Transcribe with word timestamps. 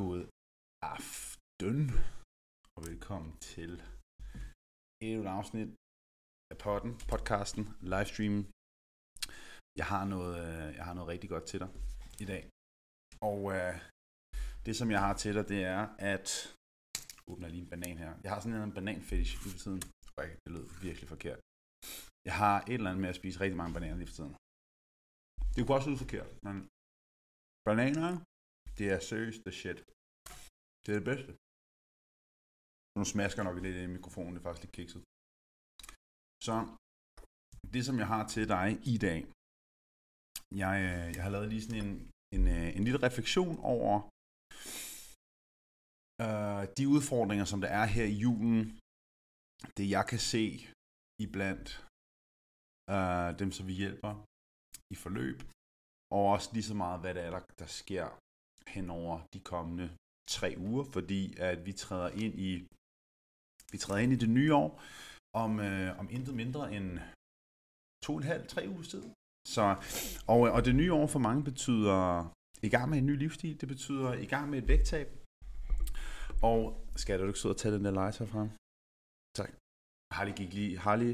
God 0.00 0.20
aften, 0.96 1.78
og 2.76 2.80
velkommen 2.88 3.32
til 3.52 3.72
endnu 5.02 5.20
et 5.22 5.30
afsnit 5.38 5.70
af 6.52 6.56
podden, 6.66 6.92
podcasten, 7.12 7.64
livestreamen. 7.92 8.42
Jeg 9.80 9.86
har 9.92 10.04
noget, 10.14 10.34
øh, 10.46 10.68
jeg 10.78 10.84
har 10.88 10.94
noget 10.94 11.08
rigtig 11.12 11.28
godt 11.34 11.46
til 11.50 11.58
dig 11.62 11.70
i 12.24 12.26
dag. 12.32 12.42
Og 13.28 13.40
øh, 13.56 13.74
det, 14.66 14.74
som 14.80 14.88
jeg 14.94 15.00
har 15.06 15.14
til 15.22 15.32
dig, 15.38 15.44
det 15.52 15.60
er, 15.74 15.82
at... 16.12 16.28
Åbner 17.30 17.48
lige 17.48 17.62
en 17.66 17.70
banan 17.74 17.96
her. 18.02 18.12
Jeg 18.24 18.30
har 18.32 18.40
sådan 18.40 18.62
en 18.68 18.76
bananfetish 18.78 19.32
lige 19.42 19.52
for 19.54 19.62
tiden. 19.64 19.82
Okay, 20.18 20.34
det 20.42 20.50
lød 20.56 20.66
virkelig 20.86 21.08
forkert. 21.14 21.40
Jeg 22.28 22.34
har 22.42 22.56
et 22.60 22.78
eller 22.78 22.90
andet 22.90 23.02
med 23.04 23.12
at 23.14 23.20
spise 23.20 23.40
rigtig 23.40 23.58
mange 23.60 23.74
bananer 23.74 23.98
lige 24.00 24.10
for 24.10 24.18
tiden. 24.20 24.34
Det 25.54 25.60
kunne 25.60 25.76
også 25.78 25.88
lyde 25.88 26.02
forkert, 26.04 26.30
men 26.46 26.56
bananer, 27.68 28.12
det 28.78 28.86
er 28.94 28.98
seriøst 29.08 29.40
the 29.46 29.52
shit. 29.60 29.78
Det 30.82 30.90
er 30.92 30.98
det 31.00 31.08
bedste. 31.12 31.32
Nu 32.96 33.02
smasker 33.12 33.42
nok 33.42 33.56
lidt 33.64 33.76
i 33.84 33.86
mikrofonen, 33.96 34.32
det 34.32 34.40
er 34.40 34.46
faktisk 34.46 34.64
lidt 34.64 34.76
kikset. 34.78 35.02
Så 36.46 36.56
det, 37.74 37.82
som 37.88 37.96
jeg 38.02 38.08
har 38.14 38.24
til 38.34 38.44
dig 38.54 38.68
i 38.94 38.96
dag, 39.06 39.20
jeg, 40.62 40.74
øh, 40.86 41.08
jeg 41.16 41.22
har 41.24 41.32
lavet 41.34 41.48
lige 41.52 41.64
sådan 41.64 41.82
en, 41.84 41.92
en, 42.36 42.44
øh, 42.56 42.68
en 42.76 42.84
lille 42.86 43.02
refleksion 43.06 43.56
over 43.74 43.94
øh, 46.24 46.62
de 46.78 46.84
udfordringer, 46.94 47.46
som 47.52 47.60
der 47.64 47.70
er 47.80 47.86
her 47.96 48.06
i 48.14 48.18
julen. 48.24 48.60
Det 49.76 49.84
jeg 49.96 50.04
kan 50.10 50.20
se 50.32 50.44
iblandt 51.24 51.68
øh, 52.94 53.30
dem, 53.40 53.50
som 53.56 53.64
vi 53.70 53.74
hjælper 53.82 54.12
i 54.94 54.96
forløb. 55.04 55.38
Og 56.14 56.22
også 56.34 56.48
lige 56.54 56.68
så 56.70 56.76
meget, 56.82 57.00
hvad 57.00 57.12
det 57.14 57.22
er, 57.26 57.30
der, 57.36 57.42
der 57.62 57.70
sker 57.82 58.06
hen 58.74 58.90
over 58.90 59.14
de 59.32 59.40
kommende 59.40 59.86
tre 60.36 60.54
uger, 60.58 60.84
fordi 60.84 61.22
at 61.38 61.66
vi 61.66 61.72
træder 61.72 62.10
ind 62.24 62.34
i 62.50 62.50
vi 63.72 63.78
træder 63.78 64.00
ind 64.04 64.12
i 64.12 64.22
det 64.24 64.30
nye 64.38 64.54
år 64.54 64.82
om, 65.42 65.60
øh, 65.60 65.98
om 66.00 66.06
intet 66.10 66.34
mindre 66.34 66.62
end 66.76 66.88
to 68.04 68.12
og 68.14 68.18
en 68.18 68.30
halv, 68.32 68.46
tre 68.46 68.62
uger 68.68 68.82
tid. 68.82 69.02
Så, 69.54 69.64
og, 70.32 70.40
øh, 70.46 70.54
og 70.56 70.60
det 70.64 70.74
nye 70.74 70.92
år 70.92 71.06
for 71.06 71.18
mange 71.28 71.44
betyder 71.50 71.98
i 72.62 72.70
gang 72.74 72.90
med 72.90 72.98
en 72.98 73.06
ny 73.06 73.16
livsstil, 73.22 73.60
det 73.60 73.68
betyder 73.68 74.12
i 74.24 74.26
gang 74.26 74.50
med 74.50 74.58
et 74.62 74.68
vægttab. 74.68 75.08
Og 76.50 76.60
skal 76.96 77.18
du 77.18 77.26
ikke 77.26 77.38
sidde 77.38 77.52
og 77.52 77.60
tage 77.60 77.74
den 77.74 77.84
der 77.84 77.90
legetøj 78.00 78.26
frem? 78.34 78.48
Tak. 79.38 79.50
Harley 80.16 80.34
gik 80.40 80.52
lige, 80.58 80.78
Harley 80.84 81.12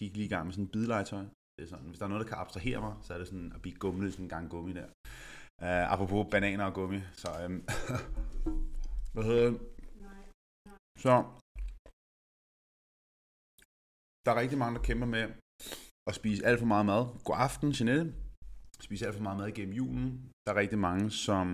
gik 0.00 0.12
lige 0.16 0.28
i 0.30 0.32
gang 0.34 0.44
med 0.46 0.52
sådan 0.52 0.64
en 0.64 0.74
bidlegetøj. 0.74 1.24
Det 1.56 1.62
er 1.64 1.70
sådan, 1.72 1.86
hvis 1.86 1.98
der 1.98 2.04
er 2.04 2.12
noget, 2.12 2.24
der 2.24 2.30
kan 2.30 2.42
abstrahere 2.42 2.80
mig, 2.86 2.94
så 3.02 3.14
er 3.14 3.18
det 3.18 3.28
sådan 3.28 3.52
at 3.56 3.62
blive 3.62 3.76
gumlet 3.84 4.12
sådan 4.12 4.24
en 4.24 4.34
gang 4.36 4.50
gummi 4.50 4.72
der. 4.72 4.88
Uh, 5.66 5.92
apropos 5.92 6.26
bananer 6.30 6.64
og 6.64 6.74
gummi, 6.74 7.00
så 7.12 7.28
um, 7.46 7.56
hvad 9.14 9.24
hedder 9.24 9.50
det? 9.50 9.60
Så 11.04 11.14
der 14.24 14.30
er 14.32 14.40
rigtig 14.42 14.58
mange, 14.58 14.74
der 14.76 14.82
kæmper 14.88 15.06
med 15.06 15.24
at 16.08 16.14
spise 16.14 16.46
alt 16.46 16.58
for 16.58 16.66
meget 16.66 16.86
mad. 16.86 17.02
God 17.24 17.36
aften, 17.38 17.68
Jeanette. 17.78 18.14
Spise 18.86 19.06
alt 19.06 19.16
for 19.16 19.22
meget 19.22 19.38
mad 19.38 19.48
igennem 19.48 19.74
julen. 19.80 20.32
Der 20.44 20.52
er 20.52 20.60
rigtig 20.62 20.78
mange, 20.78 21.10
som 21.10 21.46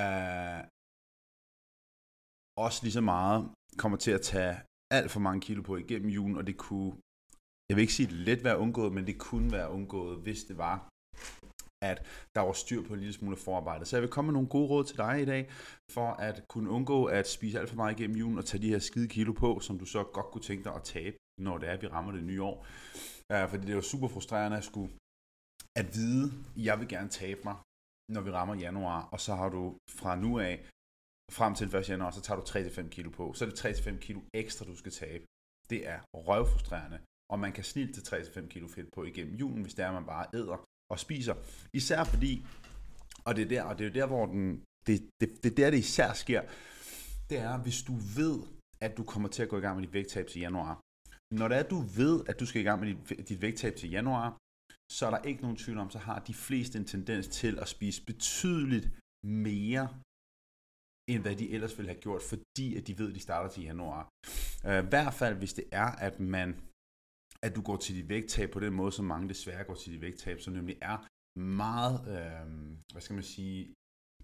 uh, 0.00 0.60
også 2.64 2.78
lige 2.82 2.98
så 2.98 3.04
meget 3.14 3.40
kommer 3.82 3.98
til 3.98 4.10
at 4.10 4.22
tage 4.32 4.54
alt 4.90 5.10
for 5.10 5.20
mange 5.20 5.40
kilo 5.40 5.62
på 5.62 5.76
igennem 5.76 6.10
julen, 6.16 6.36
og 6.36 6.46
det 6.46 6.56
kunne, 6.56 6.92
jeg 7.68 7.74
vil 7.76 7.82
ikke 7.82 7.98
sige 7.98 8.14
let 8.28 8.44
være 8.44 8.58
undgået, 8.58 8.92
men 8.92 9.06
det 9.06 9.16
kunne 9.18 9.52
være 9.52 9.70
undgået, 9.70 10.16
hvis 10.24 10.44
det 10.48 10.56
var, 10.66 10.76
at 11.82 12.06
der 12.34 12.40
var 12.40 12.52
styr 12.52 12.82
på 12.82 12.94
en 12.94 13.00
lille 13.00 13.12
smule 13.12 13.36
forarbejde. 13.36 13.84
Så 13.84 13.96
jeg 13.96 14.02
vil 14.02 14.10
komme 14.10 14.26
med 14.26 14.32
nogle 14.32 14.48
gode 14.48 14.68
råd 14.68 14.84
til 14.84 14.96
dig 14.96 15.22
i 15.22 15.24
dag, 15.24 15.50
for 15.90 16.08
at 16.10 16.44
kunne 16.48 16.70
undgå 16.70 17.04
at 17.04 17.28
spise 17.28 17.58
alt 17.58 17.68
for 17.68 17.76
meget 17.76 18.00
igennem 18.00 18.16
julen 18.16 18.38
og 18.38 18.44
tage 18.44 18.62
de 18.62 18.68
her 18.68 18.78
skide 18.78 19.08
kilo 19.08 19.32
på, 19.32 19.60
som 19.60 19.78
du 19.78 19.84
så 19.84 20.04
godt 20.04 20.26
kunne 20.26 20.42
tænke 20.42 20.64
dig 20.64 20.74
at 20.74 20.82
tabe, 20.82 21.16
når 21.40 21.58
det 21.58 21.68
er, 21.68 21.72
at 21.72 21.82
vi 21.82 21.86
rammer 21.86 22.12
det 22.12 22.24
nye 22.24 22.42
år. 22.42 22.66
Ja, 23.30 23.44
fordi 23.44 23.62
det 23.66 23.70
er 23.70 23.76
jo 23.76 23.82
super 23.82 24.08
frustrerende 24.08 24.56
at 24.56 24.64
skulle 24.64 24.92
at 25.76 25.86
vide, 25.94 26.24
at 26.56 26.64
jeg 26.64 26.80
vil 26.80 26.88
gerne 26.88 27.08
tabe 27.08 27.40
mig, 27.44 27.56
når 28.14 28.20
vi 28.20 28.30
rammer 28.30 28.54
januar, 28.54 29.08
og 29.12 29.20
så 29.20 29.34
har 29.34 29.48
du 29.48 29.76
fra 30.00 30.16
nu 30.16 30.38
af 30.38 30.68
frem 31.38 31.54
til 31.54 31.74
1. 31.74 31.88
januar, 31.88 32.10
så 32.10 32.20
tager 32.20 32.40
du 32.40 32.46
3-5 32.46 32.88
kilo 32.88 33.10
på. 33.10 33.32
Så 33.32 33.44
er 33.44 33.48
det 33.48 33.60
3-5 33.60 33.98
kilo 33.98 34.20
ekstra, 34.34 34.64
du 34.64 34.76
skal 34.76 34.92
tabe. 34.92 35.24
Det 35.70 35.88
er 35.88 36.00
røvfrustrerende, 36.14 36.98
og 37.32 37.38
man 37.38 37.52
kan 37.52 37.64
snilt 37.64 37.94
til 37.94 38.00
3-5 38.00 38.48
kilo 38.48 38.68
fedt 38.68 38.92
på 38.94 39.04
igennem 39.04 39.34
julen, 39.34 39.62
hvis 39.62 39.74
det 39.74 39.82
er, 39.82 39.88
at 39.88 39.94
man 39.94 40.06
bare 40.14 40.26
æder 40.34 40.64
og 40.92 40.98
spiser. 40.98 41.34
Især 41.72 42.04
fordi, 42.04 42.46
og 43.26 43.36
det 43.36 43.42
er 43.44 43.48
der, 43.48 43.62
og 43.62 43.78
det 43.78 43.86
er 43.86 43.90
der, 43.90 44.06
hvor 44.06 44.26
den, 44.26 44.62
det, 44.86 45.10
det, 45.20 45.28
det 45.42 45.50
er 45.52 45.56
der, 45.56 45.70
det 45.70 45.78
især 45.78 46.12
sker, 46.12 46.42
det 47.30 47.38
er, 47.38 47.58
hvis 47.58 47.82
du 47.82 47.94
ved, 48.18 48.38
at 48.80 48.96
du 48.96 49.04
kommer 49.04 49.28
til 49.28 49.42
at 49.42 49.48
gå 49.48 49.58
i 49.58 49.60
gang 49.60 49.76
med 49.76 49.86
dit 49.86 49.94
vægttab 49.94 50.26
til 50.26 50.40
januar. 50.40 50.80
Når 51.34 51.48
det 51.48 51.56
er, 51.56 51.64
at 51.64 51.70
du 51.70 51.80
ved, 52.00 52.24
at 52.28 52.40
du 52.40 52.46
skal 52.46 52.60
i 52.60 52.64
gang 52.64 52.80
med 52.80 52.88
dit, 52.94 53.28
dit 53.28 53.42
vægttab 53.42 53.74
til 53.76 53.90
januar, 53.90 54.38
så 54.92 55.06
er 55.06 55.10
der 55.10 55.22
ikke 55.22 55.42
nogen 55.42 55.56
tvivl 55.56 55.78
om, 55.78 55.90
så 55.90 55.98
har 55.98 56.18
de 56.18 56.34
fleste 56.34 56.78
en 56.78 56.84
tendens 56.84 57.28
til 57.28 57.58
at 57.58 57.68
spise 57.68 58.04
betydeligt 58.04 58.90
mere, 59.26 59.88
end 61.10 61.22
hvad 61.22 61.36
de 61.36 61.50
ellers 61.50 61.78
ville 61.78 61.90
have 61.92 62.00
gjort, 62.00 62.22
fordi 62.22 62.76
at 62.76 62.86
de 62.86 62.98
ved, 62.98 63.08
at 63.08 63.14
de 63.14 63.20
starter 63.20 63.50
til 63.50 63.62
januar. 63.62 64.08
Øh, 64.66 64.84
I 64.84 64.88
hvert 64.88 65.14
fald, 65.14 65.34
hvis 65.38 65.52
det 65.52 65.64
er, 65.72 65.90
at 66.06 66.20
man 66.20 66.60
at 67.46 67.56
du 67.56 67.62
går 67.62 67.76
til 67.76 67.94
dit 67.94 68.08
vægttab 68.08 68.50
på 68.50 68.60
den 68.60 68.72
måde, 68.72 68.92
som 68.92 69.04
mange 69.04 69.28
desværre 69.28 69.64
går 69.64 69.74
til 69.74 69.92
dit 69.92 70.00
vægttab, 70.00 70.40
som 70.40 70.52
nemlig 70.54 70.76
er 70.82 71.06
meget, 71.38 71.96
øh, 72.14 72.46
hvad 72.92 73.02
skal 73.02 73.14
man 73.14 73.22
sige, 73.22 73.74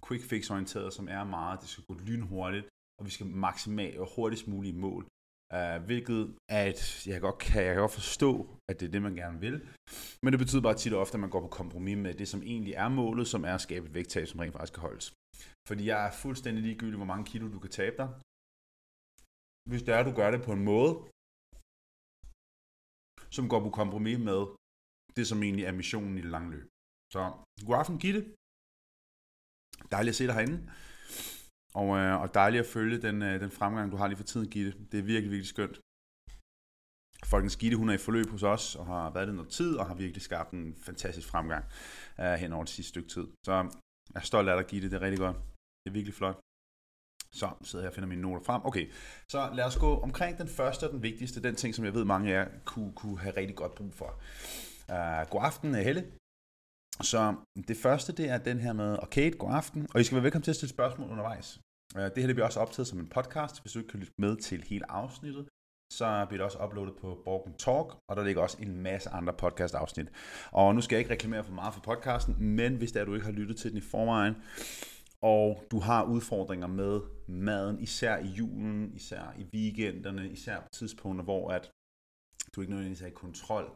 quick 0.07 0.25
fix 0.31 0.51
orienteret, 0.51 0.93
som 0.93 1.09
er 1.09 1.25
meget, 1.25 1.61
det 1.61 1.69
skal 1.69 1.85
gå 1.85 1.95
lynhurtigt, 1.95 2.67
og 2.99 3.07
vi 3.07 3.11
skal 3.11 3.27
maksimalt 3.27 3.99
og 3.99 4.09
hurtigst 4.17 4.49
muligt 4.49 4.77
mål. 4.77 5.07
Uh, 5.55 5.85
hvilket 5.85 6.37
at 6.49 7.07
jeg, 7.07 7.21
godt 7.21 7.39
kan, 7.39 7.65
jeg 7.65 7.75
kan 7.75 7.81
godt 7.81 7.93
forstå, 7.93 8.29
at 8.71 8.81
det 8.81 8.87
er 8.87 8.91
det, 8.91 9.03
man 9.03 9.15
gerne 9.15 9.41
vil. 9.41 9.57
Men 10.23 10.33
det 10.33 10.39
betyder 10.39 10.63
bare 10.63 10.75
tit 10.75 10.93
og 10.93 11.01
ofte, 11.01 11.15
at 11.15 11.21
man 11.21 11.31
går 11.31 11.41
på 11.41 11.49
kompromis 11.61 11.99
med 11.99 12.15
det, 12.15 12.29
som 12.29 12.43
egentlig 12.43 12.75
er 12.75 12.89
målet, 12.89 13.27
som 13.29 13.45
er 13.45 13.55
at 13.55 13.61
skabe 13.61 13.87
et 13.87 13.95
vægttab, 13.95 14.27
som 14.27 14.41
rent 14.41 14.53
faktisk 14.53 14.73
kan 14.73 14.81
holdes. 14.81 15.07
Fordi 15.69 15.87
jeg 15.87 16.07
er 16.07 16.13
fuldstændig 16.23 16.63
ligegyldig, 16.63 16.97
hvor 16.97 17.11
mange 17.13 17.25
kilo 17.25 17.53
du 17.53 17.59
kan 17.59 17.71
tabe 17.71 17.97
dig. 17.97 18.09
Hvis 19.71 19.83
det 19.83 19.95
er, 19.95 19.99
at 19.99 20.07
du 20.07 20.15
gør 20.21 20.31
det 20.31 20.43
på 20.43 20.53
en 20.53 20.65
måde, 20.65 20.93
som 23.37 23.49
går 23.53 23.61
på 23.67 23.71
kompromis 23.81 24.19
med 24.29 24.41
det, 25.17 25.25
som 25.31 25.43
egentlig 25.43 25.65
er 25.65 25.73
missionen 25.81 26.19
i 26.19 26.23
det 26.27 26.31
lange 26.37 26.51
løb. 26.55 26.67
Så 27.15 27.21
god 27.67 27.77
aften, 27.83 27.99
Gitte. 28.05 28.21
Dejligt 29.95 30.13
at 30.15 30.19
se 30.19 30.27
dig 30.27 30.35
herinde. 30.35 30.59
Og, 31.81 31.89
øh, 31.99 32.15
og 32.23 32.29
dejligt 32.35 32.65
at 32.65 32.73
følge 32.77 32.99
den, 33.07 33.17
øh, 33.23 33.41
den 33.45 33.51
fremgang, 33.59 33.87
du 33.93 33.97
har 33.97 34.07
lige 34.09 34.21
for 34.23 34.31
tiden, 34.33 34.51
Gitte. 34.55 34.73
Det 34.91 34.99
er 34.99 35.11
virkelig, 35.13 35.31
virkelig 35.35 35.53
skønt. 35.55 35.77
Folkens 37.33 37.57
Gitte, 37.61 37.77
hun 37.81 37.89
er 37.89 37.95
i 37.97 38.05
forløb 38.07 38.29
hos 38.35 38.43
os, 38.43 38.77
og 38.81 38.87
har 38.87 39.11
været 39.15 39.29
det 39.29 39.35
noget 39.35 39.51
tid, 39.59 39.73
og 39.81 39.87
har 39.87 39.95
virkelig 39.95 40.23
skabt 40.23 40.51
en 40.51 40.75
fantastisk 40.87 41.29
fremgang 41.33 41.65
øh, 42.21 42.35
hen 42.43 42.53
over 42.53 42.65
det 42.65 42.75
sidste 42.75 42.91
stykke 42.93 43.09
tid. 43.09 43.27
Så 43.47 43.53
jeg 44.13 44.21
er 44.23 44.27
stolt 44.31 44.49
af 44.49 44.57
dig, 44.57 44.67
Gitte. 44.71 44.91
Det 44.91 44.97
er 44.97 45.05
rigtig 45.07 45.23
godt. 45.27 45.37
Det 45.81 45.89
er 45.91 45.97
virkelig 45.99 46.15
flot. 46.15 46.39
Så 47.35 47.49
sidder 47.63 47.85
jeg 47.85 47.91
og 47.91 47.95
finder 47.95 48.09
mine 48.09 48.23
noter 48.23 48.45
frem. 48.45 48.61
Okay, 48.65 48.91
så 49.29 49.51
lad 49.55 49.65
os 49.65 49.77
gå 49.77 50.01
omkring 50.01 50.39
den 50.39 50.49
første 50.49 50.85
og 50.85 50.93
den 50.93 51.03
vigtigste, 51.03 51.43
den 51.43 51.55
ting, 51.55 51.75
som 51.75 51.85
jeg 51.85 51.95
ved, 51.95 52.05
mange 52.05 52.35
af 52.35 52.45
jer 52.45 52.49
kunne, 52.65 52.93
kunne 52.93 53.19
have 53.19 53.37
rigtig 53.37 53.57
godt 53.57 53.75
brug 53.75 53.95
for. 53.95 54.21
Uh, 54.89 55.31
god 55.31 55.41
aften, 55.43 55.75
øh, 55.75 55.81
Helle. 55.81 56.05
Så 57.03 57.35
det 57.69 57.77
første, 57.77 58.13
det 58.13 58.29
er 58.29 58.39
den 58.39 58.61
her 58.61 58.73
med, 58.73 58.99
okay, 59.03 59.39
god 59.39 59.53
aften, 59.53 59.87
og 59.95 60.01
I 60.01 60.05
skal 60.05 60.17
være 60.17 60.25
velkommen 60.25 60.45
til 60.45 60.51
at 60.51 60.57
stille 60.57 60.71
spørgsmål 60.71 61.11
undervejs. 61.11 61.61
Uh, 61.95 62.03
det 62.03 62.19
her 62.19 62.27
det 62.27 62.37
bliver 62.37 62.47
også 62.47 62.61
optaget 62.61 62.87
som 62.87 62.99
en 62.99 63.09
podcast, 63.09 63.63
hvis 63.63 63.73
du 63.73 63.79
ikke 63.79 63.91
kan 63.91 64.01
lytte 64.01 64.15
med 64.19 64.37
til 64.37 64.65
hele 64.69 64.91
afsnittet 64.91 65.47
så 65.93 66.27
bliver 66.29 66.39
det 66.39 66.45
også 66.45 66.65
uploadet 66.65 66.95
på 67.01 67.23
Borgen 67.25 67.55
Talk, 67.59 67.97
og 68.09 68.17
der 68.17 68.25
ligger 68.25 68.43
også 68.43 68.57
en 68.61 68.83
masse 68.83 69.11
andre 69.11 69.33
podcast-afsnit. 69.33 70.07
Og 70.51 70.75
nu 70.75 70.81
skal 70.81 70.97
jeg 70.97 71.01
ikke 71.01 71.13
reklamere 71.13 71.45
for 71.45 71.53
meget 71.53 71.75
for 71.75 71.81
podcasten, 71.81 72.37
men 72.39 72.77
hvis 72.77 72.93
det 72.93 73.01
er, 73.01 73.05
du 73.05 73.15
ikke 73.15 73.27
har 73.27 73.33
lyttet 73.33 73.57
til 73.57 73.71
den 73.71 73.79
i 73.79 73.81
forvejen, 73.81 74.35
og 75.25 75.65
du 75.71 75.79
har 75.79 76.05
udfordringer 76.05 76.67
med 76.67 77.01
maden, 77.29 77.81
især 77.81 78.17
i 78.17 78.27
julen, 78.27 78.93
især 78.95 79.35
i 79.39 79.45
weekenderne, 79.55 80.29
især 80.29 80.61
på 80.61 80.69
tidspunkter, 80.73 81.25
hvor 81.25 81.51
at 81.51 81.71
du 82.55 82.61
ikke 82.61 82.71
nødvendigvis 82.73 83.03
er 83.03 83.07
i 83.07 83.11
kontrol, 83.11 83.71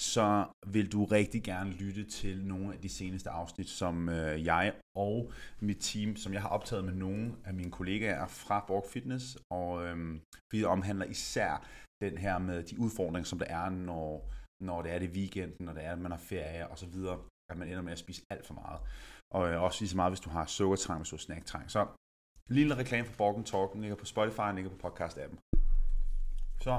så 0.00 0.46
vil 0.66 0.92
du 0.92 1.04
rigtig 1.04 1.42
gerne 1.42 1.70
lytte 1.70 2.04
til 2.04 2.44
nogle 2.44 2.74
af 2.74 2.80
de 2.80 2.88
seneste 2.88 3.30
afsnit, 3.30 3.68
som 3.68 4.08
øh, 4.08 4.44
jeg 4.44 4.74
og 4.96 5.32
mit 5.60 5.78
team, 5.80 6.16
som 6.16 6.32
jeg 6.32 6.42
har 6.42 6.48
optaget 6.48 6.84
med 6.84 6.94
nogle 6.94 7.32
af 7.44 7.54
mine 7.54 7.70
kollegaer 7.70 8.26
fra 8.26 8.64
Borg 8.66 8.86
Fitness, 8.92 9.38
og 9.50 9.84
øhm, 9.84 10.20
vi 10.52 10.64
omhandler 10.64 11.04
især 11.04 11.66
den 12.00 12.18
her 12.18 12.38
med 12.38 12.62
de 12.62 12.80
udfordringer, 12.80 13.24
som 13.24 13.38
der 13.38 13.46
er, 13.46 13.68
når, 13.70 14.32
når 14.62 14.82
det 14.82 14.92
er 14.92 14.98
det 14.98 15.10
weekenden, 15.10 15.66
når 15.66 15.72
det 15.72 15.84
er, 15.84 15.92
at 15.92 15.98
man 15.98 16.10
har 16.10 16.18
ferie 16.18 16.68
og 16.68 16.78
så 16.78 16.86
videre, 16.86 17.18
at 17.50 17.58
man 17.58 17.68
ender 17.68 17.82
med 17.82 17.92
at 17.92 17.98
spise 17.98 18.22
alt 18.30 18.46
for 18.46 18.54
meget. 18.54 18.80
Og 19.34 19.42
øh, 19.48 19.62
også 19.62 19.78
lige 19.80 19.92
så 19.92 19.96
meget, 19.96 20.12
hvis 20.12 20.24
du 20.26 20.30
har 20.30 20.46
sukkertræng, 20.46 20.98
hvis 21.00 21.10
du 21.10 21.16
har 21.16 21.26
snacktræng. 21.26 21.70
Så 21.70 21.80
lille 22.58 22.76
reklame 22.76 23.06
for 23.08 23.16
Borgen 23.16 23.44
Talk, 23.44 23.72
den 23.72 23.80
ligger 23.80 23.96
på 23.96 24.04
Spotify, 24.04 24.46
den 24.48 24.56
ligger 24.58 24.72
på 24.74 24.80
podcast-appen. 24.86 25.38
Så, 26.64 26.74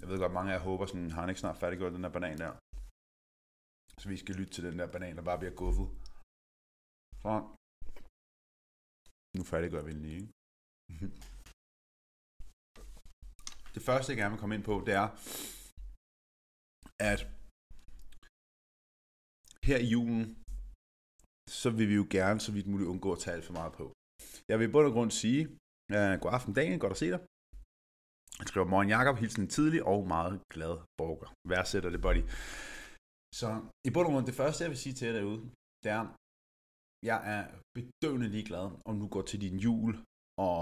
jeg 0.00 0.08
ved 0.08 0.18
godt, 0.18 0.32
mange 0.32 0.50
af 0.52 0.56
jer 0.56 0.64
håber 0.68 0.86
sådan, 0.86 1.10
har 1.10 1.20
han 1.20 1.30
ikke 1.30 1.40
snart 1.44 1.58
færdiggjort 1.62 1.92
den 1.92 2.04
der 2.04 2.12
banan 2.16 2.38
der? 2.38 2.52
Så 4.00 4.08
vi 4.08 4.16
skal 4.16 4.34
lytte 4.34 4.52
til 4.52 4.64
den 4.64 4.78
der 4.78 4.92
banan, 4.92 5.16
der 5.16 5.22
bare 5.30 5.38
bliver 5.38 5.54
guffet. 5.62 5.88
Så, 7.22 7.32
Nu 9.36 9.42
færdiggør 9.52 9.82
vi 9.82 9.92
den 9.92 10.02
lige. 10.02 10.16
Ikke? 10.22 10.32
Det 13.74 13.82
første, 13.82 14.10
jeg 14.10 14.18
gerne 14.18 14.32
vil 14.34 14.40
komme 14.40 14.54
ind 14.54 14.64
på, 14.64 14.74
det 14.86 14.94
er, 15.02 15.08
at 17.10 17.20
her 19.68 19.78
i 19.86 19.88
julen, 19.94 20.24
så 21.62 21.68
vil 21.76 21.88
vi 21.92 21.96
jo 22.02 22.06
gerne 22.16 22.40
så 22.46 22.50
vidt 22.56 22.66
muligt 22.72 22.88
undgå 22.92 23.10
at 23.12 23.20
tage 23.22 23.34
alt 23.36 23.44
for 23.48 23.56
meget 23.60 23.72
på. 23.80 23.84
Jeg 24.48 24.58
vil 24.58 24.68
i 24.68 24.72
bund 24.74 24.86
og 24.90 24.94
grund 24.96 25.10
sige, 25.22 25.42
uh, 25.96 26.14
god 26.22 26.30
aften 26.36 26.52
dagen, 26.58 26.78
godt 26.84 26.94
at 26.96 27.02
se 27.02 27.08
dig. 27.14 27.20
Jeg 28.40 28.46
skriver 28.50 28.66
morgen 28.74 28.88
Jakob, 28.96 29.16
hilsen 29.22 29.48
tidlig 29.56 29.80
og 29.92 30.00
meget 30.14 30.36
glad 30.54 30.74
borger. 30.98 31.28
Værdsætter 31.50 31.90
det, 31.94 32.00
buddy. 32.06 32.22
Så 33.40 33.48
i 33.88 33.90
bund 33.94 34.06
og 34.08 34.12
grund, 34.12 34.26
det 34.30 34.40
første, 34.42 34.62
jeg 34.62 34.70
vil 34.72 34.82
sige 34.84 34.94
til 34.96 35.06
jer 35.08 35.14
derude, 35.18 35.40
det 35.82 35.90
er, 35.98 36.04
jeg 37.10 37.18
er 37.34 37.42
bedøvende 37.76 38.28
ligeglad, 38.34 38.66
om 38.90 38.94
du 39.02 39.06
går 39.14 39.22
til 39.30 39.40
din 39.46 39.56
jul 39.66 39.90
og, 40.48 40.60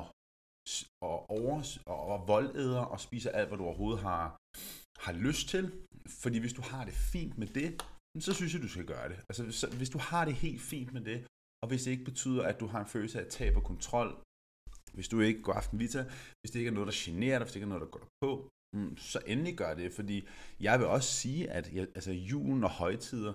og 1.08 1.16
over 1.38 1.56
og, 1.92 2.00
og 2.12 2.18
voldæder 2.32 2.84
og 2.92 2.98
spiser 3.06 3.30
alt, 3.30 3.48
hvad 3.48 3.58
du 3.58 3.64
overhovedet 3.64 4.02
har, 4.08 4.24
har 5.04 5.14
lyst 5.26 5.44
til. 5.52 5.64
Fordi 6.22 6.38
hvis 6.40 6.58
du 6.58 6.62
har 6.70 6.82
det 6.88 6.96
fint 7.12 7.34
med 7.38 7.48
det, 7.58 7.68
så 8.20 8.32
synes 8.34 8.54
jeg, 8.54 8.62
du 8.62 8.68
skal 8.68 8.86
gøre 8.86 9.08
det. 9.08 9.18
Altså, 9.28 9.52
så, 9.52 9.76
hvis 9.76 9.90
du 9.90 9.98
har 9.98 10.24
det 10.24 10.34
helt 10.34 10.60
fint 10.60 10.92
med 10.92 11.04
det, 11.04 11.26
og 11.62 11.68
hvis 11.68 11.82
det 11.82 11.90
ikke 11.90 12.04
betyder, 12.04 12.42
at 12.42 12.60
du 12.60 12.66
har 12.66 12.80
en 12.80 12.86
følelse 12.86 13.20
af 13.20 13.26
tab 13.30 13.56
og 13.56 13.64
kontrol, 13.64 14.22
hvis 14.94 15.08
du 15.08 15.20
ikke 15.20 15.42
går 15.42 15.52
aften 15.52 15.78
vita, 15.78 16.02
hvis 16.40 16.50
det 16.50 16.58
ikke 16.58 16.68
er 16.68 16.74
noget, 16.74 16.86
der 16.86 16.96
generer 16.96 17.38
dig, 17.38 17.44
hvis 17.44 17.52
det 17.52 17.56
ikke 17.56 17.64
er 17.64 17.74
noget, 17.74 17.86
der 17.86 17.94
går 17.94 17.98
dig 17.98 18.08
på, 18.20 18.48
mm, 18.76 18.96
så 18.96 19.18
endelig 19.26 19.56
gør 19.56 19.74
det, 19.74 19.92
fordi 19.92 20.28
jeg 20.60 20.78
vil 20.78 20.86
også 20.86 21.10
sige, 21.20 21.50
at 21.50 21.72
jeg, 21.72 21.88
altså 21.94 22.12
julen 22.12 22.64
og 22.64 22.70
højtider, 22.70 23.32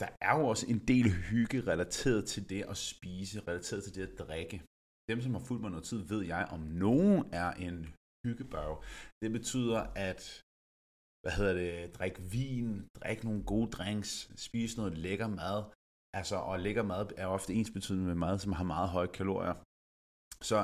der 0.00 0.08
er 0.20 0.38
jo 0.38 0.46
også 0.52 0.66
en 0.68 0.78
del 0.78 1.10
hygge 1.10 1.60
relateret 1.60 2.24
til 2.32 2.48
det 2.48 2.62
at 2.62 2.76
spise, 2.76 3.40
relateret 3.48 3.84
til 3.84 3.94
det 3.94 4.02
at 4.08 4.18
drikke. 4.18 4.62
Dem, 5.10 5.20
som 5.20 5.34
har 5.34 5.44
fulgt 5.48 5.62
mig 5.62 5.70
noget 5.70 5.84
tid, 5.84 6.00
ved 6.12 6.22
jeg, 6.22 6.48
om 6.50 6.60
nogen 6.60 7.24
er 7.32 7.50
en 7.52 7.94
hyggebørg. 8.26 8.84
Det 9.22 9.32
betyder, 9.32 9.80
at 10.08 10.42
hvad 11.26 11.36
hedder 11.38 11.54
det, 11.62 11.94
drikke 11.98 12.22
vin, 12.22 12.68
drikke 13.00 13.24
nogle 13.24 13.42
gode 13.52 13.70
drinks, 13.76 14.10
spise 14.46 14.76
noget 14.80 14.98
lækker 14.98 15.28
mad. 15.42 15.58
Altså, 16.18 16.36
og 16.36 16.60
lækker 16.60 16.82
mad 16.82 17.06
er 17.16 17.26
ofte 17.26 17.54
ensbetydende 17.54 18.06
med 18.06 18.14
mad, 18.14 18.38
som 18.38 18.52
har 18.52 18.64
meget 18.64 18.88
høje 18.88 19.12
kalorier. 19.18 19.54
Så 20.50 20.58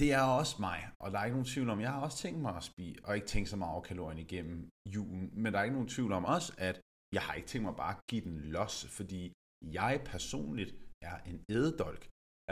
det 0.00 0.08
er 0.18 0.24
også 0.40 0.54
mig, 0.68 0.78
og 1.02 1.06
der 1.12 1.18
er 1.18 1.24
ikke 1.24 1.38
nogen 1.38 1.52
tvivl 1.54 1.70
om, 1.70 1.80
jeg 1.80 1.92
har 1.92 2.00
også 2.06 2.18
tænkt 2.24 2.40
mig 2.46 2.54
at 2.56 2.64
spise, 2.70 3.04
og 3.04 3.14
ikke 3.16 3.26
tænkt 3.26 3.48
så 3.48 3.56
meget 3.56 3.72
over 3.72 3.82
kalorien 3.90 4.18
igennem 4.18 4.68
julen, 4.94 5.24
men 5.42 5.52
der 5.52 5.58
er 5.58 5.64
ikke 5.64 5.78
nogen 5.78 5.94
tvivl 5.96 6.12
om 6.12 6.24
også, 6.24 6.50
at 6.68 6.76
jeg 7.16 7.22
har 7.22 7.34
ikke 7.34 7.48
tænkt 7.48 7.64
mig 7.64 7.76
bare 7.76 7.94
at 7.96 8.02
give 8.10 8.24
den 8.28 8.38
los, 8.56 8.86
fordi 8.98 9.32
jeg 9.78 10.02
personligt 10.12 10.72
er 11.10 11.16
en 11.30 11.38
ædedolk. 11.54 12.02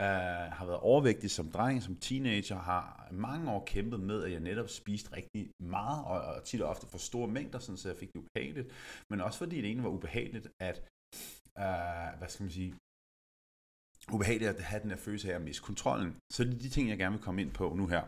Uh, 0.05 0.47
har 0.59 0.65
været 0.65 0.81
overvægtig 0.81 1.31
som 1.31 1.51
dreng, 1.51 1.83
som 1.83 1.97
teenager, 1.97 2.59
har 2.59 3.09
mange 3.13 3.51
år 3.51 3.65
kæmpet 3.65 4.01
med, 4.01 4.25
at 4.25 4.33
jeg 4.33 4.41
netop 4.41 4.69
spiste 4.69 5.17
rigtig 5.17 5.51
meget, 5.63 6.05
og, 6.05 6.21
og 6.21 6.45
tit 6.45 6.63
og 6.63 6.69
ofte 6.69 6.87
for 6.87 6.99
store 6.99 7.29
mængder, 7.29 7.59
sådan, 7.59 7.77
så 7.77 7.89
jeg 7.89 7.97
fik 7.97 8.13
det 8.13 8.21
ubehageligt. 8.25 8.69
Men 9.11 9.21
også 9.21 9.39
fordi 9.39 9.57
det 9.57 9.65
egentlig 9.65 9.85
var 9.85 9.91
ubehageligt, 9.91 10.49
at, 10.61 10.77
uh, 11.65 12.19
hvad 12.19 12.29
skal 12.29 12.45
man 12.45 12.51
sige, 12.51 12.75
ubehageligt 14.13 14.51
at 14.51 14.61
have 14.61 14.83
den 14.83 14.91
her 14.91 14.97
følelse 14.97 15.31
af 15.33 15.37
at 15.37 15.43
miste 15.43 15.63
kontrollen. 15.63 16.17
Så 16.33 16.45
det 16.45 16.55
er 16.55 16.59
de 16.59 16.69
ting, 16.69 16.89
jeg 16.89 16.99
gerne 16.99 17.17
vil 17.17 17.25
komme 17.25 17.43
ind 17.43 17.53
på 17.53 17.75
nu 17.75 17.87
her. 17.87 18.03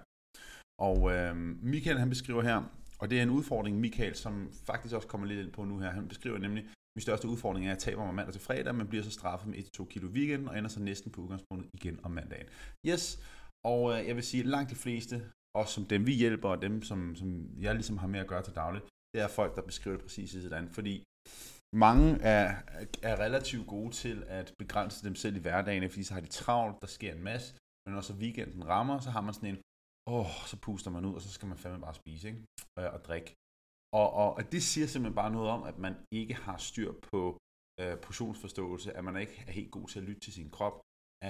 Og 0.88 1.12
øh, 1.12 1.36
Michael 1.72 1.98
han 1.98 2.08
beskriver 2.08 2.42
her, 2.42 2.58
og 3.00 3.10
det 3.10 3.18
er 3.18 3.22
en 3.22 3.36
udfordring, 3.38 3.80
Michael, 3.80 4.14
som 4.14 4.52
faktisk 4.52 4.94
også 4.94 5.08
kommer 5.08 5.26
lidt 5.26 5.40
ind 5.44 5.52
på 5.52 5.64
nu 5.64 5.78
her. 5.78 5.90
Han 5.90 6.08
beskriver 6.08 6.38
nemlig, 6.38 6.64
min 6.96 7.02
største 7.02 7.28
udfordring 7.28 7.66
er, 7.66 7.70
at 7.70 7.74
jeg 7.76 7.82
taber 7.86 8.04
mig 8.04 8.14
mandag 8.14 8.32
til 8.32 8.42
fredag, 8.42 8.74
men 8.74 8.88
bliver 8.88 9.04
så 9.04 9.10
straffet 9.10 9.48
med 9.48 9.58
1-2 9.58 9.84
kilo 9.84 10.08
weekend, 10.08 10.48
og 10.48 10.58
ender 10.58 10.70
så 10.70 10.80
næsten 10.80 11.12
på 11.12 11.20
udgangspunktet 11.20 11.70
igen 11.74 12.00
om 12.04 12.10
mandagen. 12.10 12.48
Yes, 12.86 13.04
og 13.66 13.80
øh, 13.92 14.06
jeg 14.08 14.16
vil 14.16 14.24
sige, 14.24 14.42
at 14.42 14.46
langt 14.46 14.70
de 14.70 14.74
fleste, 14.74 15.14
også 15.54 15.74
som 15.74 15.84
dem 15.84 16.06
vi 16.06 16.12
hjælper, 16.12 16.48
og 16.48 16.62
dem 16.62 16.82
som, 16.82 17.16
som 17.16 17.28
jeg 17.60 17.74
ligesom 17.74 17.98
har 17.98 18.08
med 18.08 18.20
at 18.20 18.26
gøre 18.26 18.42
til 18.42 18.54
dagligt, 18.54 18.84
det 19.14 19.20
er 19.22 19.28
folk, 19.28 19.56
der 19.56 19.62
beskriver 19.62 19.96
det 19.96 20.06
præcis 20.06 20.30
sådan, 20.30 20.68
fordi 20.68 21.04
mange 21.76 22.06
er, 22.22 22.46
er 23.02 23.20
relativt 23.20 23.66
gode 23.66 23.90
til 23.90 24.24
at 24.26 24.54
begrænse 24.58 25.04
dem 25.04 25.14
selv 25.14 25.36
i 25.36 25.38
hverdagen, 25.38 25.90
fordi 25.90 26.04
så 26.04 26.14
har 26.14 26.20
de 26.20 26.26
travlt, 26.26 26.80
der 26.80 26.86
sker 26.86 27.12
en 27.12 27.24
masse, 27.24 27.54
men 27.86 27.94
når 27.94 28.00
så 28.00 28.14
weekenden 28.14 28.68
rammer, 28.68 29.00
så 29.00 29.10
har 29.10 29.20
man 29.20 29.34
sådan 29.34 29.48
en, 29.48 29.60
åh, 30.06 30.20
oh, 30.20 30.32
så 30.46 30.56
puster 30.66 30.90
man 30.90 31.04
ud, 31.04 31.14
og 31.14 31.22
så 31.22 31.30
skal 31.32 31.48
man 31.48 31.58
fandme 31.58 31.80
bare 31.80 31.94
spise, 31.94 32.28
ikke? 32.28 32.42
Og, 32.78 32.84
og 32.94 33.00
drikke. 33.04 33.34
Og, 34.00 34.08
og, 34.12 34.34
og 34.34 34.52
det 34.52 34.62
siger 34.62 34.86
simpelthen 34.86 35.14
bare 35.22 35.36
noget 35.36 35.50
om, 35.50 35.62
at 35.62 35.78
man 35.78 35.94
ikke 36.20 36.34
har 36.34 36.56
styr 36.56 36.92
på 37.10 37.38
øh, 37.80 37.98
portionsforståelse, 38.06 38.92
at 38.96 39.04
man 39.04 39.16
ikke 39.16 39.44
er 39.46 39.52
helt 39.52 39.70
god 39.70 39.88
til 39.88 39.98
at 40.00 40.04
lytte 40.04 40.20
til 40.20 40.32
sin 40.32 40.50
krop, 40.50 40.76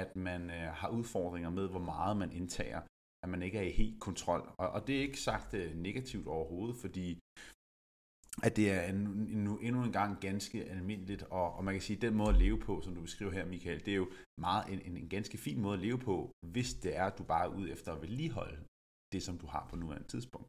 at 0.03 0.17
man 0.17 0.51
øh, 0.51 0.69
har 0.81 0.89
udfordringer 0.89 1.51
med, 1.51 1.69
hvor 1.69 1.85
meget 1.93 2.17
man 2.17 2.33
indtager, 2.33 2.81
at 3.23 3.29
man 3.29 3.43
ikke 3.43 3.59
er 3.59 3.63
i 3.63 3.71
helt 3.71 4.01
kontrol. 4.01 4.43
Og, 4.59 4.69
og 4.71 4.87
det 4.87 4.97
er 4.97 5.01
ikke 5.01 5.21
sagt 5.21 5.55
øh, 5.55 5.75
negativt 5.77 6.27
overhovedet, 6.27 6.77
fordi 6.77 7.19
at 8.43 8.57
det 8.57 8.67
er 8.73 8.83
en, 8.83 8.97
en, 9.37 9.59
endnu 9.67 9.85
en 9.85 9.93
gang 9.93 10.21
ganske 10.21 10.65
almindeligt, 10.65 11.23
og, 11.23 11.55
og 11.57 11.65
man 11.65 11.75
kan 11.75 11.83
sige, 11.83 11.97
at 11.97 12.03
den 12.03 12.15
måde 12.15 12.29
at 12.29 12.43
leve 12.45 12.59
på, 12.59 12.81
som 12.81 12.95
du 12.95 13.01
beskriver 13.01 13.33
her, 13.33 13.47
Michael, 13.47 13.85
det 13.85 13.93
er 13.93 13.97
jo 13.97 14.11
meget 14.41 14.73
en, 14.73 14.81
en, 14.89 14.97
en 14.97 15.09
ganske 15.09 15.39
fin 15.39 15.61
måde 15.61 15.75
at 15.75 15.85
leve 15.87 15.99
på, 15.99 16.31
hvis 16.47 16.75
det 16.75 16.97
er, 16.97 17.05
at 17.05 17.19
du 17.19 17.25
bare 17.25 17.45
er 17.45 17.55
ude 17.59 17.71
efter 17.71 17.93
at 17.93 18.03
vedligeholde 18.03 18.59
det, 19.13 19.23
som 19.23 19.39
du 19.39 19.47
har 19.47 19.67
på 19.71 19.77
nuværende 19.77 20.09
tidspunkt. 20.09 20.49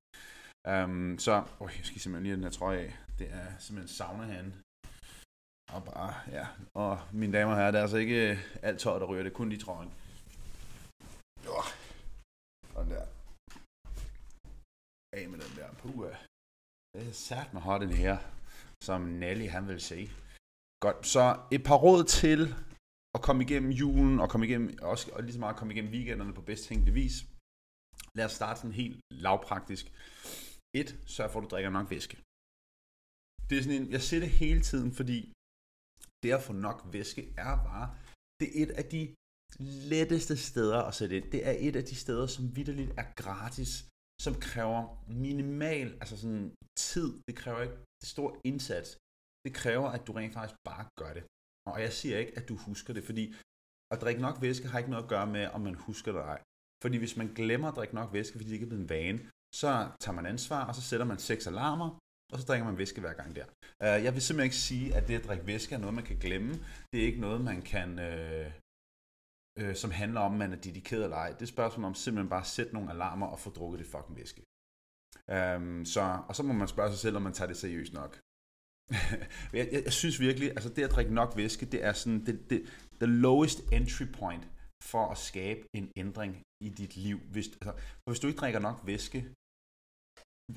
Um, 0.72 1.20
så, 1.20 1.44
åh, 1.60 1.70
jeg 1.78 1.86
skal 1.86 2.02
simpelthen 2.02 2.24
lige 2.24 2.36
den 2.36 2.44
her 2.44 2.50
trøje 2.50 2.80
af. 2.80 2.98
Det 3.20 3.28
er 3.34 3.48
simpelthen 3.60 3.96
sauna 3.96 4.24
herinde. 4.24 4.54
Og 5.76 5.84
bare, 5.84 6.14
ja. 6.38 6.48
Og 6.74 7.00
mine 7.14 7.34
damer 7.34 7.52
og 7.52 7.58
herrer, 7.58 7.72
det 7.72 7.78
er 7.78 7.82
altså 7.82 7.98
ikke 7.98 8.32
øh, 8.32 8.38
alt 8.62 8.80
tøj, 8.80 9.00
der 9.00 9.06
ryger, 9.06 9.24
det 9.24 9.32
er 9.32 9.36
kun 9.36 9.52
de 9.52 9.58
trøjen. 9.58 9.92
Jo. 11.48 11.58
Sådan 12.74 12.92
der. 12.92 13.06
Af 15.18 15.30
med 15.30 15.40
den 15.44 15.54
der. 15.58 15.70
Puh, 15.82 16.08
det 16.94 17.08
er 17.08 17.12
sat 17.12 17.54
med 17.54 17.62
hot 17.62 17.82
den 17.82 17.94
her, 18.04 18.18
som 18.84 19.02
Nelly 19.02 19.48
han 19.50 19.68
vil 19.68 19.82
sige. 19.82 20.10
Godt, 20.86 21.08
så 21.08 21.40
et 21.52 21.64
par 21.64 21.80
råd 21.86 22.04
til 22.04 22.42
at 23.16 23.22
komme 23.22 23.44
igennem 23.44 23.72
julen, 23.72 24.20
og 24.20 24.30
komme 24.30 24.46
igennem, 24.48 24.78
også 24.82 25.12
og 25.12 25.24
lige 25.24 25.34
så 25.34 25.40
meget 25.40 25.56
komme 25.56 25.74
igennem 25.74 25.92
weekenderne 25.92 26.34
på 26.34 26.42
bedst 26.42 26.64
tænkelig 26.68 26.94
vis. 26.96 27.16
Lad 28.16 28.26
os 28.26 28.32
starte 28.32 28.60
sådan 28.60 28.80
helt 28.82 29.00
lavpraktisk. 29.12 29.86
Et, 30.82 30.90
sørg 31.16 31.30
for, 31.32 31.38
at 31.40 31.44
du 31.46 31.50
drikker 31.54 31.72
nok 31.78 31.88
væske. 31.96 32.16
Det 33.48 33.56
er 33.56 33.64
sådan 33.64 33.80
en, 33.82 33.92
jeg 33.96 34.02
ser 34.08 34.20
det 34.26 34.32
hele 34.42 34.62
tiden, 34.70 34.92
fordi 35.00 35.20
det 36.22 36.30
at 36.38 36.46
få 36.48 36.54
nok 36.68 36.80
væske 36.96 37.22
er 37.48 37.54
bare, 37.70 37.88
det 38.40 38.48
er 38.50 38.56
et 38.64 38.72
af 38.82 38.86
de 38.96 39.02
letteste 39.94 40.36
steder 40.50 40.80
at 40.90 40.96
sætte 41.00 41.14
ind. 41.18 41.28
Det 41.36 41.42
er 41.50 41.56
et 41.68 41.76
af 41.82 41.86
de 41.92 41.96
steder, 42.04 42.28
som 42.36 42.44
vidderligt 42.56 42.92
er 43.02 43.08
gratis, 43.22 43.72
som 44.26 44.34
kræver 44.48 44.82
minimal, 45.26 45.88
altså 46.02 46.16
sådan 46.24 46.56
tid. 46.90 47.10
Det 47.28 47.36
kræver 47.42 47.62
ikke 47.66 47.80
det 48.02 48.10
store 48.16 48.34
indsats. 48.50 48.90
Det 49.46 49.52
kræver, 49.62 49.90
at 49.96 50.08
du 50.08 50.12
rent 50.12 50.34
faktisk 50.34 50.58
bare 50.70 50.86
gør 51.00 51.14
det. 51.18 51.24
Og 51.72 51.82
jeg 51.86 51.92
siger 52.00 52.18
ikke, 52.22 52.38
at 52.40 52.50
du 52.50 52.56
husker 52.68 52.94
det, 52.94 53.04
fordi 53.10 53.26
at 53.94 54.02
drikke 54.04 54.22
nok 54.22 54.38
væske 54.46 54.68
har 54.68 54.78
ikke 54.80 54.94
noget 54.94 55.04
at 55.04 55.14
gøre 55.14 55.28
med, 55.36 55.44
om 55.56 55.62
man 55.68 55.76
husker 55.76 56.12
det 56.12 56.20
eller 56.20 56.34
ej. 56.36 56.42
Fordi 56.84 56.98
hvis 56.98 57.18
man 57.22 57.30
glemmer 57.40 57.68
at 57.70 57.76
drikke 57.78 57.96
nok 58.00 58.14
væske, 58.14 58.34
fordi 58.34 58.50
det 58.50 58.56
ikke 58.58 58.68
er 58.70 58.74
blevet 58.74 58.84
en 58.84 58.94
vane, 58.98 59.20
så 59.56 59.90
tager 60.00 60.16
man 60.16 60.26
ansvar, 60.26 60.66
og 60.66 60.76
så 60.76 60.82
sætter 60.82 61.06
man 61.06 61.18
seks 61.18 61.48
alarmer, 61.48 61.90
og 62.34 62.40
så 62.40 62.46
drikker 62.46 62.66
man 62.66 62.78
væske 62.78 63.02
hver 63.02 63.14
gang 63.14 63.36
der. 63.36 63.46
Uh, 63.84 64.04
jeg 64.06 64.14
vil 64.14 64.22
simpelthen 64.22 64.46
ikke 64.46 64.56
sige, 64.56 64.96
at 64.96 65.08
det 65.08 65.16
at 65.20 65.26
drikke 65.28 65.48
væske 65.48 65.76
er 65.76 65.80
noget, 65.80 65.94
man 65.94 66.04
kan 66.04 66.18
glemme. 66.18 66.54
Det 66.94 67.02
er 67.02 67.06
ikke 67.06 67.22
noget, 67.22 67.42
man 67.42 67.62
kan, 67.62 67.90
uh, 68.00 68.48
uh, 69.64 69.76
som 69.76 69.92
handler 69.92 70.22
om, 70.22 70.32
man 70.32 70.54
er 70.54 70.62
dedikeret 70.68 71.04
eller 71.04 71.18
ej. 71.18 71.32
Det 71.32 71.42
er 71.42 71.46
spørgsmål 71.46 71.86
om 71.86 71.96
simpelthen 71.96 72.30
bare 72.30 72.42
at 72.42 72.48
sætte 72.48 72.74
nogle 72.74 72.92
alarmer 72.92 73.28
og 73.28 73.40
få 73.40 73.50
drukket 73.50 73.80
det 73.80 73.88
fucking 73.88 74.18
væske. 74.18 74.42
Um, 75.36 75.86
så, 75.86 76.20
og 76.28 76.36
så 76.36 76.44
må 76.44 76.54
man 76.54 76.68
spørge 76.68 76.92
sig 76.92 77.00
selv, 77.00 77.16
om 77.16 77.22
man 77.22 77.34
tager 77.34 77.48
det 77.48 77.58
seriøst 77.58 77.94
nok. 77.94 78.20
jeg, 79.58 79.70
jeg, 79.72 79.82
jeg 79.84 79.94
synes 79.94 80.20
virkelig, 80.20 80.50
altså 80.50 80.70
det 80.70 80.84
at 80.84 80.92
drikke 80.92 81.14
nok 81.14 81.32
væske, 81.36 81.66
det 81.66 81.84
er 81.84 81.94
sådan 81.94 82.26
det, 82.26 82.50
det, 82.50 82.60
the 83.02 83.12
lowest 83.26 83.60
entry 83.72 84.06
point 84.14 84.48
for 84.84 85.06
at 85.12 85.18
skabe 85.18 85.62
en 85.74 85.92
ændring 85.96 86.42
i 86.62 86.70
dit 86.70 86.96
liv. 86.96 87.20
Hvis, 87.20 87.48
altså, 87.48 87.74
hvis 88.08 88.20
du 88.20 88.28
ikke 88.28 88.40
drikker 88.40 88.60
nok 88.60 88.82
væske, 88.86 89.34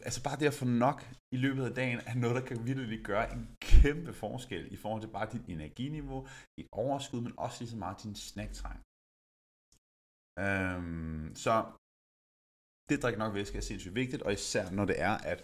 altså 0.04 0.22
bare 0.22 0.38
det 0.40 0.46
at 0.46 0.54
få 0.54 0.64
nok 0.64 0.98
i 1.34 1.36
løbet 1.36 1.64
af 1.64 1.74
dagen, 1.74 1.98
er 2.06 2.14
noget, 2.14 2.36
der 2.36 2.44
kan 2.48 2.66
virkelig 2.66 3.04
gøre 3.04 3.32
en 3.34 3.56
kæmpe 3.60 4.12
forskel 4.12 4.72
i 4.72 4.76
forhold 4.76 5.02
til 5.02 5.12
bare 5.16 5.32
dit 5.32 5.46
energiniveau, 5.48 6.28
dit 6.58 6.68
overskud, 6.72 7.20
men 7.20 7.32
også 7.36 7.56
lige 7.60 7.70
så 7.70 7.76
meget 7.76 8.02
din 8.02 8.14
snacktræng. 8.14 8.80
Øhm, 10.44 11.34
så 11.44 11.54
det 12.88 12.96
at 12.96 13.02
drikke 13.02 13.18
nok 13.18 13.34
væske 13.34 13.58
er 13.58 13.68
sindssygt 13.68 13.94
vigtigt, 13.94 14.22
og 14.22 14.32
især 14.32 14.70
når 14.70 14.84
det 14.84 15.00
er, 15.00 15.14
at 15.32 15.40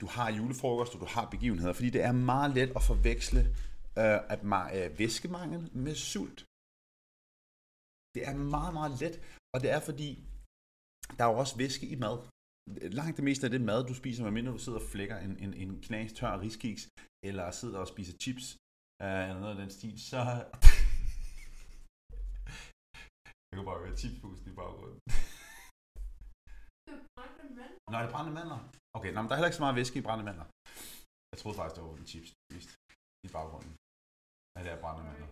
du 0.00 0.06
har 0.06 0.36
julefrokost, 0.38 0.94
og 0.94 1.00
du 1.00 1.08
har 1.16 1.30
begivenheder, 1.30 1.72
fordi 1.72 1.90
det 1.90 2.02
er 2.02 2.12
meget 2.12 2.50
let 2.58 2.70
at 2.76 2.82
forveksle 2.90 3.42
øh, 4.02 4.20
at, 4.34 4.40
øh, 4.76 4.98
væskemangel 4.98 5.62
med 5.84 5.94
sult. 5.94 6.40
Det 8.14 8.22
er 8.28 8.34
meget, 8.56 8.72
meget 8.78 8.92
let, 9.02 9.16
og 9.54 9.58
det 9.62 9.70
er 9.76 9.80
fordi, 9.88 10.10
der 11.16 11.22
er 11.24 11.30
jo 11.32 11.38
også 11.42 11.56
væske 11.56 11.86
i 11.94 11.96
mad. 12.04 12.16
Langt 12.98 13.16
det 13.16 13.24
meste 13.24 13.44
af 13.46 13.50
det 13.50 13.60
mad, 13.60 13.80
du 13.90 13.94
spiser, 13.94 14.24
medmindre 14.24 14.52
du 14.52 14.58
sidder 14.58 14.80
og 14.82 14.88
flækker 14.92 15.16
en, 15.26 15.32
en, 15.44 15.54
en 15.62 15.70
knas 15.86 16.12
tør 16.12 16.40
riskiks, 16.40 16.82
eller 17.28 17.50
sidder 17.50 17.78
og 17.78 17.88
spiser 17.88 18.14
chips, 18.22 18.46
øh, 19.02 19.22
eller 19.28 19.40
noget 19.40 19.54
af 19.56 19.60
den 19.62 19.70
stil, 19.70 19.96
så... 20.10 20.20
bare 23.68 23.80
være 23.84 23.96
chipspusten 24.02 24.46
i 24.52 24.54
baggrunden. 24.60 24.98
Det 26.86 26.94
er 26.96 27.02
brændte. 27.16 27.42
Nå, 27.90 27.94
er 27.98 28.04
det 28.06 28.12
brændende 28.14 28.36
mandler? 28.38 28.60
Okay, 28.96 29.10
nå, 29.12 29.18
men 29.20 29.26
der 29.28 29.34
er 29.34 29.38
heller 29.38 29.50
ikke 29.50 29.60
så 29.60 29.66
meget 29.66 29.78
væske 29.80 29.98
i 29.98 30.06
brændende 30.06 30.28
mandler. 30.28 30.46
Jeg 31.32 31.38
troede 31.40 31.56
faktisk, 31.58 31.76
det 31.76 31.82
var 31.84 31.92
en 32.02 32.08
chips 32.12 32.30
vist, 32.54 32.70
i 33.26 33.28
baggrunden. 33.36 33.72
Ja, 34.54 34.58
det 34.64 34.70
er 34.74 34.80
brændende 34.84 35.06
mandler. 35.08 35.30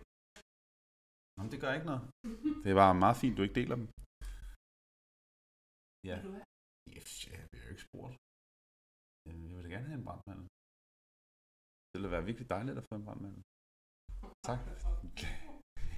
Nå, 1.35 1.39
men 1.43 1.51
det 1.53 1.59
gør 1.63 1.71
ikke 1.77 1.89
noget. 1.91 2.03
Det 2.63 2.69
er 2.71 2.79
bare 2.83 2.95
meget 3.05 3.17
fint, 3.21 3.35
du 3.37 3.41
ikke 3.45 3.59
deler 3.61 3.75
dem. 3.81 3.87
Ja. 6.09 6.15
Vil 6.17 6.25
du 6.27 6.33
have? 6.37 6.47
Yes, 6.95 7.11
jeg 7.27 7.39
bliver 7.51 7.65
jo 7.65 7.66
ikke 7.77 7.89
spurgt. 7.89 8.15
Øh, 9.27 9.37
Jeg 9.47 9.53
vil 9.55 9.63
da 9.65 9.69
gerne 9.75 9.89
have 9.91 9.99
en 10.01 10.07
brandmand. 10.09 10.41
Det 11.89 11.95
ville 11.97 12.13
være 12.15 12.27
virkelig 12.29 12.47
dejligt 12.55 12.77
at 12.81 12.85
få 12.89 12.93
en 12.99 13.05
brandmand. 13.07 13.37
Tak. 14.47 14.59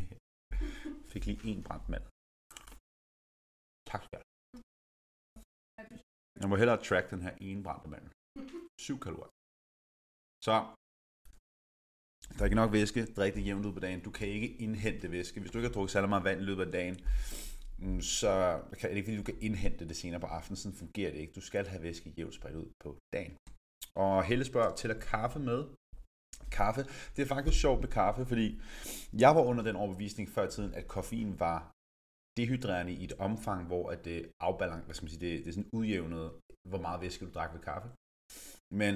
Fik 1.12 1.24
lige 1.26 1.58
en 1.60 1.66
brandmand. 1.70 2.06
Tak 3.92 4.02
skal 4.06 4.18
du 4.20 4.24
have. 4.24 4.30
Jeg 6.42 6.48
må 6.50 6.56
hellere 6.62 6.80
track 6.88 7.06
den 7.14 7.22
her 7.26 7.34
ene 7.48 7.62
brandmand. 7.68 8.06
7 8.88 9.00
kalorier. 9.06 9.34
Så 10.48 10.56
drik 12.40 12.54
nok 12.62 12.72
væske, 12.78 13.02
drik 13.18 13.34
det 13.38 13.46
jævnt 13.48 13.66
ud 13.68 13.74
på 13.78 13.84
dagen. 13.88 14.00
Du 14.08 14.12
kan 14.18 14.28
ikke 14.36 14.50
indhente 14.66 15.06
væske. 15.18 15.40
Hvis 15.40 15.52
du 15.52 15.58
ikke 15.58 15.70
har 15.70 15.74
drukket 15.78 15.94
særlig 15.96 16.10
meget 16.14 16.28
vand 16.30 16.40
i 16.42 16.48
løbet 16.50 16.64
af 16.68 16.72
dagen, 16.80 16.96
Mm, 17.82 18.02
så 18.02 18.62
kan, 18.78 18.90
er 18.90 18.94
det 18.94 18.98
ikke 18.98 19.08
fordi, 19.08 19.18
du 19.18 19.30
kan 19.32 19.42
indhente 19.42 19.88
det 19.88 19.98
senere 19.98 20.20
på 20.20 20.26
aftenen. 20.26 20.58
Sådan 20.58 20.78
fungerer 20.78 21.12
det 21.12 21.20
ikke. 21.20 21.34
Du 21.34 21.42
skal 21.42 21.68
have 21.68 21.84
væske 21.84 22.14
jævnt 22.18 22.36
spredt 22.36 22.56
ud 22.56 22.70
på 22.84 22.98
dagen. 23.14 23.34
Og 23.96 24.24
Helle 24.24 24.46
spørger, 24.46 24.76
tæller 24.76 25.00
kaffe 25.00 25.40
med? 25.40 25.60
Kaffe. 26.52 26.82
Det 27.16 27.22
er 27.22 27.26
faktisk 27.26 27.62
sjovt 27.62 27.80
med 27.82 27.90
kaffe, 27.90 28.26
fordi 28.26 28.62
jeg 29.14 29.36
var 29.36 29.42
under 29.42 29.64
den 29.64 29.76
overbevisning 29.76 30.30
før 30.30 30.48
i 30.48 30.52
tiden, 30.52 30.74
at 30.74 30.88
koffein 30.88 31.40
var 31.40 31.72
dehydrerende 32.38 32.94
i 32.94 33.04
et 33.04 33.14
omfang, 33.14 33.68
hvor 33.68 33.90
at 33.94 34.06
det 34.06 34.32
afbalance, 34.40 34.86
hvad 34.86 34.96
skal 34.96 35.06
man 35.06 35.10
sige, 35.10 35.26
det, 35.28 35.40
det 35.46 35.48
er 35.48 35.54
sådan 35.54 35.70
udjævnet, 35.74 36.32
hvor 36.70 36.82
meget 36.86 37.02
væske 37.02 37.26
du 37.26 37.32
drak 37.32 37.54
ved 37.54 37.62
kaffe. 37.70 37.90
Men 38.82 38.94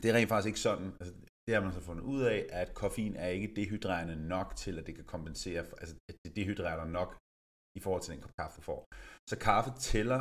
det 0.00 0.06
er 0.10 0.14
rent 0.14 0.28
faktisk 0.28 0.46
ikke 0.46 0.66
sådan. 0.68 0.88
Altså, 1.00 1.14
det 1.46 1.54
har 1.54 1.62
man 1.62 1.72
så 1.72 1.80
fundet 1.80 2.04
ud 2.04 2.22
af, 2.22 2.46
at 2.50 2.74
koffein 2.74 3.16
er 3.16 3.28
ikke 3.28 3.54
dehydrerende 3.56 4.16
nok 4.34 4.56
til, 4.56 4.78
at 4.78 4.86
det 4.86 4.94
kan 4.94 5.04
kompensere, 5.04 5.64
for, 5.64 5.76
altså 5.76 5.96
at 6.08 6.16
det 6.24 6.36
dehydrerer 6.36 6.84
dig 6.84 6.92
nok 6.92 7.10
i 7.78 7.80
forhold 7.84 8.02
til 8.02 8.12
den 8.14 8.22
kop 8.22 8.34
kaffe, 8.40 8.56
du 8.60 8.62
får. 8.70 8.80
Så 9.30 9.36
kaffe 9.48 9.70
tæller 9.90 10.20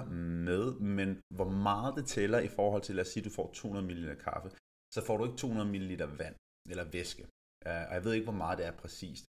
med, 0.49 0.65
men 0.95 1.09
hvor 1.37 1.49
meget 1.69 1.91
det 1.97 2.05
tæller 2.15 2.39
i 2.39 2.51
forhold 2.57 2.81
til, 2.83 2.95
lad 2.95 3.05
os 3.05 3.11
sige, 3.11 3.21
at 3.23 3.29
du 3.29 3.33
får 3.39 3.47
200 3.53 3.85
ml 3.87 4.15
kaffe, 4.29 4.49
så 4.95 4.99
får 5.05 5.15
du 5.17 5.23
ikke 5.25 5.37
200 5.37 5.69
ml 5.73 5.93
vand 6.21 6.35
eller 6.71 6.85
væske. 6.97 7.23
Øh, 7.67 7.83
og 7.89 7.93
jeg 7.97 8.03
ved 8.03 8.13
ikke, 8.13 8.29
hvor 8.29 8.41
meget 8.43 8.57
det 8.59 8.65
er 8.65 8.81
præcist. 8.83 9.25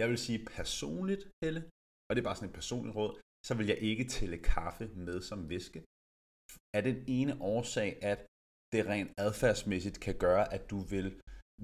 Jeg 0.00 0.06
vil 0.10 0.18
sige 0.26 0.44
personligt, 0.56 1.22
Helle, 1.44 1.60
og 2.06 2.10
det 2.12 2.20
er 2.20 2.28
bare 2.28 2.38
sådan 2.38 2.48
et 2.48 2.60
personligt 2.60 2.96
råd, 2.96 3.12
så 3.46 3.52
vil 3.58 3.66
jeg 3.72 3.78
ikke 3.90 4.04
tælle 4.16 4.38
kaffe 4.38 4.84
med 5.06 5.18
som 5.30 5.48
væske. 5.52 5.80
Er 6.76 6.82
den 6.88 6.98
ene 7.18 7.32
årsag, 7.54 7.90
at 8.10 8.20
det 8.72 8.86
rent 8.92 9.12
adfærdsmæssigt 9.26 9.98
kan 10.06 10.16
gøre, 10.26 10.44
at 10.56 10.70
du 10.72 10.78
vil 10.92 11.08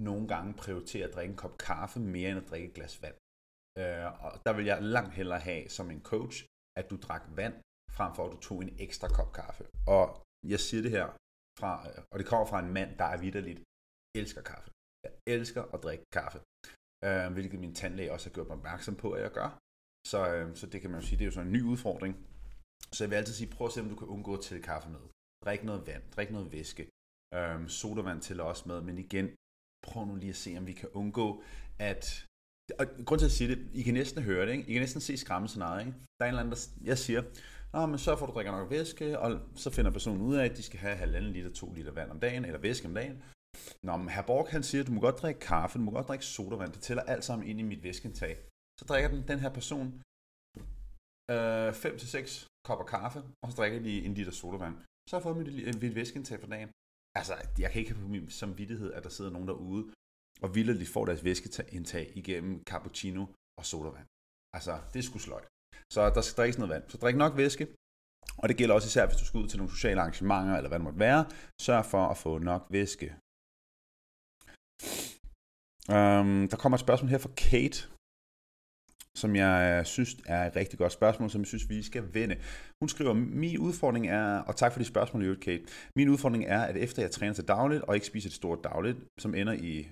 nogle 0.09 0.28
gange 0.33 0.50
prioritere 0.62 1.09
at 1.09 1.14
drikke 1.14 1.33
en 1.33 1.42
kop 1.45 1.59
kaffe 1.59 2.00
mere 2.00 2.31
end 2.31 2.42
at 2.42 2.50
drikke 2.50 2.69
et 2.69 2.75
glas 2.75 3.02
vand. 3.02 3.16
Øh, 3.81 4.07
og 4.25 4.31
der 4.47 4.52
vil 4.57 4.64
jeg 4.64 4.83
langt 4.83 5.14
hellere 5.19 5.41
have 5.49 5.69
som 5.69 5.91
en 5.91 6.02
coach, 6.12 6.37
at 6.79 6.91
du 6.91 6.97
drak 6.97 7.25
vand, 7.41 7.55
frem 7.99 8.11
for 8.14 8.23
at 8.26 8.33
du 8.35 8.41
tog 8.41 8.59
en 8.62 8.76
ekstra 8.87 9.09
kop 9.09 9.33
kaffe. 9.41 9.64
Og 9.97 10.05
jeg 10.52 10.61
siger 10.67 10.83
det 10.83 10.91
her, 10.91 11.07
fra, 11.61 11.73
øh, 11.88 12.02
og 12.12 12.17
det 12.19 12.26
kommer 12.26 12.47
fra 12.47 12.61
en 12.64 12.73
mand, 12.79 12.91
der 13.00 13.05
er 13.05 13.19
vidderligt 13.25 13.61
elsker 14.21 14.43
kaffe. 14.43 14.71
Jeg 15.05 15.12
elsker 15.35 15.62
at 15.75 15.83
drikke 15.85 16.05
kaffe, 16.19 16.38
øh, 17.07 17.33
hvilket 17.33 17.61
min 17.61 17.75
tandlæge 17.75 18.12
også 18.12 18.29
har 18.29 18.35
gjort 18.35 18.49
mig 18.49 18.57
opmærksom 18.57 18.95
på, 19.02 19.09
at 19.17 19.23
jeg 19.23 19.33
gør. 19.41 19.50
Så, 20.11 20.21
øh, 20.35 20.57
så 20.61 20.67
det 20.67 20.81
kan 20.81 20.91
man 20.91 21.00
jo 21.00 21.07
sige, 21.07 21.19
det 21.19 21.25
er 21.25 21.31
jo 21.31 21.37
sådan 21.37 21.47
en 21.49 21.52
ny 21.52 21.62
udfordring. 21.73 22.14
Så 22.95 23.05
jeg 23.05 23.11
vil 23.11 23.17
altid 23.17 23.35
sige, 23.35 23.50
prøv 23.55 23.67
at 23.67 23.73
se, 23.73 23.81
om 23.81 23.88
du 23.88 23.97
kan 23.97 24.09
undgå 24.09 24.35
at 24.35 24.45
tælle 24.47 24.62
kaffe 24.62 24.88
med. 24.88 25.00
Drik 25.45 25.62
noget 25.64 25.87
vand, 25.87 26.02
drik 26.17 26.31
noget 26.31 26.52
væske. 26.52 26.85
Øhm, 27.35 27.69
sodavand 27.69 28.21
tæller 28.23 28.45
også 28.45 28.64
med, 28.71 28.81
men 28.81 28.99
igen, 28.99 29.26
prøv 29.87 30.05
nu 30.05 30.14
lige 30.17 30.31
at 30.37 30.43
se, 30.45 30.50
om 30.59 30.67
vi 30.67 30.73
kan 30.73 30.88
undgå, 30.88 31.43
at... 31.79 32.26
Og 32.78 32.87
grund 33.07 33.19
til 33.19 33.26
at 33.26 33.33
sige 33.33 33.50
det, 33.50 33.59
I 33.75 33.83
kan 33.83 33.95
næsten 33.95 34.23
høre 34.23 34.47
det, 34.47 34.52
ikke? 34.52 34.69
I 34.69 34.73
kan 34.73 34.83
næsten 34.83 35.00
se 35.00 35.16
skræmmescenariet, 35.16 35.87
ikke? 35.87 35.99
Der 36.19 36.25
er 36.25 36.28
en 36.28 36.35
eller 36.35 36.42
anden, 36.42 36.54
der... 36.54 36.87
Jeg 36.90 36.99
siger, 36.99 37.23
Nå, 37.75 37.87
men 37.87 37.99
så 37.99 38.16
får 38.16 38.26
du 38.26 38.33
drikker 38.33 38.52
nok 38.52 38.71
væske, 38.71 39.19
og 39.19 39.40
så 39.57 39.71
finder 39.71 39.90
personen 39.90 40.23
ud 40.23 40.35
af, 40.37 40.45
at 40.45 40.57
de 40.57 40.62
skal 40.62 40.78
have 40.78 40.97
halvanden 40.97 41.33
liter, 41.33 41.52
to 41.52 41.73
liter 41.73 41.92
vand 41.92 42.11
om 42.11 42.21
dagen, 42.21 42.45
eller 42.45 42.61
væske 42.61 42.88
om 42.88 42.95
dagen. 42.95 43.23
Nå, 43.83 43.97
men 43.97 44.09
herr 44.09 44.26
Borg, 44.26 44.49
han 44.50 44.62
siger, 44.62 44.83
at 44.83 44.87
du 44.88 44.92
må 44.92 45.00
godt 45.00 45.23
drikke 45.23 45.40
kaffe, 45.40 45.78
du 45.78 45.85
må 45.85 45.90
godt 45.90 46.09
drikke 46.09 46.25
sodavand, 46.25 46.73
det 46.73 46.83
tæller 46.83 47.02
alt 47.02 47.25
sammen 47.25 47.49
ind 47.49 47.61
i 47.61 47.62
mit 47.62 47.83
væskeindtag. 47.83 48.35
Så 48.78 48.85
drikker 48.88 49.11
den, 49.11 49.28
den 49.28 49.38
her 49.45 49.52
person 49.59 49.87
øh, 51.31 51.69
5-6 51.69 52.47
kopper 52.69 52.85
kaffe, 52.85 53.21
og 53.42 53.50
så 53.50 53.57
drikker 53.57 53.81
de 53.88 54.04
en 54.04 54.14
liter 54.14 54.33
sodavand. 54.33 54.76
Så 55.09 55.11
har 55.12 55.19
jeg 55.19 55.23
fået 55.23 55.37
mit, 55.38 55.83
mit 55.83 55.95
væskeindtag 55.95 56.40
for 56.40 56.47
dagen. 56.47 56.71
Altså, 57.19 57.35
jeg 57.59 57.71
kan 57.71 57.78
ikke 57.81 57.92
have 57.92 58.02
på 58.02 58.09
min 58.09 58.31
samvittighed, 58.31 58.92
at 58.92 59.04
der 59.04 59.12
sidder 59.16 59.31
nogen 59.31 59.49
derude, 59.49 59.85
og 60.43 60.55
vildt 60.55 60.89
får 60.89 61.05
deres 61.05 61.25
væskeindtag 61.25 62.12
igennem 62.15 62.65
cappuccino 62.65 63.27
og 63.59 63.65
sodavand. 63.67 64.07
Altså, 64.57 64.81
det 64.95 65.05
skulle 65.05 65.23
sgu 65.23 65.29
sløjt. 65.29 65.49
Så 65.93 66.01
der 66.15 66.21
skal 66.21 66.37
drikkes 66.37 66.59
noget 66.59 66.73
vand. 66.75 66.85
Så 66.89 66.97
drik 66.99 67.17
nok 67.17 67.37
væske, 67.37 67.67
og 68.39 68.49
det 68.49 68.57
gælder 68.57 68.75
også 68.75 68.87
især, 68.87 69.07
hvis 69.07 69.21
du 69.21 69.25
skal 69.25 69.41
ud 69.43 69.49
til 69.49 69.59
nogle 69.59 69.73
sociale 69.77 70.01
arrangementer, 70.01 70.57
eller 70.57 70.69
hvad 70.69 70.79
det 70.79 70.85
måtte 70.85 70.99
være. 70.99 71.23
Sørg 71.67 71.85
for 71.85 72.05
at 72.12 72.17
få 72.17 72.39
nok 72.39 72.62
væske. 72.71 73.07
Um, 75.97 76.49
der 76.51 76.57
kommer 76.61 76.77
et 76.77 76.87
spørgsmål 76.87 77.11
her 77.11 77.19
fra 77.19 77.35
Kate, 77.37 77.79
som 79.23 79.37
jeg 79.37 79.87
synes 79.87 80.11
er 80.27 80.47
et 80.47 80.57
rigtig 80.57 80.79
godt 80.79 80.93
spørgsmål, 80.93 81.31
som 81.31 81.41
jeg 81.41 81.47
synes, 81.47 81.69
vi 81.69 81.83
skal 81.83 82.15
vende. 82.15 82.37
Hun 82.81 82.89
skriver, 82.89 83.12
min 83.12 83.59
udfordring 83.59 84.07
er, 84.09 84.39
og 84.49 84.57
tak 84.57 84.73
for 84.73 84.79
de 84.79 84.85
spørgsmål, 84.85 85.41
Kate, 85.41 85.65
min 85.97 86.09
udfordring 86.09 86.45
er, 86.45 86.62
at 86.71 86.77
efter 86.77 87.03
jeg 87.03 87.11
træner 87.11 87.35
til 87.35 87.49
dagligt, 87.49 87.83
og 87.83 87.95
ikke 87.95 88.07
spiser 88.07 88.29
et 88.29 88.41
stort 88.43 88.65
dagligt, 88.65 88.99
som 89.23 89.35
ender 89.35 89.53
i 89.53 89.89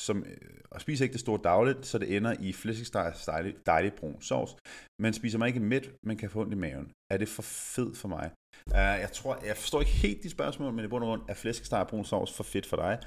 som, 0.00 0.18
øh, 0.18 0.36
og 0.70 0.80
spiser 0.80 1.04
ikke 1.04 1.12
det 1.12 1.20
store 1.20 1.40
dagligt, 1.44 1.86
så 1.86 1.98
det 1.98 2.16
ender 2.16 2.34
i 2.40 2.52
flæskesteg 2.52 3.12
dejlig, 3.26 3.54
dejlig 3.66 3.92
brun 3.92 4.22
sovs, 4.22 4.56
men 4.98 5.12
spiser 5.12 5.38
man 5.38 5.48
ikke 5.48 5.60
midt, 5.60 5.90
man 6.02 6.16
kan 6.16 6.30
få 6.30 6.40
ondt 6.40 6.52
i 6.52 6.56
maven. 6.56 6.90
Er 7.10 7.16
det 7.16 7.28
for 7.28 7.42
fed 7.42 7.94
for 7.94 8.08
mig? 8.08 8.30
Uh, 8.66 8.76
jeg 8.76 9.10
tror, 9.12 9.38
jeg 9.46 9.56
forstår 9.56 9.80
ikke 9.80 9.92
helt 9.92 10.22
de 10.22 10.30
spørgsmål, 10.30 10.72
men 10.72 10.84
i 10.84 10.88
bund 10.88 11.04
og 11.04 11.08
grund 11.08 11.22
er 11.28 11.34
flæskesteg 11.34 11.86
brun 11.86 12.04
sovs 12.04 12.32
for 12.32 12.44
fedt 12.44 12.66
for 12.66 12.76
dig? 12.76 12.98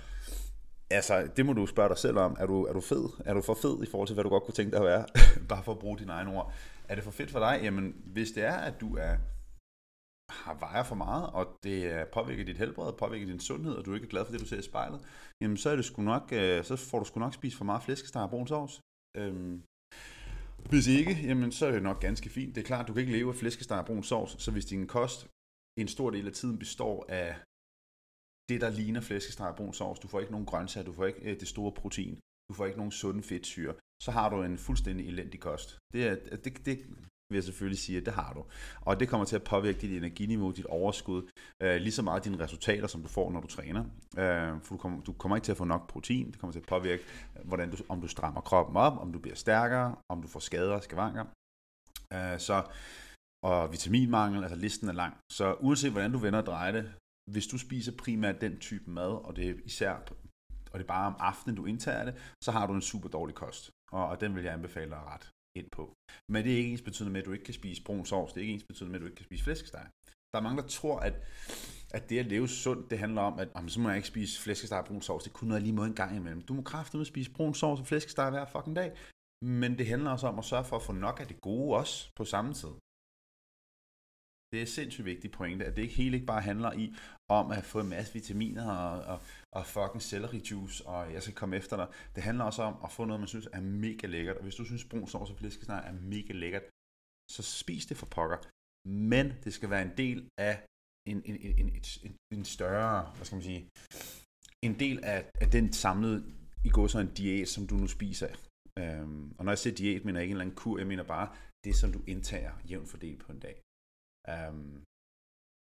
Altså, 0.89 1.27
det 1.37 1.45
må 1.45 1.53
du 1.53 1.65
spørge 1.65 1.89
dig 1.89 1.97
selv 1.97 2.17
om. 2.17 2.37
Er 2.39 2.45
du, 2.45 2.65
er 2.65 2.73
du 2.73 2.81
fed? 2.81 3.09
Er 3.25 3.33
du 3.33 3.41
for 3.41 3.53
fed 3.53 3.83
i 3.83 3.85
forhold 3.91 4.07
til, 4.07 4.13
hvad 4.13 4.23
du 4.23 4.29
godt 4.29 4.43
kunne 4.43 4.53
tænke 4.53 4.71
dig 4.71 4.79
at 4.79 4.85
være? 4.85 5.05
Bare 5.49 5.63
for 5.63 5.71
at 5.71 5.79
bruge 5.79 5.97
dine 5.97 6.11
egne 6.11 6.35
ord. 6.35 6.53
Er 6.89 6.95
det 6.95 7.03
for 7.03 7.11
fedt 7.11 7.31
for 7.31 7.39
dig? 7.39 7.59
Jamen, 7.63 7.95
hvis 8.05 8.31
det 8.31 8.43
er, 8.43 8.53
at 8.53 8.73
du 8.81 8.97
er 8.97 9.15
har 10.29 10.53
vejer 10.59 10.83
for 10.83 10.95
meget, 10.95 11.29
og 11.29 11.57
det 11.63 12.07
påvirker 12.13 12.45
dit 12.45 12.57
helbred, 12.57 12.93
påvirker 12.93 13.25
din 13.25 13.39
sundhed, 13.39 13.73
og 13.73 13.85
du 13.85 13.93
ikke 13.93 14.05
er 14.05 14.09
glad 14.09 14.25
for 14.25 14.31
det, 14.31 14.41
du 14.41 14.45
ser 14.45 14.59
i 14.59 14.61
spejlet, 14.61 14.99
jamen 15.41 15.57
så, 15.57 15.69
er 15.69 15.75
det 15.75 15.85
sgu 15.85 16.01
nok, 16.01 16.29
øh, 16.31 16.63
så 16.63 16.75
får 16.75 16.99
du 16.99 17.05
sgu 17.05 17.19
nok 17.19 17.33
spist 17.33 17.57
for 17.57 17.65
meget 17.65 17.83
flæskesteg 17.83 18.23
og 18.23 18.29
brun 18.29 18.47
sovs. 18.47 18.81
Øhm, 19.17 19.63
hvis 20.69 20.87
ikke, 20.87 21.13
jamen 21.27 21.51
så 21.51 21.65
er 21.65 21.71
det 21.71 21.83
nok 21.83 21.99
ganske 22.01 22.29
fint. 22.29 22.55
Det 22.55 22.61
er 22.61 22.65
klart, 22.65 22.87
du 22.87 22.93
kan 22.93 22.99
ikke 22.99 23.17
leve 23.17 23.29
af 23.29 23.35
flæskesteg 23.35 23.79
og 23.79 23.85
brun 23.85 24.03
sovs, 24.03 24.41
så 24.43 24.51
hvis 24.51 24.65
din 24.65 24.87
kost 24.87 25.27
en 25.79 25.87
stor 25.87 26.09
del 26.09 26.27
af 26.27 26.33
tiden 26.33 26.59
består 26.59 27.05
af 27.09 27.35
det, 28.49 28.61
der 28.61 28.69
ligner 28.69 29.01
flæskesteg 29.01 29.47
og 29.47 29.55
brun 29.55 29.73
sovs, 29.73 29.99
du 29.99 30.07
får 30.07 30.19
ikke 30.19 30.31
nogen 30.31 30.45
grøntsager, 30.45 30.85
du 30.85 30.93
får 30.93 31.05
ikke 31.05 31.31
øh, 31.31 31.39
det 31.39 31.47
store 31.47 31.71
protein, 31.71 32.19
du 32.49 32.53
får 32.53 32.65
ikke 32.65 32.77
nogen 32.77 32.91
sunde 32.91 33.23
fedtsyre, 33.23 33.73
så 34.03 34.11
har 34.11 34.29
du 34.29 34.43
en 34.43 34.57
fuldstændig 34.57 35.07
elendig 35.07 35.39
kost. 35.39 35.77
Det, 35.93 36.07
er, 36.07 36.15
det, 36.43 36.65
det 36.65 36.77
vil 37.29 37.37
jeg 37.37 37.43
selvfølgelig 37.43 37.79
sige, 37.79 37.97
at 37.97 38.05
det 38.05 38.13
har 38.13 38.33
du. 38.33 38.43
Og 38.81 38.99
det 38.99 39.09
kommer 39.09 39.25
til 39.25 39.35
at 39.35 39.43
påvirke 39.43 39.81
dit 39.81 39.97
energiniveau, 39.97 40.51
dit 40.51 40.65
overskud, 40.65 41.29
øh, 41.61 41.75
lige 41.75 41.91
så 41.91 42.01
meget 42.01 42.25
dine 42.25 42.39
resultater, 42.39 42.87
som 42.87 43.01
du 43.01 43.07
får, 43.07 43.31
når 43.31 43.41
du 43.41 43.47
træner. 43.47 43.83
Øh, 44.17 44.61
for 44.61 44.75
du 44.75 44.77
kommer, 44.77 45.01
du 45.01 45.13
kommer 45.13 45.35
ikke 45.35 45.45
til 45.45 45.51
at 45.51 45.57
få 45.57 45.65
nok 45.65 45.87
protein, 45.89 46.31
det 46.31 46.39
kommer 46.39 46.51
til 46.51 46.59
at 46.59 46.65
påvirke, 46.65 47.03
hvordan 47.43 47.71
du, 47.71 47.77
om 47.89 48.01
du 48.01 48.07
strammer 48.07 48.41
kroppen 48.41 48.77
op, 48.77 48.97
om 48.97 49.13
du 49.13 49.19
bliver 49.19 49.35
stærkere, 49.35 49.95
om 50.09 50.21
du 50.21 50.27
får 50.27 50.39
skader 50.39 50.75
og 50.75 50.83
skavanker. 50.83 51.25
Øh, 52.13 52.39
så, 52.39 52.63
og 53.43 53.71
vitaminmangel, 53.71 54.43
altså 54.43 54.57
listen 54.57 54.89
er 54.89 54.93
lang. 54.93 55.17
Så 55.31 55.53
uanset 55.53 55.91
hvordan 55.91 56.11
du 56.11 56.17
vender 56.17 56.39
og 56.39 56.45
drejer 56.45 56.71
det, 56.71 56.93
hvis 57.31 57.47
du 57.47 57.57
spiser 57.57 57.91
primært 57.97 58.41
den 58.41 58.59
type 58.59 58.91
mad, 58.91 59.25
og 59.25 59.35
det 59.35 59.49
er 59.49 59.53
især 59.65 59.93
og 60.71 60.79
det 60.79 60.85
er 60.85 60.87
bare 60.87 61.07
om 61.07 61.15
aftenen, 61.19 61.55
du 61.55 61.65
indtager 61.65 62.05
det, 62.05 62.35
så 62.43 62.51
har 62.51 62.67
du 62.67 62.73
en 62.73 62.81
super 62.81 63.09
dårlig 63.09 63.35
kost. 63.35 63.71
Og, 63.91 64.07
og 64.07 64.21
den 64.21 64.35
vil 64.35 64.43
jeg 64.43 64.53
anbefale 64.53 64.89
dig 64.89 64.99
ret 65.05 65.31
ind 65.59 65.69
på. 65.71 65.93
Men 66.31 66.43
det 66.43 66.53
er 66.53 66.57
ikke 66.57 66.71
ens 66.71 66.81
betydende 66.81 67.13
med, 67.13 67.21
at 67.21 67.25
du 67.25 67.31
ikke 67.31 67.45
kan 67.45 67.53
spise 67.53 67.83
brun 67.83 68.05
sovs. 68.05 68.33
Det 68.33 68.39
er 68.39 68.41
ikke 68.41 68.53
ens 68.53 68.63
betydende 68.63 68.91
med, 68.91 68.99
at 68.99 69.01
du 69.01 69.05
ikke 69.05 69.15
kan 69.15 69.25
spise 69.25 69.43
flæskesteg. 69.43 69.85
Der 70.31 70.39
er 70.39 70.43
mange, 70.43 70.61
der 70.61 70.67
tror, 70.67 70.99
at, 70.99 71.13
at 71.93 72.09
det 72.09 72.19
at 72.19 72.25
leve 72.25 72.47
sundt, 72.47 72.89
det 72.89 72.99
handler 72.99 73.21
om, 73.21 73.39
at 73.39 73.49
om, 73.53 73.69
så 73.69 73.79
må 73.79 73.89
jeg 73.89 73.97
ikke 73.97 74.07
spise 74.07 74.41
flæskesteg 74.41 74.79
og 74.79 74.85
brun 74.85 75.01
sovs. 75.01 75.23
Det 75.23 75.33
kunne 75.33 75.47
noget 75.47 75.63
lige 75.63 75.73
måde 75.73 75.87
en 75.87 75.95
gang 75.95 76.15
imellem. 76.15 76.41
Du 76.41 76.53
må 76.53 76.61
kraftedeme 76.61 77.05
spise 77.05 77.31
brun 77.31 77.53
sovs 77.53 77.79
og 77.79 77.87
flæskesteg 77.87 78.29
hver 78.29 78.45
fucking 78.45 78.75
dag. 78.75 78.91
Men 79.41 79.77
det 79.77 79.87
handler 79.87 80.11
også 80.11 80.27
om 80.27 80.39
at 80.39 80.45
sørge 80.45 80.65
for 80.65 80.75
at 80.75 80.81
få 80.81 80.91
nok 80.91 81.19
af 81.19 81.27
det 81.27 81.41
gode 81.41 81.77
også 81.77 82.09
på 82.15 82.25
samme 82.25 82.53
tid. 82.53 82.69
Det 84.53 84.61
er 84.61 84.65
sindssygt 84.65 85.05
vigtigt 85.05 85.33
pointe, 85.33 85.65
at 85.65 85.75
det 85.75 85.81
ikke 85.81 85.95
hele 85.95 86.15
ikke 86.17 86.31
bare 86.33 86.41
handler 86.41 86.71
i 86.73 86.85
om 87.39 87.51
at 87.51 87.63
få 87.63 87.79
en 87.79 87.89
masse 87.89 88.13
vitaminer 88.13 88.67
og, 88.71 88.95
og, 89.11 89.19
og 89.57 89.65
fucking 89.65 90.01
celery 90.01 90.39
juice, 90.49 90.85
og 90.85 91.13
jeg 91.13 91.21
skal 91.23 91.35
komme 91.35 91.55
efter 91.55 91.75
dig. 91.77 91.87
Det 92.15 92.23
handler 92.23 92.43
også 92.43 92.61
om 92.63 92.75
at 92.83 92.91
få 92.91 93.05
noget, 93.05 93.19
man 93.19 93.27
synes 93.27 93.47
er 93.53 93.61
mega 93.61 94.07
lækkert. 94.07 94.37
Og 94.37 94.43
hvis 94.43 94.55
du 94.55 94.65
synes, 94.65 94.85
brun 94.85 95.07
sovs 95.07 95.29
og 95.29 95.37
flæskesteg 95.37 95.83
er 95.85 95.93
mega 95.93 96.33
lækkert, 96.33 96.65
så 97.35 97.41
spis 97.61 97.85
det 97.85 97.97
for 97.97 98.05
pokker. 98.05 98.37
Men 99.11 99.25
det 99.43 99.53
skal 99.53 99.69
være 99.69 99.81
en 99.81 99.97
del 99.97 100.19
af 100.37 100.55
en, 101.11 101.21
en, 101.25 101.35
en, 101.35 101.53
en, 101.59 101.69
en, 102.03 102.15
en 102.33 102.45
større, 102.45 103.11
hvad 103.15 103.25
skal 103.25 103.35
man 103.35 103.43
sige, 103.43 103.61
en 104.67 104.79
del 104.79 104.97
af, 105.03 105.19
af 105.43 105.47
den 105.57 105.73
samlede 105.73 106.17
i 106.65 106.69
går 106.69 106.87
så 106.87 106.99
en 106.99 107.13
diæt, 107.13 107.49
som 107.49 107.67
du 107.67 107.75
nu 107.75 107.87
spiser. 107.87 108.27
Øhm, 108.79 109.31
og 109.37 109.45
når 109.45 109.51
jeg 109.51 109.59
siger 109.59 109.75
diæt, 109.75 110.05
mener 110.05 110.19
jeg 110.19 110.23
ikke 110.23 110.31
en 110.31 110.35
eller 110.35 110.45
anden 110.45 110.55
kur, 110.55 110.77
jeg 110.77 110.87
mener 110.87 111.03
bare 111.03 111.27
det, 111.65 111.75
som 111.75 111.89
du 111.95 112.01
indtager 112.07 112.51
jævnt 112.69 112.89
fordelt 112.89 113.19
på 113.25 113.31
en 113.31 113.39
dag. 113.39 113.55
Øhm, 114.31 114.73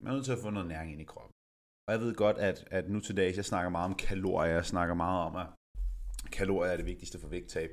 man 0.01 0.09
er 0.11 0.15
nødt 0.15 0.25
til 0.25 0.37
at 0.37 0.43
få 0.43 0.49
noget 0.49 0.71
næring 0.73 0.91
ind 0.91 1.01
i 1.01 1.11
kroppen. 1.13 1.33
Og 1.85 1.89
jeg 1.93 1.99
ved 2.03 2.15
godt, 2.15 2.37
at, 2.37 2.57
at 2.77 2.89
nu 2.89 2.99
til 2.99 3.17
dags, 3.17 3.37
jeg 3.37 3.45
snakker 3.45 3.69
meget 3.69 3.89
om 3.91 3.97
kalorier, 4.07 4.53
jeg 4.53 4.65
snakker 4.65 4.95
meget 4.95 5.19
om, 5.27 5.35
at 5.43 5.47
kalorier 6.31 6.71
er 6.71 6.77
det 6.77 6.85
vigtigste 6.85 7.19
for 7.19 7.27
vægttab. 7.27 7.69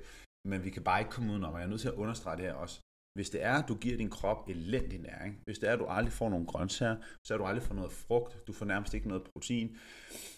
Men 0.50 0.64
vi 0.64 0.70
kan 0.70 0.84
bare 0.84 1.00
ikke 1.00 1.10
komme 1.10 1.32
udenom, 1.32 1.52
og 1.54 1.58
jeg 1.58 1.66
er 1.66 1.70
nødt 1.70 1.80
til 1.80 1.88
at 1.88 2.00
understrege 2.02 2.36
det 2.36 2.44
her 2.44 2.54
også. 2.54 2.80
Hvis 3.16 3.30
det 3.30 3.42
er, 3.42 3.56
at 3.62 3.68
du 3.68 3.74
giver 3.74 3.96
din 3.96 4.10
krop 4.10 4.48
elendig 4.48 4.98
næring, 5.00 5.42
hvis 5.46 5.58
det 5.58 5.68
er, 5.68 5.72
at 5.72 5.78
du 5.78 5.86
aldrig 5.86 6.12
får 6.12 6.28
nogen 6.30 6.46
grøntsager, 6.46 6.96
så 7.26 7.34
er 7.34 7.38
du 7.38 7.44
aldrig 7.44 7.62
får 7.62 7.74
noget 7.74 7.92
frugt, 7.92 8.46
du 8.46 8.52
får 8.52 8.66
nærmest 8.66 8.94
ikke 8.94 9.08
noget 9.08 9.24
protein, 9.32 9.78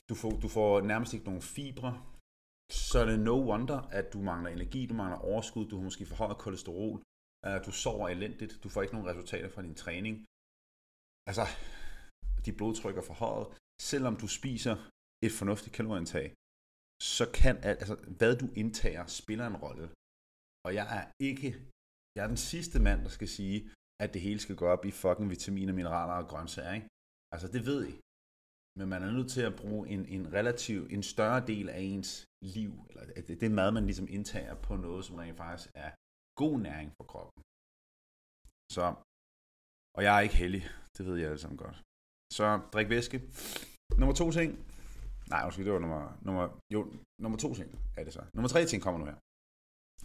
du 0.08 0.14
får, 0.14 0.30
du 0.30 0.48
får 0.48 0.80
nærmest 0.80 1.14
ikke 1.14 1.26
nogen 1.26 1.42
fibre, 1.42 2.02
så 2.72 2.98
er 2.98 3.04
det 3.04 3.20
no 3.20 3.36
wonder, 3.50 3.80
at 3.98 4.12
du 4.12 4.18
mangler 4.18 4.50
energi, 4.50 4.86
du 4.86 4.94
mangler 4.94 5.18
overskud, 5.18 5.68
du 5.68 5.76
har 5.76 5.84
måske 5.84 6.06
for 6.06 6.16
højt 6.16 6.38
kolesterol, 6.38 7.02
øh, 7.46 7.66
du 7.66 7.72
sover 7.72 8.08
elendigt, 8.08 8.58
du 8.62 8.68
får 8.68 8.82
ikke 8.82 8.94
nogen 8.94 9.08
resultater 9.08 9.48
fra 9.48 9.62
din 9.62 9.74
træning. 9.74 10.24
Altså, 11.30 11.44
dit 12.44 12.56
blodtryk 12.58 12.96
er 12.96 13.06
for 13.10 13.18
højt. 13.24 13.46
Selvom 13.90 14.14
du 14.22 14.28
spiser 14.38 14.74
et 15.26 15.32
fornuftigt 15.40 15.76
kalorieindtag, 15.78 16.26
så 17.16 17.24
kan, 17.40 17.54
altså, 17.72 17.94
hvad 18.18 18.34
du 18.42 18.46
indtager, 18.62 19.04
spiller 19.20 19.46
en 19.46 19.60
rolle. 19.64 19.86
Og 20.66 20.70
jeg 20.78 20.86
er 20.98 21.04
ikke 21.28 21.48
jeg 22.16 22.22
er 22.24 22.32
den 22.34 22.42
sidste 22.52 22.78
mand, 22.86 23.00
der 23.06 23.12
skal 23.18 23.28
sige, 23.38 23.58
at 24.02 24.14
det 24.14 24.20
hele 24.26 24.40
skal 24.40 24.56
gå 24.56 24.66
op 24.74 24.84
i 24.84 24.90
fucking 25.02 25.30
vitaminer, 25.30 25.72
mineraler 25.72 26.14
og 26.20 26.28
grøntsager. 26.30 26.74
Ikke? 26.78 26.88
Altså, 27.34 27.48
det 27.54 27.62
ved 27.70 27.80
I. 27.92 27.94
Men 28.78 28.86
man 28.88 29.02
er 29.02 29.12
nødt 29.16 29.30
til 29.36 29.44
at 29.50 29.58
bruge 29.62 29.82
en, 29.94 30.02
en 30.16 30.24
relativ, 30.38 30.78
en 30.96 31.02
større 31.02 31.40
del 31.52 31.66
af 31.76 31.80
ens 31.92 32.10
liv, 32.56 32.72
eller 32.88 33.04
det, 33.28 33.40
det 33.40 33.50
mad, 33.50 33.70
man 33.72 33.86
ligesom 33.90 34.08
indtager 34.16 34.54
på 34.66 34.72
noget, 34.76 35.04
som 35.04 35.16
rent 35.16 35.36
faktisk 35.36 35.70
er 35.84 35.90
god 36.42 36.56
næring 36.66 36.88
for 36.96 37.04
kroppen. 37.12 37.40
Så, 38.76 38.84
og 39.96 40.00
jeg 40.06 40.12
er 40.16 40.22
ikke 40.26 40.40
heldig, 40.44 40.64
det 40.98 41.06
ved 41.06 41.16
jeg 41.16 41.26
alle 41.30 41.42
sammen 41.44 41.58
godt. 41.64 41.76
Så 42.32 42.60
drik 42.72 42.88
væske. 42.88 43.22
Nummer 43.98 44.14
to 44.14 44.30
ting. 44.30 44.50
Nej, 45.32 45.44
måske 45.44 45.64
det 45.64 45.72
var 45.72 45.78
nummer, 45.78 46.18
nummer, 46.26 46.44
jo, 46.74 46.80
nummer 47.22 47.38
to 47.38 47.54
ting 47.54 47.68
er 47.96 48.04
det 48.04 48.12
så. 48.12 48.22
Nummer 48.34 48.48
tre 48.48 48.64
ting 48.66 48.82
kommer 48.82 48.98
nu 49.00 49.06
her. 49.10 49.18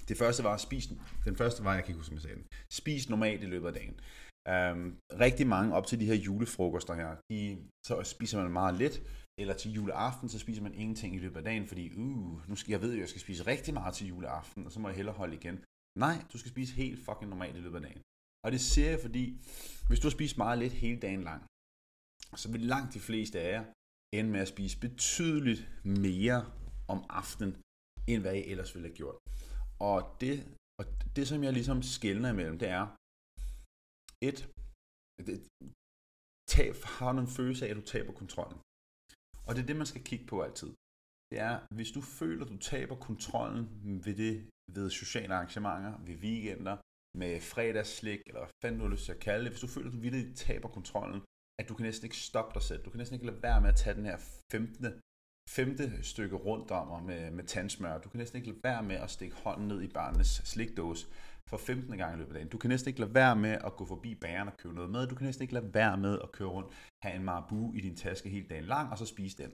Det 0.10 0.18
første 0.18 0.44
var 0.44 0.54
at 0.54 0.62
spise, 0.68 0.90
den 1.26 1.36
første 1.36 1.64
var, 1.64 1.74
jeg 1.74 1.84
kan 1.84 1.92
ikke 1.92 2.00
huske, 2.04 2.20
sagde 2.20 2.36
den. 2.36 2.46
Spis 2.72 3.10
normalt 3.10 3.44
i 3.44 3.46
løbet 3.46 3.68
af 3.68 3.74
dagen. 3.74 3.96
Um, 4.54 4.98
rigtig 5.26 5.48
mange 5.48 5.76
op 5.78 5.86
til 5.88 6.00
de 6.00 6.06
her 6.06 6.16
julefrokoster 6.16 6.94
her, 6.94 7.10
de, 7.32 7.40
så 7.88 8.04
spiser 8.04 8.42
man 8.42 8.52
meget 8.52 8.76
lidt, 8.76 8.96
eller 9.42 9.54
til 9.54 9.72
juleaften, 9.72 10.30
så 10.30 10.40
spiser 10.40 10.64
man 10.64 10.74
ingenting 10.74 11.16
i 11.16 11.20
løbet 11.20 11.38
af 11.38 11.44
dagen, 11.44 11.68
fordi 11.68 11.84
uh, 11.96 12.50
nu 12.50 12.56
skal, 12.56 12.72
jeg 12.72 12.82
ved 12.82 12.94
jo, 12.94 13.00
jeg 13.00 13.10
skal 13.10 13.22
spise 13.22 13.48
rigtig 13.48 13.74
meget 13.74 13.94
til 13.96 14.08
juleaften, 14.08 14.66
og 14.66 14.72
så 14.72 14.80
må 14.80 14.88
jeg 14.88 14.96
hellere 14.96 15.16
holde 15.16 15.36
igen. 15.36 15.64
Nej, 16.00 16.16
du 16.34 16.38
skal 16.38 16.52
spise 16.52 16.74
helt 16.74 17.00
fucking 17.06 17.30
normalt 17.30 17.58
i 17.58 17.60
løbet 17.60 17.76
af 17.76 17.82
dagen. 17.82 18.02
Og 18.44 18.52
det 18.52 18.62
ser 18.62 18.90
jeg, 18.94 19.00
fordi 19.06 19.26
hvis 19.88 20.00
du 20.00 20.08
har 20.08 20.18
spist 20.18 20.38
meget 20.38 20.60
lidt 20.60 20.74
hele 20.84 21.00
dagen 21.06 21.24
lang, 21.30 21.42
så 22.42 22.48
vil 22.52 22.62
langt 22.74 22.94
de 22.94 23.00
fleste 23.08 23.40
af 23.40 23.52
jer 23.56 23.66
ende 24.18 24.30
med 24.32 24.40
at 24.40 24.54
spise 24.56 24.80
betydeligt 24.80 25.62
mere 26.06 26.40
om 26.94 27.00
aftenen, 27.10 27.54
end 28.10 28.22
hvad 28.22 28.36
I 28.36 28.44
ellers 28.52 28.76
ville 28.76 28.88
have 28.88 29.00
gjort. 29.02 29.18
Og 29.90 29.98
det, 30.22 30.36
og 30.80 30.86
det 31.16 31.28
som 31.28 31.44
jeg 31.44 31.54
ligesom 31.54 31.80
skældner 31.96 32.30
imellem, 32.32 32.58
det 32.64 32.70
er, 32.80 32.86
et, 34.30 34.40
det, 35.28 35.38
tab, 36.54 36.76
har 36.98 37.12
du 37.14 37.20
en 37.20 37.36
følelse 37.40 37.66
af, 37.66 37.70
at 37.72 37.80
du 37.82 37.86
taber 37.94 38.14
kontrollen. 38.22 38.60
Og 39.48 39.52
det 39.56 39.62
er 39.62 39.70
det, 39.70 39.82
man 39.82 39.92
skal 39.92 40.04
kigge 40.10 40.26
på 40.32 40.36
altid. 40.48 40.72
Det 41.32 41.40
er, 41.50 41.56
hvis 41.78 41.92
du 41.92 42.02
føler, 42.02 42.46
at 42.46 42.52
du 42.52 42.58
taber 42.72 42.96
kontrollen 43.08 43.66
ved 44.06 44.16
det, 44.24 44.34
ved 44.76 44.90
sociale 44.90 45.34
arrangementer, 45.36 45.94
ved 46.08 46.16
weekender, 46.26 46.78
med 47.18 47.42
fredagsslik, 47.42 48.20
eller 48.28 48.40
hvad 48.42 48.54
fanden 48.62 48.80
du 48.80 48.86
har 48.86 48.92
lyst 48.92 49.06
til 49.06 49.12
at 49.12 49.20
kalde 49.20 49.44
det, 49.44 49.52
hvis 49.52 49.62
du 49.62 49.68
føler, 49.68 49.88
at 49.88 49.94
du 49.94 50.00
virkelig 50.00 50.36
taber 50.36 50.70
kontrollen, 50.70 51.22
at 51.60 51.70
du 51.70 51.74
kan 51.76 51.86
næsten 51.86 52.06
ikke 52.06 52.18
stoppe 52.18 52.54
dig 52.54 52.62
selv. 52.62 52.84
Du 52.86 52.90
kan 52.90 52.98
næsten 52.98 53.16
ikke 53.16 53.26
lade 53.26 53.44
være 53.44 53.62
med 53.62 53.70
at 53.70 53.76
tage 53.76 53.96
den 53.96 54.06
her 54.06 54.18
15 54.52 54.86
femte 55.50 56.04
stykke 56.04 56.36
rundt 56.36 56.72
om 56.72 57.04
med, 57.04 57.32
med 57.32 57.44
tandsmør. 57.44 57.98
Du 57.98 58.10
kan 58.10 58.18
næsten 58.18 58.38
ikke 58.38 58.50
lade 58.50 58.64
være 58.64 58.84
med 58.84 58.96
at 58.96 59.10
stikke 59.10 59.36
hånden 59.36 59.68
ned 59.68 59.82
i 59.82 59.88
barnets 59.88 60.50
slikdåse 60.52 61.08
for 61.50 61.58
15. 61.58 61.98
gang 61.98 62.16
i 62.16 62.18
løbet 62.18 62.32
af 62.32 62.34
dagen. 62.34 62.50
Du 62.50 62.58
kan 62.58 62.70
næsten 62.70 62.90
ikke 62.90 63.00
lade 63.00 63.14
være 63.14 63.36
med 63.36 63.58
at 63.68 63.76
gå 63.76 63.86
forbi 63.86 64.16
bageren 64.16 64.48
og 64.48 64.58
købe 64.58 64.76
noget 64.76 64.92
med. 64.92 65.08
Du 65.08 65.16
kan 65.16 65.26
næsten 65.26 65.44
ikke 65.44 65.54
lade 65.54 65.74
være 65.74 65.98
med 65.98 66.20
at 66.26 66.32
køre 66.32 66.50
rundt, 66.50 66.70
have 67.04 67.16
en 67.16 67.24
marabu 67.24 67.74
i 67.74 67.82
din 67.82 67.96
taske 67.96 68.30
hele 68.30 68.48
dagen 68.48 68.64
lang, 68.64 68.92
og 68.92 68.98
så 68.98 69.06
spise 69.06 69.38
den. 69.38 69.52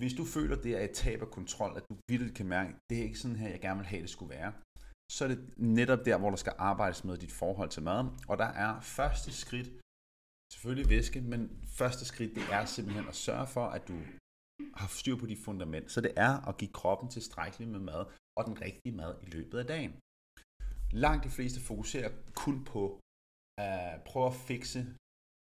Hvis 0.00 0.14
du 0.18 0.24
føler, 0.36 0.56
det 0.64 0.72
er 0.78 0.82
et 0.88 0.94
tab 1.02 1.22
af 1.22 1.30
kontrol, 1.38 1.72
at 1.76 1.84
du 1.88 1.94
vildt 2.10 2.34
kan 2.38 2.48
mærke, 2.56 2.70
det 2.88 2.98
er 2.98 3.02
ikke 3.08 3.18
sådan 3.18 3.36
her, 3.36 3.48
jeg 3.48 3.60
gerne 3.60 3.80
vil 3.80 3.86
have, 3.92 4.02
det 4.02 4.10
skulle 4.10 4.34
være, 4.38 4.52
så 5.12 5.24
er 5.24 5.28
det 5.28 5.54
netop 5.56 6.04
der, 6.04 6.18
hvor 6.18 6.30
der 6.30 6.36
skal 6.36 6.52
arbejdes 6.58 7.04
med 7.04 7.18
dit 7.18 7.32
forhold 7.32 7.70
til 7.70 7.82
mad. 7.82 8.04
Og 8.28 8.38
der 8.38 8.50
er 8.66 8.80
første 8.80 9.32
skridt 9.32 9.68
selvfølgelig 10.52 10.90
væske, 10.90 11.20
men 11.20 11.64
første 11.78 12.04
skridt, 12.04 12.34
det 12.34 12.42
er 12.52 12.64
simpelthen 12.64 13.08
at 13.08 13.14
sørge 13.14 13.46
for, 13.46 13.66
at 13.66 13.88
du 13.88 13.96
har 14.74 14.88
styr 14.88 15.16
på 15.16 15.26
dit 15.26 15.44
fundament. 15.44 15.90
Så 15.90 16.00
det 16.00 16.12
er 16.16 16.48
at 16.48 16.56
give 16.56 16.72
kroppen 16.72 17.08
tilstrækkeligt 17.10 17.70
med 17.70 17.80
mad, 17.80 18.06
og 18.38 18.42
den 18.46 18.60
rigtige 18.60 18.96
mad 18.96 19.14
i 19.22 19.26
løbet 19.36 19.58
af 19.58 19.66
dagen. 19.66 19.92
Langt 20.92 21.24
de 21.24 21.30
fleste 21.30 21.60
fokuserer 21.60 22.10
kun 22.34 22.64
på 22.64 23.00
at 23.58 24.02
prøve 24.06 24.26
at 24.26 24.34
fikse 24.34 24.80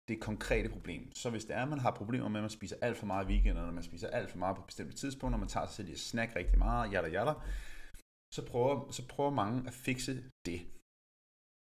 det 0.09 0.21
konkrete 0.21 0.69
problem. 0.69 1.15
Så 1.15 1.31
hvis 1.31 1.45
det 1.45 1.57
er, 1.57 1.63
at 1.63 1.69
man 1.69 1.79
har 1.79 1.91
problemer 1.91 2.29
med, 2.29 2.41
at 2.41 2.43
man 2.43 2.51
spiser 2.51 2.77
alt 2.83 2.97
for 2.97 3.07
meget 3.07 3.25
i 3.25 3.29
weekenden, 3.29 3.57
eller 3.57 3.73
man 3.73 3.83
spiser 3.83 4.09
alt 4.09 4.31
for 4.31 4.39
meget 4.39 4.57
på 4.57 4.63
bestemte 4.63 4.97
tidspunkter, 4.97 5.39
man 5.39 5.49
tager 5.49 5.67
sig 5.67 5.87
til 5.87 5.93
at 5.93 5.99
snakke 5.99 6.37
rigtig 6.37 6.59
meget, 6.59 6.93
jada 6.93 7.09
jada, 7.09 7.35
så 8.35 8.41
prøver, 8.51 8.91
så 8.91 9.03
prøver 9.09 9.31
mange 9.31 9.59
at 9.69 9.75
fikse 9.75 10.13
det. 10.47 10.61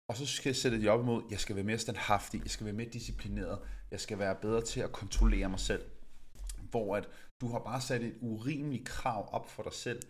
Og 0.09 0.17
så 0.19 0.25
skal 0.25 0.49
jeg 0.49 0.55
sætte 0.55 0.81
det 0.81 0.89
op 0.89 1.01
imod, 1.01 1.21
jeg 1.33 1.39
skal 1.39 1.55
være 1.55 1.69
mere 1.71 1.85
standhaftig, 1.85 2.39
jeg 2.43 2.51
skal 2.51 2.65
være 2.65 2.79
mere 2.79 2.89
disciplineret, 2.97 3.57
jeg 3.91 3.99
skal 3.99 4.19
være 4.19 4.35
bedre 4.41 4.61
til 4.71 4.81
at 4.81 4.91
kontrollere 4.91 5.49
mig 5.49 5.59
selv. 5.59 5.83
Hvor 6.71 6.95
at 6.95 7.09
du 7.41 7.47
har 7.47 7.59
bare 7.59 7.81
sat 7.81 8.01
et 8.03 8.17
urimeligt 8.21 8.85
krav 8.85 9.29
op 9.37 9.49
for 9.49 9.63
dig 9.63 9.73
selv, 9.73 10.01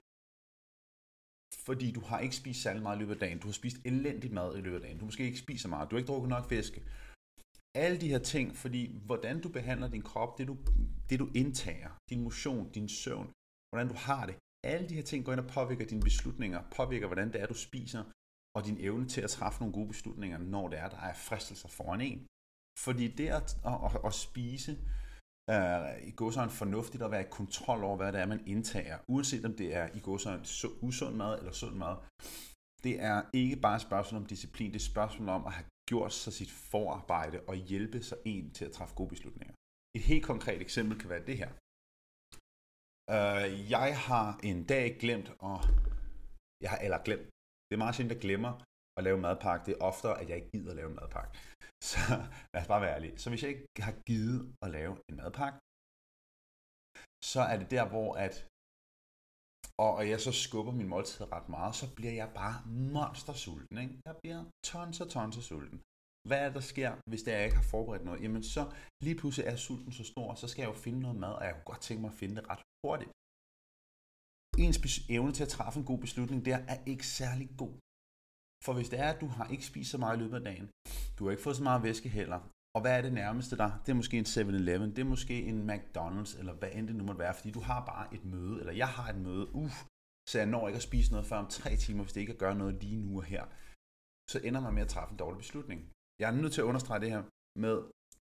fordi 1.67 1.91
du 1.91 2.01
har 2.09 2.19
ikke 2.19 2.35
spist 2.35 2.61
særlig 2.61 2.81
meget 2.81 2.97
i 2.97 2.99
løbet 2.99 3.13
af 3.13 3.19
dagen. 3.19 3.39
Du 3.39 3.47
har 3.47 3.53
spist 3.53 3.77
elendigt 3.85 4.33
mad 4.33 4.57
i 4.57 4.61
løbet 4.61 4.75
af 4.75 4.81
dagen. 4.81 4.99
Du 4.99 5.05
måske 5.05 5.23
ikke 5.23 5.45
spiser 5.45 5.69
meget. 5.69 5.89
Du 5.89 5.95
har 5.95 5.99
ikke 5.99 6.11
drukket 6.11 6.29
nok 6.29 6.49
fisk. 6.49 6.73
Alle 7.75 7.97
de 8.01 8.11
her 8.13 8.19
ting, 8.33 8.55
fordi 8.63 8.81
hvordan 9.05 9.41
du 9.41 9.49
behandler 9.49 9.89
din 9.89 10.01
krop, 10.01 10.37
det 10.37 10.47
du, 10.47 10.57
det 11.09 11.19
du 11.19 11.29
indtager, 11.35 11.91
din 12.09 12.21
motion, 12.23 12.71
din 12.71 12.89
søvn, 12.89 13.27
hvordan 13.69 13.87
du 13.87 13.97
har 14.07 14.25
det, 14.25 14.35
alle 14.63 14.89
de 14.89 14.95
her 14.95 15.03
ting 15.03 15.25
går 15.25 15.31
ind 15.31 15.39
og 15.39 15.47
påvirker 15.47 15.85
dine 15.85 16.01
beslutninger, 16.01 16.63
påvirker 16.75 17.07
hvordan 17.07 17.33
det 17.33 17.41
er, 17.41 17.45
du 17.47 17.53
spiser, 17.53 18.03
og 18.55 18.65
din 18.65 18.77
evne 18.79 19.07
til 19.07 19.21
at 19.21 19.29
træffe 19.29 19.59
nogle 19.59 19.73
gode 19.73 19.87
beslutninger, 19.87 20.37
når 20.37 20.67
det 20.67 20.79
er, 20.79 20.89
der 20.89 20.97
er 20.97 21.13
fristelser 21.13 21.69
foran 21.69 22.01
en. 22.01 22.27
Fordi 22.79 23.07
det 23.07 23.27
at, 23.27 23.57
at, 23.65 23.77
at, 23.85 24.01
at 24.05 24.13
spise 24.13 24.71
uh, 25.51 26.07
i 26.09 26.11
går 26.11 26.31
så 26.31 26.47
fornuftigt 26.49 27.03
at 27.03 27.11
være 27.11 27.21
i 27.21 27.31
kontrol 27.31 27.83
over, 27.83 27.97
hvad 27.97 28.13
det 28.13 28.21
er, 28.21 28.25
man 28.25 28.47
indtager, 28.47 28.97
uanset 29.07 29.45
om 29.45 29.55
det 29.55 29.75
er 29.75 29.89
i 29.93 29.99
går 29.99 30.17
så 30.43 30.67
usund 30.81 31.15
mad 31.15 31.39
eller 31.39 31.51
sund 31.51 31.75
mad, 31.75 31.95
det 32.83 33.01
er 33.01 33.21
ikke 33.33 33.55
bare 33.55 33.75
et 33.75 33.81
spørgsmål 33.81 34.21
om 34.21 34.27
disciplin, 34.27 34.67
det 34.67 34.75
er 34.75 34.85
et 34.85 34.91
spørgsmål 34.93 35.29
om 35.29 35.45
at 35.45 35.53
have 35.53 35.65
gjort 35.89 36.13
sig 36.13 36.33
sit 36.33 36.51
forarbejde 36.51 37.41
og 37.47 37.55
hjælpe 37.55 38.03
sig 38.03 38.17
en 38.25 38.51
til 38.51 38.65
at 38.65 38.71
træffe 38.71 38.95
gode 38.95 39.09
beslutninger. 39.09 39.53
Et 39.95 40.01
helt 40.01 40.25
konkret 40.25 40.61
eksempel 40.61 40.99
kan 40.99 41.09
være 41.09 41.25
det 41.25 41.37
her. 41.37 41.49
Uh, 43.15 43.47
jeg 43.75 43.89
har 44.07 44.27
en 44.49 44.59
dag 44.73 44.85
glemt 45.03 45.29
at, 45.49 45.59
jeg 46.63 46.69
har, 46.71 46.79
eller 46.85 46.99
glemt, 47.07 47.27
det 47.65 47.73
er 47.75 47.83
meget 47.83 47.95
sjældent, 47.95 48.11
at 48.11 48.17
jeg 48.17 48.25
glemmer 48.27 48.53
at 48.97 49.03
lave 49.07 49.17
madpakke. 49.25 49.65
Det 49.67 49.73
er 49.75 49.85
oftere, 49.91 50.15
at 50.21 50.29
jeg 50.29 50.37
ikke 50.37 50.51
gider 50.53 50.71
at 50.71 50.77
lave 50.79 50.89
en 50.89 50.97
madpakke. 51.01 51.31
Så 51.91 51.99
lad 52.53 52.61
os 52.61 52.71
bare 52.73 52.81
være 52.81 52.95
ærlige. 52.95 53.17
Så 53.21 53.29
hvis 53.29 53.41
jeg 53.43 53.49
ikke 53.53 53.81
har 53.87 53.95
givet 54.09 54.39
at 54.63 54.69
lave 54.77 54.93
en 55.09 55.15
madpakke, 55.21 55.57
så 57.31 57.41
er 57.51 57.57
det 57.61 57.71
der, 57.75 57.85
hvor 57.93 58.09
at 58.25 58.35
og 59.85 60.09
jeg 60.11 60.19
så 60.27 60.31
skubber 60.45 60.73
min 60.79 60.91
måltid 60.93 61.31
ret 61.31 61.49
meget, 61.49 61.73
så 61.81 61.85
bliver 61.97 62.15
jeg 62.21 62.29
bare 62.41 62.55
monstersulten. 62.93 63.77
Ikke? 63.83 63.95
Jeg 64.05 64.15
bliver 64.21 64.41
tons 64.71 65.01
og 65.03 65.09
tons 65.15 65.37
af 65.37 65.43
sulten. 65.43 65.79
Hvad 66.27 66.39
er 66.45 66.51
der 66.53 66.63
sker, 66.71 66.91
hvis 67.09 67.27
jeg 67.27 67.45
ikke 67.45 67.59
har 67.61 67.69
forberedt 67.73 68.05
noget? 68.05 68.21
Jamen 68.23 68.43
så 68.43 68.63
lige 69.03 69.17
pludselig 69.19 69.45
er 69.47 69.55
sulten 69.55 69.91
så 69.91 70.03
stor, 70.03 70.35
så 70.35 70.47
skal 70.47 70.61
jeg 70.61 70.69
jo 70.73 70.83
finde 70.85 70.99
noget 70.99 71.17
mad, 71.25 71.33
og 71.39 71.43
jeg 71.45 71.53
kunne 71.53 71.71
godt 71.71 71.81
tænke 71.81 72.01
mig 72.01 72.11
at 72.11 72.19
finde 72.21 72.35
det 72.35 72.49
ret 72.49 72.63
hurtigt 72.85 73.11
ens 74.57 75.09
evne 75.09 75.31
til 75.31 75.43
at 75.43 75.49
træffe 75.49 75.79
en 75.79 75.85
god 75.85 75.99
beslutning 75.99 76.45
der 76.45 76.57
er 76.73 76.77
ikke 76.85 77.07
særlig 77.07 77.49
god. 77.57 77.73
For 78.65 78.73
hvis 78.73 78.89
det 78.89 78.99
er, 78.99 79.09
at 79.13 79.21
du 79.21 79.27
har 79.27 79.47
ikke 79.53 79.65
spist 79.65 79.91
så 79.91 79.97
meget 79.97 80.17
i 80.17 80.21
løbet 80.21 80.37
af 80.37 80.43
dagen, 80.43 80.67
du 81.15 81.23
har 81.23 81.31
ikke 81.31 81.43
fået 81.43 81.55
så 81.55 81.63
meget 81.63 81.83
væske 81.83 82.09
heller, 82.09 82.39
og 82.75 82.81
hvad 82.81 82.97
er 82.97 83.01
det 83.01 83.13
nærmeste 83.13 83.57
der? 83.57 83.71
Det 83.83 83.89
er 83.91 83.99
måske 84.01 84.17
en 84.17 84.31
7-Eleven, 84.33 84.89
det 84.95 84.99
er 84.99 85.13
måske 85.15 85.35
en 85.51 85.69
McDonald's, 85.69 86.39
eller 86.39 86.53
hvad 86.53 86.71
end 86.73 86.87
det 86.87 86.95
nu 86.95 87.03
måtte 87.03 87.19
være, 87.19 87.35
fordi 87.37 87.51
du 87.51 87.59
har 87.59 87.85
bare 87.85 88.13
et 88.15 88.25
møde, 88.25 88.59
eller 88.59 88.73
jeg 88.73 88.87
har 88.97 89.07
et 89.13 89.21
møde, 89.27 89.55
uff, 89.55 89.77
så 90.29 90.37
jeg 90.37 90.47
når 90.47 90.67
ikke 90.67 90.81
at 90.81 90.89
spise 90.89 91.11
noget 91.11 91.27
før 91.27 91.37
om 91.37 91.49
tre 91.59 91.75
timer, 91.75 92.03
hvis 92.03 92.13
det 92.13 92.21
ikke 92.21 92.31
er 92.31 92.39
at 92.39 92.45
gøre 92.45 92.55
noget 92.61 92.83
lige 92.83 93.01
nu 93.05 93.17
og 93.17 93.23
her. 93.23 93.43
Så 94.31 94.37
ender 94.47 94.61
man 94.61 94.73
med 94.73 94.81
at 94.81 94.91
træffe 94.95 95.11
en 95.11 95.19
dårlig 95.23 95.37
beslutning. 95.37 95.79
Jeg 96.19 96.27
er 96.27 96.35
nødt 96.41 96.53
til 96.53 96.61
at 96.61 96.69
understrege 96.71 96.99
det 97.03 97.11
her 97.15 97.23
med, 97.65 97.75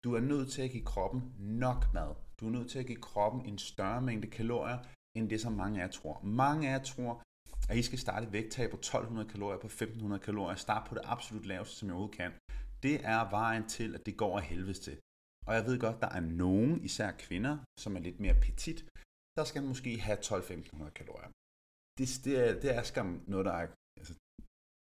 du 0.05 0.15
er 0.19 0.21
nødt 0.33 0.49
til 0.55 0.63
at 0.63 0.71
give 0.71 0.85
kroppen 0.93 1.21
nok 1.39 1.81
mad. 1.95 2.11
Du 2.41 2.47
er 2.47 2.51
nødt 2.57 2.71
til 2.71 2.79
at 2.79 2.87
give 2.87 3.05
kroppen 3.11 3.41
en 3.51 3.59
større 3.59 4.03
mængde 4.09 4.29
kalorier, 4.39 4.79
end 5.17 5.31
det, 5.31 5.41
som 5.41 5.53
mange 5.53 5.79
af 5.79 5.85
jer 5.85 5.91
tror. 5.91 6.21
Mange 6.23 6.69
af 6.69 6.73
jer 6.73 6.85
tror, 6.93 7.23
at 7.71 7.77
I 7.79 7.83
skal 7.83 7.99
starte 7.99 8.33
vægttab 8.33 8.71
på 8.71 8.77
1200 8.77 9.29
kalorier, 9.29 9.59
på 9.59 9.67
1500 9.67 10.23
kalorier, 10.23 10.57
start 10.57 10.89
på 10.89 10.95
det 10.95 11.03
absolut 11.05 11.47
laveste, 11.47 11.75
som 11.77 11.89
jeg 11.89 11.95
overhovedet 11.95 12.19
kan. 12.23 12.33
Det 12.83 12.97
er 13.15 13.31
vejen 13.31 13.65
til, 13.77 13.95
at 13.95 14.07
det 14.07 14.17
går 14.17 14.39
af 14.39 14.45
helvedes 14.45 14.81
til. 14.81 14.97
Og 15.47 15.55
jeg 15.55 15.65
ved 15.69 15.81
godt, 15.81 16.01
der 16.01 16.11
er 16.19 16.21
nogen, 16.21 16.85
især 16.89 17.11
kvinder, 17.27 17.55
som 17.83 17.97
er 17.97 18.01
lidt 18.01 18.21
mere 18.21 18.37
petit, 18.45 18.79
der 19.39 19.45
skal 19.45 19.63
måske 19.63 20.01
have 20.07 20.19
12-1500 20.19 20.91
kalorier. 21.01 21.31
Det, 21.99 22.07
det, 22.25 22.35
er, 22.45 22.61
det 22.63 22.71
er 22.79 22.83
skam 22.83 23.09
noget, 23.33 23.47
der 23.47 23.53
er... 23.63 23.67
Altså, 24.01 24.15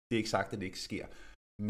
det 0.07 0.14
er 0.14 0.22
ikke 0.22 0.37
sagt, 0.37 0.52
at 0.52 0.59
det 0.61 0.66
ikke 0.70 0.87
sker. 0.88 1.07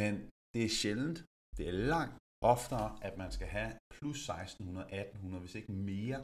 Men 0.00 0.12
det 0.54 0.64
er 0.64 0.68
sjældent, 0.80 1.18
det 1.56 1.64
er 1.68 1.76
langt 1.94 2.14
oftere, 2.54 2.88
at 3.02 3.14
man 3.22 3.30
skal 3.36 3.48
have 3.56 3.72
plus 3.94 4.18
1600, 4.28 4.86
1800, 4.86 5.40
hvis 5.40 5.54
ikke 5.54 5.72
mere 5.72 6.20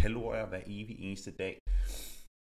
kalorier 0.00 0.46
hver 0.46 0.62
evig 0.66 0.96
eneste 1.06 1.32
dag, 1.42 1.54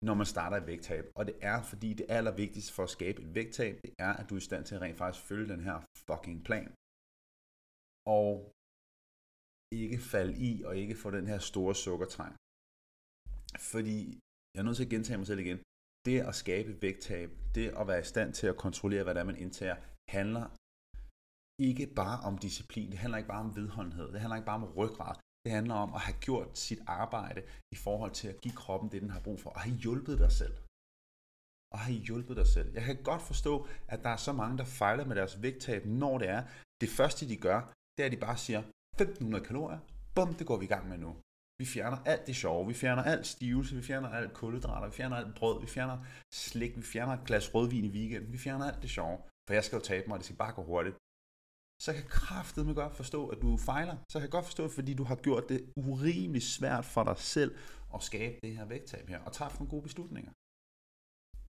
når 0.08 0.14
man 0.14 0.32
starter 0.34 0.58
et 0.58 0.68
vægttab. 0.68 1.06
Og 1.16 1.24
det 1.30 1.36
er, 1.52 1.60
fordi 1.72 1.90
det 1.94 2.06
allervigtigste 2.10 2.74
for 2.74 2.84
at 2.84 2.90
skabe 2.98 3.22
et 3.22 3.36
vægttab, 3.36 3.76
det 3.84 3.94
er, 4.00 4.14
at 4.20 4.30
du 4.30 4.34
er 4.36 4.42
i 4.44 4.50
stand 4.50 4.66
til 4.66 4.76
at 4.76 4.82
rent 4.82 4.98
faktisk 4.98 5.26
følge 5.30 5.54
den 5.54 5.64
her 5.68 5.78
fucking 6.08 6.40
plan. 6.48 6.70
Og 8.20 8.32
ikke 9.84 10.00
falde 10.14 10.36
i, 10.50 10.64
og 10.68 10.74
ikke 10.82 10.96
få 10.96 11.12
den 11.12 11.28
her 11.32 11.40
store 11.40 11.76
sukkertræng. 11.76 12.34
Fordi, 13.72 13.98
jeg 14.54 14.60
er 14.62 14.66
nødt 14.68 14.78
til 14.78 14.88
at 14.88 14.94
gentage 14.96 15.18
mig 15.18 15.28
selv 15.28 15.40
igen, 15.46 15.60
det 16.06 16.18
at 16.30 16.36
skabe 16.44 16.82
vægttab, 16.82 17.30
det 17.56 17.68
at 17.80 17.88
være 17.88 18.02
i 18.06 18.12
stand 18.14 18.30
til 18.34 18.48
at 18.48 18.58
kontrollere, 18.66 19.04
hvad 19.04 19.14
det 19.16 19.22
er, 19.22 19.32
man 19.32 19.44
indtager, 19.46 19.78
handler 20.18 20.46
ikke 21.70 21.86
bare 22.02 22.18
om 22.28 22.38
disciplin, 22.38 22.92
det 22.92 23.00
handler 23.00 23.18
ikke 23.18 23.34
bare 23.36 23.46
om 23.48 23.56
vedholdenhed, 23.56 24.08
det 24.14 24.20
handler 24.22 24.36
ikke 24.36 24.46
bare 24.52 24.62
om 24.64 24.74
ryggrad, 24.82 25.16
det 25.46 25.52
handler 25.52 25.76
om 25.76 25.94
at 25.94 26.02
have 26.08 26.18
gjort 26.28 26.58
sit 26.58 26.82
arbejde 26.88 27.42
i 27.76 27.78
forhold 27.86 28.12
til 28.12 28.28
at 28.28 28.42
give 28.42 28.56
kroppen 28.62 28.92
det, 28.92 29.02
den 29.02 29.10
har 29.10 29.20
brug 29.20 29.40
for, 29.40 29.50
og 29.50 29.62
have 29.62 29.76
hjulpet 29.76 30.20
dig 30.20 30.32
selv. 30.32 30.56
Og 31.74 31.80
have 31.80 31.98
hjulpet 31.98 32.38
dig 32.38 32.48
selv. 32.48 32.74
Jeg 32.74 32.84
kan 32.84 33.04
godt 33.04 33.22
forstå, 33.22 33.68
at 33.88 34.04
der 34.04 34.10
er 34.10 34.22
så 34.28 34.34
mange, 34.34 34.58
der 34.58 34.66
fejler 34.66 35.06
med 35.06 35.16
deres 35.16 35.42
vægttab, 35.42 35.86
når 35.86 36.18
det 36.18 36.30
er. 36.30 36.44
Det 36.82 36.90
første, 36.90 37.30
de 37.30 37.38
gør, 37.38 37.60
det 37.96 38.02
er, 38.04 38.06
at 38.06 38.12
de 38.12 38.18
bare 38.28 38.38
siger, 38.38 38.60
1500 38.60 39.46
kalorier, 39.46 39.80
bum, 40.16 40.34
det 40.34 40.48
går 40.48 40.58
vi 40.58 40.66
i 40.66 40.74
gang 40.76 40.90
med 40.90 40.98
nu. 40.98 41.16
Vi 41.62 41.66
fjerner 41.66 41.98
alt 42.06 42.28
det 42.28 42.36
sjove, 42.36 42.68
vi 42.68 42.74
fjerner 42.74 43.04
alt 43.04 43.28
stivelse, 43.28 43.76
vi 43.76 43.82
fjerner 43.82 44.10
alt 44.10 44.34
kulhydrater, 44.34 44.88
vi 44.88 44.94
fjerner 44.94 45.18
alt 45.18 45.36
brød, 45.36 45.62
vi 45.62 45.68
fjerner 45.68 45.98
slik, 46.34 46.78
vi 46.78 46.82
fjerner 46.82 47.14
et 47.14 47.26
glas 47.26 47.56
rødvin 47.56 47.86
i 47.86 47.90
weekenden, 47.98 48.34
vi 48.34 48.38
fjerner 48.38 48.66
alt 48.72 48.82
det 48.82 48.90
sjove. 48.90 49.18
For 49.48 49.54
jeg 49.54 49.64
skal 49.64 49.76
jo 49.76 49.84
tabe 49.84 50.08
mig, 50.08 50.14
og 50.16 50.20
det 50.20 50.26
skal 50.26 50.38
bare 50.38 50.54
gå 50.54 50.64
hurtigt 50.64 50.96
så 51.84 51.88
kan 51.94 52.02
jeg 52.02 52.10
kraftedeme 52.10 52.74
godt 52.74 52.96
forstå, 53.02 53.28
at 53.34 53.42
du 53.42 53.58
fejler. 53.58 53.96
Så 54.12 54.16
kan 54.18 54.26
jeg 54.28 54.32
godt 54.38 54.46
forstå, 54.46 54.64
fordi 54.78 54.94
du 54.94 55.04
har 55.04 55.16
gjort 55.16 55.50
det 55.50 55.60
urimeligt 55.76 56.46
svært 56.58 56.86
for 56.86 57.04
dig 57.04 57.18
selv 57.18 57.52
at 57.96 58.04
skabe 58.10 58.36
det 58.44 58.52
her 58.58 58.66
vægttab 58.66 59.08
her, 59.10 59.20
og 59.28 59.32
træffe 59.32 59.58
nogle 59.58 59.70
gode 59.70 59.84
beslutninger. 59.88 60.32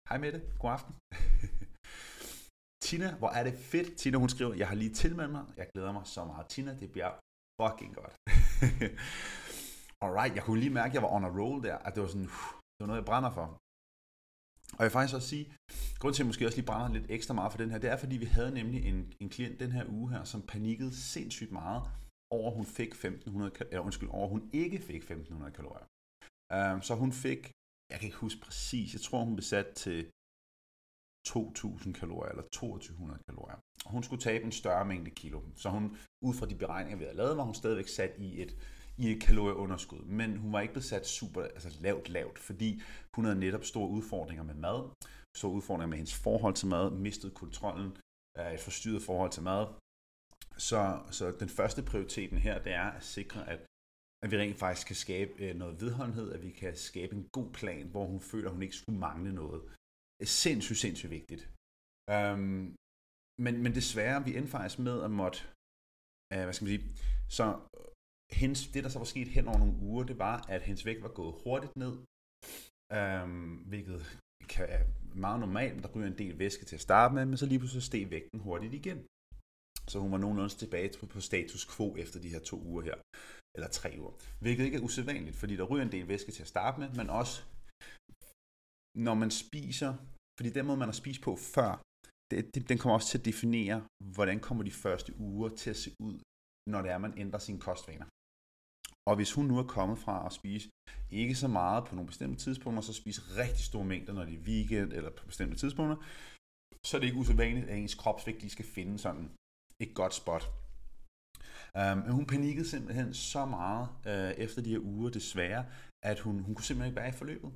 Hej 0.08 0.18
med 0.24 0.32
det. 0.32 0.42
God 0.60 0.70
aften. 0.70 0.94
Tina, 2.84 3.08
hvor 3.20 3.30
er 3.38 3.42
det 3.48 3.54
fedt. 3.72 3.88
Tina, 4.00 4.16
hun 4.18 4.28
skriver, 4.28 4.54
jeg 4.54 4.68
har 4.68 4.74
lige 4.82 4.94
tilmeldt 5.02 5.32
mig. 5.32 5.44
Jeg 5.56 5.66
glæder 5.74 5.92
mig 5.92 6.06
så 6.06 6.24
meget. 6.24 6.46
Tina, 6.46 6.72
det 6.82 6.92
bliver 6.92 7.10
fucking 7.60 7.94
godt. 8.00 8.14
Alright, 10.04 10.34
jeg 10.36 10.42
kunne 10.44 10.60
lige 10.60 10.76
mærke, 10.78 10.90
at 10.90 10.94
jeg 10.94 11.02
var 11.02 11.12
on 11.16 11.24
a 11.24 11.32
roll 11.40 11.62
der. 11.62 11.76
At 11.86 11.94
det 11.94 12.02
var 12.02 12.08
sådan, 12.08 12.30
det 12.74 12.80
var 12.80 12.86
noget, 12.86 13.00
jeg 13.02 13.10
brænder 13.10 13.30
for. 13.38 13.46
Og 14.72 14.78
jeg 14.78 14.84
vil 14.84 14.90
faktisk 14.90 15.14
også 15.14 15.28
sige, 15.28 15.46
grund 16.00 16.14
til 16.14 16.20
at 16.22 16.24
jeg 16.24 16.30
måske 16.30 16.46
også 16.46 16.58
lige 16.58 16.66
brænder 16.66 16.98
lidt 16.98 17.10
ekstra 17.10 17.34
meget 17.34 17.52
for 17.52 17.58
den 17.58 17.70
her, 17.70 17.78
det 17.78 17.90
er 17.90 17.96
fordi 17.96 18.16
vi 18.16 18.24
havde 18.24 18.54
nemlig 18.54 18.80
en, 18.90 19.12
en 19.20 19.28
klient 19.28 19.60
den 19.60 19.72
her 19.72 19.84
uge 19.88 20.10
her, 20.10 20.24
som 20.24 20.42
panikkede 20.42 20.96
sindssygt 20.96 21.52
meget 21.52 21.82
over, 22.30 22.50
hun 22.50 22.66
fik 22.66 22.88
1500, 22.88 23.52
eller 23.70 23.80
undskyld, 23.80 24.08
over, 24.08 24.28
hun 24.28 24.50
ikke 24.52 24.78
fik 24.78 24.96
1500 24.96 25.52
kalorier. 25.52 25.86
Um, 26.56 26.82
så 26.82 26.94
hun 26.94 27.12
fik, 27.12 27.40
jeg 27.90 27.98
kan 27.98 28.06
ikke 28.06 28.24
huske 28.24 28.40
præcis, 28.40 28.92
jeg 28.94 29.00
tror 29.00 29.24
hun 29.24 29.36
blev 29.36 29.42
sat 29.42 29.68
til 29.84 30.10
2000 31.26 31.94
kalorier 31.94 32.30
eller 32.30 32.46
2200 32.52 33.20
kalorier. 33.28 33.58
Og 33.84 33.90
hun 33.90 34.02
skulle 34.02 34.22
tabe 34.22 34.44
en 34.44 34.52
større 34.52 34.84
mængde 34.84 35.10
kilo. 35.10 35.40
Så 35.56 35.68
hun, 35.68 35.96
ud 36.26 36.34
fra 36.34 36.46
de 36.46 36.54
beregninger, 36.54 36.98
vi 36.98 37.04
havde 37.04 37.16
lavet, 37.16 37.36
var 37.36 37.42
hun 37.42 37.54
stadigvæk 37.54 37.88
sat 37.88 38.14
i 38.18 38.42
et 38.42 38.56
i 38.98 39.12
et 39.12 39.22
kalorieunderskud. 39.22 40.04
Men 40.04 40.36
hun 40.36 40.52
var 40.52 40.60
ikke 40.60 40.74
blevet 40.74 40.84
sat 40.84 41.06
super 41.06 41.42
altså 41.42 41.78
lavt, 41.80 42.08
lavt, 42.08 42.38
fordi 42.38 42.82
hun 43.14 43.24
havde 43.24 43.40
netop 43.40 43.64
store 43.64 43.88
udfordringer 43.88 44.44
med 44.44 44.54
mad, 44.54 44.90
store 45.36 45.52
udfordringer 45.52 45.86
med 45.86 45.96
hendes 45.96 46.14
forhold 46.14 46.54
til 46.54 46.68
mad, 46.68 46.90
mistet 46.90 47.34
kontrollen, 47.34 47.96
øh, 48.38 48.52
et 48.54 48.60
forstyrret 48.60 49.02
forhold 49.02 49.30
til 49.30 49.42
mad. 49.42 49.66
Så, 50.58 50.80
så 51.10 51.24
den 51.40 51.48
første 51.48 51.82
prioriteten 51.82 52.38
her, 52.38 52.62
det 52.62 52.72
er 52.72 52.90
at 52.98 53.04
sikre, 53.04 53.48
at, 53.52 53.60
at 54.22 54.30
vi 54.30 54.36
rent 54.38 54.58
faktisk 54.58 54.86
kan 54.86 54.96
skabe 54.96 55.32
øh, 55.44 55.54
noget 55.56 55.80
vedholdenhed, 55.80 56.32
at 56.32 56.42
vi 56.42 56.50
kan 56.50 56.76
skabe 56.76 57.16
en 57.16 57.28
god 57.32 57.52
plan, 57.52 57.86
hvor 57.88 58.04
hun 58.06 58.20
føler, 58.20 58.48
at 58.48 58.54
hun 58.54 58.62
ikke 58.62 58.76
skulle 58.76 58.98
mangle 58.98 59.32
noget. 59.34 59.62
Det 60.18 60.24
er 60.24 60.36
sindssygt, 60.44 60.78
sindssygt 60.78 61.10
vigtigt. 61.10 61.42
Um, 62.12 62.76
men, 63.44 63.62
men 63.62 63.74
desværre, 63.74 64.24
vi 64.24 64.36
endte 64.36 64.50
faktisk 64.50 64.78
med 64.78 65.02
at 65.02 65.10
måtte, 65.10 65.38
uh, 66.34 66.42
hvad 66.44 66.52
skal 66.52 66.64
man 66.64 66.74
sige, 66.74 66.84
så 67.28 67.44
hendes, 68.32 68.68
det, 68.68 68.84
der 68.84 68.90
så 68.90 68.98
var 68.98 69.04
sket 69.04 69.28
hen 69.28 69.48
over 69.48 69.58
nogle 69.58 69.78
uger, 69.82 70.04
det 70.04 70.18
var, 70.18 70.44
at 70.48 70.62
hendes 70.62 70.86
vægt 70.86 71.02
var 71.02 71.08
gået 71.08 71.34
hurtigt 71.44 71.76
ned, 71.76 71.94
øhm, 72.98 73.54
hvilket 73.70 74.20
kan, 74.48 74.66
er 74.68 74.84
meget 75.14 75.40
normalt, 75.40 75.82
der 75.82 75.88
ryger 75.94 76.08
en 76.08 76.18
del 76.18 76.38
væske 76.38 76.64
til 76.64 76.76
at 76.76 76.86
starte 76.88 77.14
med, 77.14 77.24
men 77.26 77.36
så 77.36 77.46
lige 77.46 77.58
pludselig 77.58 77.82
steg 77.82 78.10
vægten 78.10 78.40
hurtigt 78.40 78.74
igen. 78.74 78.98
Så 79.88 79.98
hun 79.98 80.12
var 80.12 80.18
nogenlunde 80.18 80.54
tilbage 80.54 80.90
på, 81.00 81.06
på 81.06 81.20
status 81.20 81.76
quo 81.76 81.96
efter 81.96 82.20
de 82.20 82.28
her 82.34 82.40
to 82.50 82.56
uger 82.70 82.82
her, 82.82 82.98
eller 83.56 83.68
tre 83.68 83.90
uger. 83.98 84.14
Hvilket 84.40 84.64
ikke 84.64 84.78
er 84.78 84.82
usædvanligt, 84.82 85.36
fordi 85.36 85.56
der 85.56 85.66
ryger 85.70 85.84
en 85.84 85.92
del 85.92 86.08
væske 86.08 86.32
til 86.32 86.42
at 86.42 86.52
starte 86.54 86.80
med, 86.80 86.88
men 87.00 87.10
også 87.10 87.42
når 89.06 89.14
man 89.14 89.30
spiser, 89.30 89.90
fordi 90.38 90.50
den 90.50 90.66
måde, 90.66 90.78
man 90.82 90.88
har 90.88 90.98
spist 91.02 91.20
på 91.22 91.36
før, 91.54 91.70
det, 92.30 92.54
det, 92.54 92.68
den 92.68 92.78
kommer 92.78 92.94
også 92.94 93.08
til 93.08 93.18
at 93.18 93.24
definere, 93.24 93.78
hvordan 94.14 94.40
kommer 94.40 94.62
de 94.64 94.70
første 94.84 95.10
uger 95.18 95.48
til 95.60 95.70
at 95.70 95.76
se 95.84 95.90
ud, 96.06 96.16
når 96.72 96.82
det 96.82 96.90
er, 96.90 96.98
man 96.98 97.18
ændrer 97.18 97.38
sine 97.38 97.60
kostvaner. 97.66 98.06
Og 99.08 99.16
hvis 99.16 99.32
hun 99.32 99.46
nu 99.46 99.58
er 99.58 99.72
kommet 99.76 99.98
fra 99.98 100.26
at 100.26 100.32
spise 100.32 100.70
ikke 101.10 101.34
så 101.34 101.48
meget 101.48 101.84
på 101.84 101.94
nogle 101.94 102.10
bestemte 102.12 102.38
tidspunkter, 102.44 102.82
så 102.82 102.92
spise 102.92 103.22
rigtig 103.42 103.64
store 103.64 103.84
mængder, 103.84 104.12
når 104.12 104.24
det 104.24 104.34
er 104.34 104.46
weekend 104.48 104.92
eller 104.92 105.10
på 105.10 105.26
bestemte 105.26 105.56
tidspunkter, 105.56 105.96
så 106.86 106.96
er 106.96 107.00
det 107.00 107.06
ikke 107.06 107.18
usædvanligt, 107.18 107.68
at 107.68 107.78
ens 107.78 107.94
kropsvægt 107.94 108.40
lige 108.40 108.50
skal 108.50 108.64
finde 108.64 108.98
sådan 108.98 109.30
et 109.80 109.94
godt 109.94 110.14
spot. 110.14 110.44
Um, 111.80 111.98
men 112.04 112.12
hun 112.18 112.26
panikkede 112.26 112.68
simpelthen 112.68 113.14
så 113.14 113.44
meget 113.46 113.88
uh, 114.10 114.32
efter 114.44 114.62
de 114.62 114.70
her 114.70 114.84
uger, 114.92 115.10
desværre, 115.10 115.66
at 116.04 116.18
hun, 116.20 116.34
hun 116.46 116.54
kunne 116.54 116.64
simpelthen 116.64 116.90
ikke 116.90 117.00
være 117.00 117.08
i 117.08 117.20
forløbet. 117.20 117.52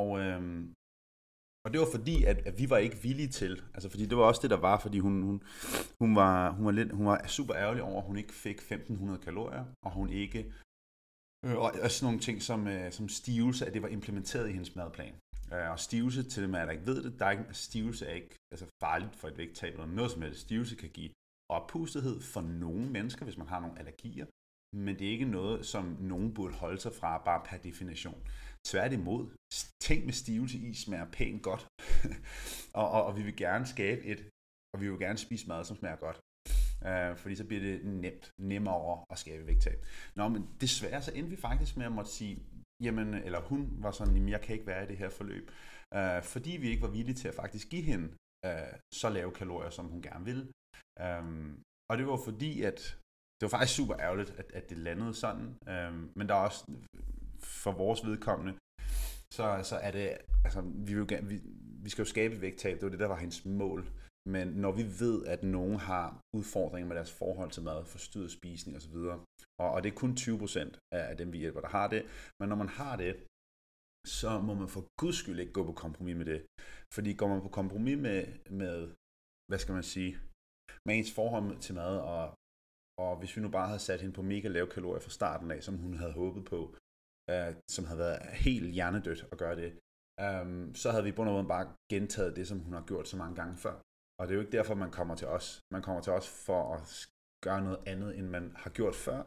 Og, 0.00 0.08
um, 0.10 0.72
og 1.64 1.72
det 1.72 1.80
var 1.80 1.88
fordi, 1.96 2.24
at, 2.24 2.38
at 2.48 2.58
vi 2.58 2.70
var 2.70 2.78
ikke 2.78 2.96
villige 2.96 3.28
til, 3.28 3.62
altså 3.74 3.88
fordi 3.90 4.06
det 4.06 4.16
var 4.18 4.24
også 4.24 4.42
det, 4.42 4.50
der 4.50 4.56
var, 4.56 4.78
fordi 4.78 4.98
hun, 4.98 5.22
hun, 5.22 5.42
hun, 6.00 6.16
var, 6.16 6.50
hun, 6.50 6.64
var, 6.64 6.70
lidt, 6.72 6.92
hun 6.92 7.06
var 7.06 7.26
super 7.26 7.54
ærgerlig 7.56 7.82
over, 7.82 8.00
at 8.00 8.06
hun 8.06 8.16
ikke 8.16 8.32
fik 8.32 8.58
1500 8.58 9.20
kalorier, 9.20 9.64
og 9.86 9.90
hun 9.92 10.08
ikke 10.10 10.52
Øh, 11.44 11.56
og, 11.56 11.72
også 11.82 11.96
sådan 11.98 12.06
nogle 12.06 12.20
ting 12.20 12.42
som, 12.42 12.66
øh, 12.68 12.92
som 12.92 13.08
stivelse, 13.08 13.66
at 13.66 13.74
det 13.74 13.82
var 13.82 13.88
implementeret 13.88 14.48
i 14.48 14.52
hendes 14.52 14.76
madplan. 14.76 15.14
Øh, 15.52 15.70
og 15.70 15.78
stivelse, 15.78 16.22
til 16.22 16.42
dem, 16.42 16.52
der 16.52 16.70
ikke 16.70 16.86
ved 16.86 17.02
det, 17.04 17.18
der 17.18 17.26
er 17.26 17.30
ikke, 17.30 17.44
stivelse 17.52 18.06
er 18.06 18.14
ikke 18.14 18.36
altså 18.52 18.66
farligt 18.82 19.16
for 19.16 19.28
et 19.28 19.38
vægttab 19.38 19.72
eller 19.72 19.86
noget 19.86 20.10
som 20.10 20.22
helst. 20.22 20.40
Stivelse 20.40 20.76
kan 20.76 20.88
give 20.88 21.10
oppustethed 21.48 22.20
for 22.20 22.40
nogle 22.40 22.90
mennesker, 22.90 23.24
hvis 23.24 23.36
man 23.36 23.48
har 23.48 23.60
nogle 23.60 23.78
allergier, 23.78 24.26
men 24.76 24.98
det 24.98 25.06
er 25.06 25.10
ikke 25.10 25.24
noget, 25.24 25.66
som 25.66 25.84
nogen 26.00 26.34
burde 26.34 26.54
holde 26.54 26.80
sig 26.80 26.92
fra, 26.92 27.22
bare 27.24 27.42
per 27.44 27.56
definition. 27.56 28.22
Tværtimod, 28.66 29.28
ting 29.80 30.04
med 30.04 30.12
stivelse 30.12 30.58
i 30.58 30.74
smager 30.74 31.10
pænt 31.12 31.42
godt, 31.42 31.66
og, 32.80 32.90
og, 32.90 33.04
og 33.04 33.16
vi 33.16 33.22
vil 33.22 33.36
gerne 33.36 33.66
skabe 33.66 34.02
et, 34.04 34.20
og 34.74 34.80
vi 34.80 34.90
vil 34.90 34.98
gerne 34.98 35.18
spise 35.18 35.48
mad, 35.48 35.64
som 35.64 35.76
smager 35.76 35.96
godt. 35.96 36.20
Øh, 36.86 37.16
fordi 37.16 37.34
så 37.34 37.44
bliver 37.44 37.62
det 37.62 37.84
nemt, 37.84 38.30
nemmere 38.40 39.04
at 39.10 39.18
skabe 39.18 39.46
vægttab. 39.46 39.86
Nå, 40.16 40.28
men 40.28 40.48
desværre 40.60 41.02
så 41.02 41.12
endte 41.14 41.30
vi 41.30 41.36
faktisk 41.36 41.76
med 41.76 41.86
at 41.86 41.92
måtte 41.92 42.10
sige, 42.10 42.38
jamen, 42.82 43.14
eller 43.14 43.40
hun 43.40 43.68
var 43.78 43.90
sådan, 43.90 44.14
jamen, 44.14 44.28
jeg 44.28 44.40
kan 44.40 44.54
ikke 44.54 44.66
være 44.66 44.84
i 44.84 44.86
det 44.86 44.96
her 44.96 45.08
forløb. 45.08 45.50
Øh, 45.94 46.22
fordi 46.22 46.50
vi 46.56 46.68
ikke 46.68 46.82
var 46.82 46.88
villige 46.88 47.14
til 47.14 47.28
at 47.28 47.34
faktisk 47.34 47.68
give 47.68 47.82
hende 47.82 48.08
øh, 48.46 48.74
så 48.94 49.08
lave 49.08 49.32
kalorier, 49.32 49.70
som 49.70 49.86
hun 49.86 50.02
gerne 50.02 50.24
ville. 50.24 50.44
Øh, 51.00 51.24
og 51.90 51.98
det 51.98 52.06
var 52.06 52.16
fordi, 52.24 52.62
at 52.62 52.98
det 53.40 53.52
var 53.52 53.58
faktisk 53.58 53.76
super 53.76 53.96
ærgerligt, 54.00 54.30
at, 54.30 54.52
at 54.52 54.70
det 54.70 54.78
landede 54.78 55.14
sådan. 55.14 55.46
Øh, 55.68 55.92
men 56.16 56.28
der 56.28 56.34
er 56.34 56.44
også, 56.48 56.64
for 57.38 57.72
vores 57.72 58.06
vedkommende, 58.06 58.52
så, 59.32 59.60
så 59.70 59.76
er 59.76 59.90
det, 59.90 60.18
altså, 60.44 60.60
vi, 60.60 60.94
vil 60.94 61.08
gerne, 61.08 61.28
vi, 61.28 61.40
vi 61.84 61.90
skal 61.90 62.02
jo 62.02 62.08
skabe 62.08 62.40
vægttab, 62.40 62.74
det 62.74 62.82
var 62.82 62.90
det, 62.90 63.00
der 63.00 63.06
var 63.06 63.16
hendes 63.16 63.44
mål. 63.44 63.86
Men 64.28 64.46
når 64.48 64.72
vi 64.72 64.84
ved, 65.02 65.26
at 65.26 65.42
nogen 65.42 65.76
har 65.76 66.20
udfordringer 66.36 66.88
med 66.88 66.96
deres 66.96 67.12
forhold 67.12 67.50
til 67.50 67.62
mad, 67.62 67.84
forstyrret 67.84 68.30
spisning 68.30 68.76
osv., 68.76 68.96
og, 69.60 69.70
og 69.74 69.82
det 69.82 69.88
er 69.90 69.96
kun 70.02 70.12
20% 70.12 70.78
af 70.92 71.16
dem, 71.16 71.32
vi 71.32 71.38
hjælper, 71.38 71.60
der 71.60 71.68
har 71.68 71.88
det, 71.88 72.02
men 72.40 72.48
når 72.48 72.56
man 72.56 72.68
har 72.68 72.96
det, 72.96 73.12
så 74.20 74.30
må 74.46 74.54
man 74.54 74.68
for 74.68 74.84
guds 75.02 75.16
skyld 75.16 75.40
ikke 75.40 75.52
gå 75.52 75.64
på 75.66 75.72
kompromis 75.72 76.16
med 76.16 76.26
det. 76.32 76.40
Fordi 76.94 77.10
går 77.14 77.28
man 77.28 77.42
på 77.46 77.48
kompromis 77.48 77.98
med, 77.98 78.18
med 78.50 78.76
hvad 79.48 79.58
skal 79.58 79.74
man 79.74 79.82
sige, 79.94 80.12
med 80.86 80.92
ens 80.94 81.12
forhold 81.14 81.58
til 81.58 81.74
mad, 81.74 81.94
og, 82.14 82.24
og 83.04 83.12
hvis 83.18 83.36
vi 83.36 83.40
nu 83.42 83.50
bare 83.50 83.66
havde 83.66 83.86
sat 83.88 84.00
hende 84.00 84.14
på 84.14 84.22
mega 84.22 84.48
lave 84.48 84.66
kalorier 84.66 85.00
fra 85.00 85.16
starten 85.18 85.50
af, 85.50 85.62
som 85.62 85.76
hun 85.76 85.94
havde 85.94 86.12
håbet 86.12 86.44
på, 86.44 86.60
øh, 87.30 87.50
som 87.74 87.84
havde 87.84 87.98
været 87.98 88.22
helt 88.46 88.70
hjernedødt 88.76 89.22
at 89.32 89.38
gøre 89.42 89.56
det, 89.62 89.70
um, 90.26 90.74
så 90.74 90.90
havde 90.90 91.04
vi 91.04 91.12
på 91.12 91.22
grund 91.24 91.48
bare 91.48 91.66
gentaget 91.92 92.36
det, 92.36 92.48
som 92.48 92.58
hun 92.58 92.72
har 92.72 92.84
gjort 92.90 93.08
så 93.08 93.16
mange 93.16 93.36
gange 93.40 93.56
før. 93.56 93.76
Og 94.22 94.28
det 94.28 94.34
er 94.34 94.38
jo 94.38 94.44
ikke 94.46 94.56
derfor, 94.58 94.74
man 94.74 94.90
kommer 94.90 95.14
til 95.14 95.28
os. 95.28 95.60
Man 95.72 95.82
kommer 95.82 96.02
til 96.02 96.12
os 96.12 96.28
for 96.46 96.74
at 96.74 97.08
gøre 97.44 97.62
noget 97.62 97.80
andet, 97.86 98.18
end 98.18 98.26
man 98.26 98.52
har 98.56 98.70
gjort 98.70 98.94
før. 98.94 99.20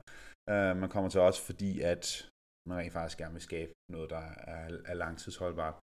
Uh, 0.51 0.77
man 0.81 0.89
kommer 0.89 1.10
til 1.10 1.21
os, 1.21 1.39
fordi 1.47 1.81
at 1.81 2.29
man 2.69 2.77
rent 2.77 2.93
faktisk 2.93 3.17
gerne 3.17 3.34
vil 3.34 3.41
skabe 3.41 3.71
noget, 3.91 4.10
der 4.10 4.23
er, 4.53 4.77
er 4.86 4.93
langtidsholdbart. 4.93 5.75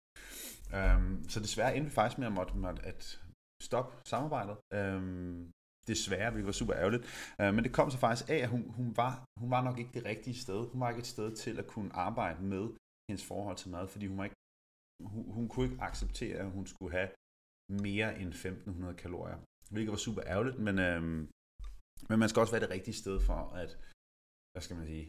Um, 0.77 1.23
så 1.29 1.39
desværre 1.39 1.75
endte 1.75 1.89
vi 1.89 1.93
faktisk 1.93 2.17
med 2.17 2.27
at 2.27 2.33
måtte, 2.33 2.57
måtte 2.57 2.81
at 2.91 3.21
stoppe 3.63 3.91
samarbejdet. 4.05 4.55
Um, 4.79 5.51
desværre, 5.87 6.31
hvilket 6.31 6.45
var 6.45 6.59
super 6.61 6.75
ærgerligt. 6.75 7.03
Uh, 7.39 7.53
men 7.55 7.63
det 7.63 7.73
kom 7.73 7.91
så 7.91 7.97
faktisk 7.97 8.29
af, 8.29 8.39
at 8.45 8.49
hun, 8.49 8.69
hun, 8.77 8.97
var, 8.97 9.23
hun 9.41 9.51
var 9.51 9.61
nok 9.63 9.79
ikke 9.79 9.93
det 9.93 10.05
rigtige 10.05 10.35
sted. 10.45 10.59
Hun 10.71 10.81
var 10.81 10.89
ikke 10.89 10.99
et 10.99 11.13
sted 11.15 11.35
til 11.35 11.59
at 11.59 11.67
kunne 11.67 11.91
arbejde 11.93 12.43
med 12.43 12.65
hendes 13.09 13.25
forhold 13.25 13.57
til 13.57 13.69
mad, 13.69 13.87
fordi 13.87 14.05
hun, 14.07 14.17
var 14.17 14.23
ikke, 14.23 14.39
hun, 15.13 15.23
hun 15.37 15.47
kunne 15.49 15.65
ikke 15.65 15.83
acceptere, 15.83 16.37
at 16.37 16.51
hun 16.51 16.67
skulle 16.67 16.97
have 16.97 17.09
mere 17.87 18.09
end 18.21 18.29
1500 18.29 18.95
kalorier. 19.03 19.39
Hvilket 19.73 19.91
var 19.95 20.03
super 20.07 20.23
ærgerligt, 20.33 20.59
men, 20.67 20.75
øhm, 20.87 21.19
men 22.09 22.17
man 22.21 22.29
skal 22.29 22.41
også 22.41 22.53
være 22.53 22.65
det 22.65 22.75
rigtige 22.77 23.01
sted 23.03 23.17
for 23.29 23.39
at, 23.61 23.69
hvad 24.51 24.61
skal 24.65 24.77
man 24.79 24.87
sige, 24.91 25.05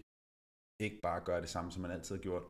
ikke 0.84 0.98
bare 1.06 1.24
gøre 1.28 1.40
det 1.44 1.50
samme, 1.54 1.70
som 1.72 1.82
man 1.82 1.94
altid 1.96 2.14
har 2.16 2.22
gjort. 2.28 2.44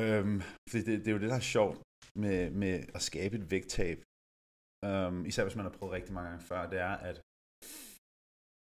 Øhm, 0.00 0.38
for 0.70 0.76
det, 0.86 0.98
det 1.02 1.08
er 1.08 1.16
jo 1.16 1.22
det, 1.24 1.32
der 1.34 1.40
er 1.44 1.50
sjovt 1.56 1.78
med, 2.22 2.38
med 2.62 2.74
at 2.96 3.02
skabe 3.08 3.34
et 3.40 3.50
vægttab. 3.54 3.98
Øhm, 4.88 5.20
især 5.30 5.44
hvis 5.44 5.58
man 5.58 5.66
har 5.66 5.74
prøvet 5.78 5.96
rigtig 5.98 6.14
mange 6.14 6.28
gange 6.30 6.44
før, 6.50 6.60
det 6.72 6.78
er, 6.88 6.94
at, 7.08 7.16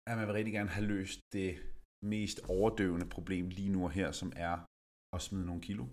at 0.09 0.15
man 0.17 0.25
vil 0.27 0.37
rigtig 0.37 0.53
gerne 0.57 0.75
have 0.77 0.87
løst 0.93 1.19
det 1.37 1.51
mest 2.13 2.37
overdøvende 2.55 3.07
problem 3.15 3.45
lige 3.57 3.73
nu 3.75 3.79
og 3.87 3.91
her, 3.99 4.09
som 4.21 4.29
er 4.47 4.55
at 5.15 5.21
smide 5.27 5.45
nogle 5.49 5.61
kilo. 5.67 5.83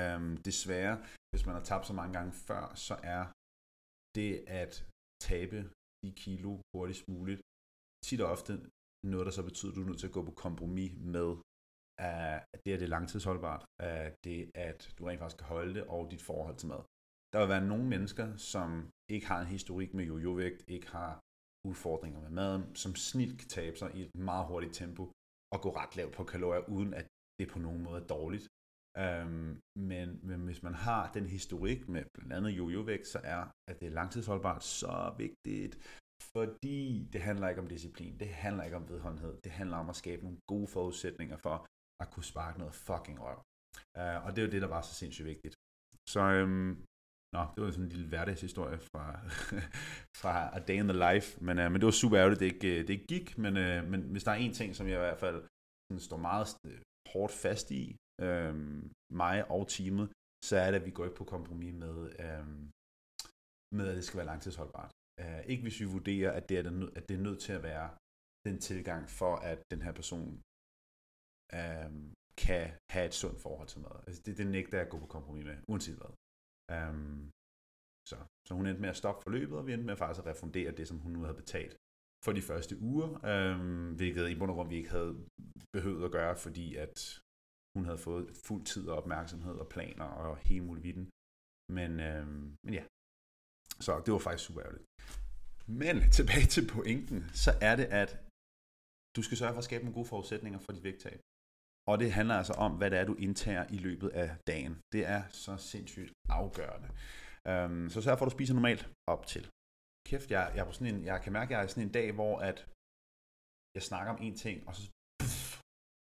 Øhm, 0.00 0.32
desværre, 0.48 0.94
hvis 1.30 1.46
man 1.46 1.54
har 1.58 1.64
tabt 1.70 1.86
så 1.86 1.94
mange 2.00 2.12
gange 2.18 2.32
før, 2.48 2.64
så 2.88 2.94
er 3.16 3.24
det 4.18 4.32
at 4.62 4.72
tabe 5.28 5.58
de 6.02 6.10
kilo 6.24 6.50
hurtigst 6.72 7.04
muligt 7.08 7.40
tit 8.06 8.20
og 8.24 8.30
ofte 8.36 8.52
noget, 9.12 9.26
der 9.26 9.34
så 9.38 9.42
betyder, 9.50 9.72
at 9.72 9.76
du 9.76 9.82
er 9.82 9.90
nødt 9.90 10.00
til 10.00 10.10
at 10.10 10.16
gå 10.18 10.22
på 10.24 10.34
kompromis 10.44 10.92
med, 11.16 11.30
at 11.98 12.58
det 12.64 12.70
er 12.74 12.78
det 12.82 12.88
langtidsholdbart, 12.88 13.62
at 13.94 14.14
det 14.24 14.50
at 14.54 14.78
du 14.96 15.00
rent 15.04 15.20
faktisk 15.20 15.38
kan 15.38 15.52
holde 15.54 15.74
det, 15.74 15.84
og 15.94 16.10
dit 16.10 16.22
forhold 16.30 16.56
til 16.56 16.68
mad. 16.68 16.82
Der 17.32 17.38
vil 17.40 17.48
være 17.54 17.70
nogle 17.72 17.86
mennesker, 17.94 18.26
som 18.52 18.68
ikke 19.14 19.26
har 19.26 19.40
en 19.40 19.54
historik 19.56 19.90
med 19.94 20.04
jojovægt, 20.04 20.60
ikke 20.74 20.88
har 20.96 21.12
udfordringer 21.70 22.20
med 22.20 22.30
maden, 22.40 22.62
som 22.82 22.92
snit 22.94 23.38
kan 23.40 23.48
tabe 23.48 23.76
sig 23.76 23.90
i 23.96 24.00
et 24.06 24.14
meget 24.14 24.46
hurtigt 24.50 24.74
tempo 24.74 25.02
og 25.54 25.58
gå 25.64 25.70
ret 25.80 25.96
lavt 25.96 26.14
på 26.14 26.24
kalorier, 26.24 26.64
uden 26.76 26.94
at 27.00 27.06
det 27.38 27.48
på 27.48 27.58
nogen 27.58 27.82
måde 27.82 27.98
er 28.02 28.06
dårligt. 28.06 28.46
Øhm, 28.98 29.60
men, 29.78 30.20
men 30.22 30.40
hvis 30.40 30.62
man 30.62 30.74
har 30.74 31.12
den 31.12 31.26
historik 31.26 31.88
med 31.88 32.04
blandt 32.14 32.32
andet 32.32 32.50
jojovægt, 32.50 33.06
så 33.06 33.20
er, 33.24 33.42
at 33.70 33.80
det 33.80 33.86
er 33.86 33.90
langtidsholdbart 34.00 34.64
så 34.64 35.14
vigtigt, 35.18 35.74
fordi 36.34 37.08
det 37.12 37.20
handler 37.20 37.48
ikke 37.48 37.60
om 37.60 37.68
disciplin, 37.68 38.18
det 38.18 38.28
handler 38.28 38.64
ikke 38.64 38.76
om 38.76 38.88
vedholdenhed, 38.88 39.40
det 39.44 39.52
handler 39.52 39.76
om 39.76 39.88
at 39.88 39.96
skabe 39.96 40.22
nogle 40.22 40.38
gode 40.46 40.66
forudsætninger 40.66 41.36
for 41.36 41.66
at 42.02 42.10
kunne 42.10 42.24
sparke 42.24 42.58
noget 42.58 42.74
fucking 42.74 43.18
røv. 43.20 43.38
Øh, 43.98 44.24
og 44.24 44.30
det 44.30 44.38
er 44.38 44.46
jo 44.46 44.52
det, 44.52 44.62
der 44.62 44.68
var 44.68 44.82
så 44.82 44.94
sindssygt 44.94 45.26
vigtigt. 45.26 45.54
Så 46.08 46.20
øhm, 46.20 46.84
Nå, 47.36 47.42
det 47.54 47.64
var 47.64 47.70
sådan 47.70 47.84
en 47.84 47.94
lille 47.96 48.08
hverdagshistorie 48.08 48.78
fra, 48.78 49.04
fra 50.20 50.56
A 50.56 50.58
Day 50.68 50.78
in 50.82 50.88
the 50.88 51.00
Life, 51.06 51.44
men, 51.44 51.58
øh, 51.58 51.70
men 51.70 51.80
det 51.80 51.84
var 51.84 52.00
super 52.02 52.18
ærgerligt, 52.18 52.40
det 52.40 52.46
ikke, 52.46 52.68
øh, 52.72 52.80
det 52.86 52.90
ikke 52.90 53.06
gik, 53.06 53.38
men, 53.38 53.56
øh, 53.56 53.84
men 53.90 54.00
hvis 54.02 54.24
der 54.24 54.32
er 54.32 54.36
en 54.36 54.52
ting, 54.52 54.76
som 54.76 54.86
jeg 54.88 54.94
i 54.94 55.04
hvert 55.06 55.18
fald 55.18 55.38
sådan, 55.84 56.00
står 56.00 56.16
meget 56.16 56.46
øh, 56.66 56.80
hårdt 57.12 57.32
fast 57.32 57.70
i, 57.70 57.96
øh, 58.26 58.54
mig 59.22 59.50
og 59.50 59.62
teamet, 59.68 60.06
så 60.48 60.54
er 60.64 60.68
det, 60.70 60.78
at 60.80 60.86
vi 60.86 60.90
går 60.96 61.04
ikke 61.04 61.20
på 61.22 61.24
kompromis 61.24 61.74
med, 61.84 61.96
øh, 62.24 62.46
med 63.76 63.86
at 63.90 63.96
det 63.96 64.04
skal 64.04 64.18
være 64.18 64.32
langtidsholdbart. 64.32 64.92
Øh, 65.20 65.42
ikke 65.50 65.62
hvis 65.62 65.80
vi 65.80 65.86
vurderer, 65.96 66.30
at 66.38 66.48
det, 66.48 66.58
er 66.58 66.62
den, 66.62 66.76
at 66.98 67.08
det 67.08 67.14
er 67.16 67.26
nødt 67.28 67.40
til 67.46 67.52
at 67.52 67.62
være 67.62 67.88
den 68.46 68.58
tilgang 68.68 69.02
for, 69.20 69.36
at 69.36 69.58
den 69.70 69.82
her 69.82 69.92
person 70.00 70.28
øh, 71.58 71.90
kan 72.44 72.64
have 72.94 73.06
et 73.06 73.14
sundt 73.22 73.40
forhold 73.40 73.68
til 73.68 73.80
mad. 73.80 73.96
Altså 74.06 74.22
det, 74.26 74.38
det 74.38 74.46
nægter 74.46 74.76
jeg 74.78 74.86
at 74.86 74.92
gå 74.92 74.98
på 74.98 75.06
kompromis 75.06 75.44
med, 75.44 75.56
uanset 75.68 75.96
hvad. 76.00 76.12
Øh, 76.74 76.94
så, 78.10 78.16
så 78.46 78.54
hun 78.54 78.66
endte 78.66 78.80
med 78.82 78.88
at 78.88 79.00
stoppe 79.02 79.22
forløbet, 79.22 79.58
og 79.58 79.66
vi 79.66 79.72
endte 79.72 79.86
med 79.86 79.96
faktisk 79.96 80.20
at 80.20 80.30
refundere 80.32 80.72
det, 80.78 80.88
som 80.88 80.98
hun 80.98 81.12
nu 81.12 81.20
havde 81.22 81.42
betalt 81.44 81.76
for 82.24 82.32
de 82.32 82.42
første 82.42 82.78
uger, 82.78 83.08
um, 83.32 83.94
hvilket 83.94 84.28
i 84.28 84.38
bund 84.38 84.50
og 84.50 84.56
grund 84.56 84.68
vi 84.68 84.76
ikke 84.76 84.90
havde 84.90 85.14
behøvet 85.72 86.04
at 86.04 86.12
gøre, 86.12 86.36
fordi 86.36 86.76
at 86.76 87.21
hun 87.76 87.84
havde 87.88 88.04
fået 88.08 88.26
fuld 88.46 88.64
tid 88.72 88.84
og 88.88 88.96
opmærksomhed 89.00 89.54
og 89.62 89.68
planer 89.74 90.04
og 90.04 90.36
hele 90.48 90.64
muligheden. 90.64 91.10
Men, 91.76 91.90
øh, 92.08 92.26
men 92.64 92.72
ja, 92.78 92.84
så 93.86 93.92
det 94.04 94.12
var 94.12 94.22
faktisk 94.26 94.46
super 94.46 94.62
ærgerligt. 94.64 94.86
Men 95.80 95.96
tilbage 96.18 96.46
til 96.54 96.64
pointen, 96.74 97.20
så 97.44 97.50
er 97.68 97.74
det, 97.80 97.88
at 98.02 98.10
du 99.16 99.20
skal 99.22 99.36
sørge 99.36 99.54
for 99.54 99.62
at 99.62 99.68
skabe 99.70 99.84
nogle 99.84 99.98
gode 99.98 100.10
forudsætninger 100.12 100.58
for 100.58 100.72
dit 100.72 100.84
vægttab. 100.88 101.20
Og 101.90 101.94
det 102.02 102.12
handler 102.18 102.34
altså 102.40 102.54
om, 102.66 102.72
hvad 102.78 102.90
det 102.90 102.98
er, 102.98 103.04
du 103.04 103.14
indtager 103.14 103.64
i 103.76 103.78
løbet 103.86 104.08
af 104.22 104.28
dagen. 104.46 104.74
Det 104.92 105.02
er 105.14 105.22
så 105.44 105.56
sindssygt 105.56 106.12
afgørende. 106.28 106.88
Øhm, 107.50 107.90
så 107.92 107.98
sørg 108.00 108.18
for, 108.18 108.24
at 108.24 108.30
du 108.30 108.36
spiser 108.36 108.54
normalt 108.54 108.82
op 109.12 109.26
til. 109.32 109.44
Kæft, 110.08 110.30
jeg, 110.30 110.52
jeg, 110.54 110.60
er 110.62 110.68
på 110.68 110.72
sådan 110.72 110.94
en, 110.94 111.04
jeg 111.10 111.18
kan 111.22 111.32
mærke, 111.32 111.48
at 111.50 111.54
jeg 111.56 111.62
er 111.64 111.70
sådan 111.72 111.86
en 111.88 111.96
dag, 111.98 112.08
hvor 112.18 112.34
at 112.50 112.58
jeg 113.76 113.82
snakker 113.90 114.10
om 114.14 114.20
en 114.26 114.36
ting, 114.44 114.56
og 114.68 114.72
så, 114.76 114.82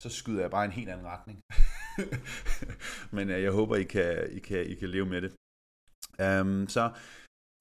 så 0.02 0.08
skyder 0.18 0.40
jeg 0.40 0.50
bare 0.50 0.64
i 0.64 0.70
en 0.70 0.78
helt 0.78 0.90
anden 0.92 1.06
retning. 1.14 1.38
Men 3.16 3.30
øh, 3.30 3.42
jeg 3.42 3.52
håber, 3.52 3.76
I 3.76 3.84
kan, 3.94 4.10
I 4.38 4.38
kan, 4.38 4.62
I 4.72 4.74
kan 4.74 4.88
leve 4.88 5.06
med 5.06 5.20
det. 5.24 5.30
Um, 6.26 6.68
så 6.68 6.82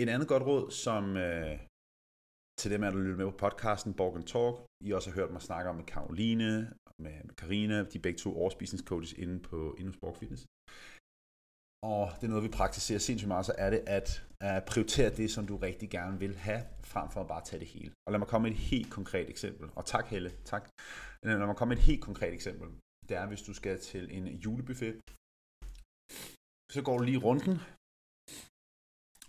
en 0.01 0.09
andet 0.09 0.27
godt 0.27 0.43
råd, 0.43 0.71
som 0.71 1.03
uh, 1.27 1.53
til 2.59 2.71
dem, 2.71 2.81
der 2.81 2.91
lytter 2.91 3.17
med 3.17 3.31
på 3.31 3.37
podcasten 3.37 3.93
Borgen 3.99 4.25
Talk, 4.33 4.55
I 4.87 4.91
også 4.91 5.09
har 5.09 5.15
hørt 5.19 5.31
mig 5.31 5.41
snakke 5.41 5.69
om 5.69 5.75
med 5.75 5.85
Karoline, 5.93 6.51
med, 7.03 7.35
Karina, 7.41 7.77
de 7.83 7.99
begge 7.99 8.19
to 8.19 8.29
overspisningscoaches 8.41 9.13
inde 9.23 9.39
på 9.49 9.75
Indus 9.79 9.97
Borg 10.01 10.17
Fitness. 10.17 10.43
Og 11.91 12.03
det 12.17 12.23
er 12.23 12.31
noget, 12.33 12.43
vi 12.43 12.57
praktiserer 12.61 12.99
sindssygt 12.99 13.27
meget, 13.27 13.45
så 13.45 13.55
er 13.57 13.69
det 13.69 13.81
at 13.97 14.07
at 14.41 14.65
prioritere 14.71 15.09
det, 15.19 15.31
som 15.31 15.47
du 15.47 15.55
rigtig 15.57 15.89
gerne 15.89 16.19
vil 16.19 16.35
have, 16.47 16.61
frem 16.93 17.07
for 17.13 17.21
at 17.21 17.27
bare 17.27 17.43
tage 17.45 17.59
det 17.59 17.67
hele. 17.67 17.91
Og 18.05 18.11
lad 18.11 18.19
mig 18.19 18.27
komme 18.27 18.43
med 18.49 18.57
et 18.57 18.63
helt 18.71 18.89
konkret 18.97 19.29
eksempel. 19.29 19.69
Og 19.75 19.85
tak 19.85 20.05
Helle, 20.07 20.31
tak. 20.51 20.63
Øh, 21.25 21.39
lad 21.39 21.47
mig 21.47 21.55
komme 21.55 21.71
med 21.71 21.77
et 21.77 21.87
helt 21.89 22.03
konkret 22.09 22.33
eksempel. 22.33 22.67
Det 23.09 23.17
er, 23.17 23.25
hvis 23.31 23.41
du 23.41 23.53
skal 23.53 23.79
til 23.79 24.03
en 24.17 24.27
julebuffet. 24.27 24.93
Så 26.75 26.81
går 26.87 26.97
du 26.97 27.03
lige 27.03 27.23
runden, 27.27 27.55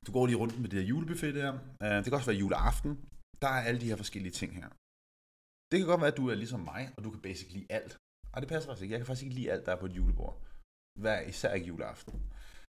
du 0.07 0.11
går 0.17 0.27
lige 0.27 0.41
rundt 0.43 0.61
med 0.63 0.69
det 0.71 0.79
her 0.81 0.87
julebuffet 0.93 1.35
der. 1.41 1.51
Øh, 1.85 1.97
det 2.03 2.05
kan 2.05 2.19
også 2.21 2.31
være 2.33 2.43
juleaften. 2.45 2.93
Der 3.43 3.51
er 3.57 3.63
alle 3.69 3.81
de 3.81 3.91
her 3.91 3.97
forskellige 3.97 4.37
ting 4.41 4.51
her. 4.61 4.69
Det 5.71 5.77
kan 5.79 5.87
godt 5.93 6.01
være, 6.03 6.13
at 6.15 6.21
du 6.21 6.29
er 6.33 6.35
ligesom 6.35 6.61
mig, 6.73 6.83
og 6.97 7.01
du 7.05 7.11
kan 7.11 7.21
basically 7.29 7.59
lide 7.59 7.73
alt. 7.79 7.93
Og 8.35 8.39
det 8.41 8.49
passer 8.49 8.67
faktisk 8.69 8.83
ikke. 8.83 8.93
Jeg 8.93 9.01
kan 9.01 9.07
faktisk 9.07 9.27
ikke 9.27 9.39
lide 9.41 9.53
alt, 9.53 9.67
der 9.67 9.73
er 9.73 9.81
på 9.81 9.87
et 9.87 9.97
julebord. 9.99 10.37
Hver 11.03 11.21
især 11.33 11.53
ikke 11.55 11.67
juleaften. 11.73 12.15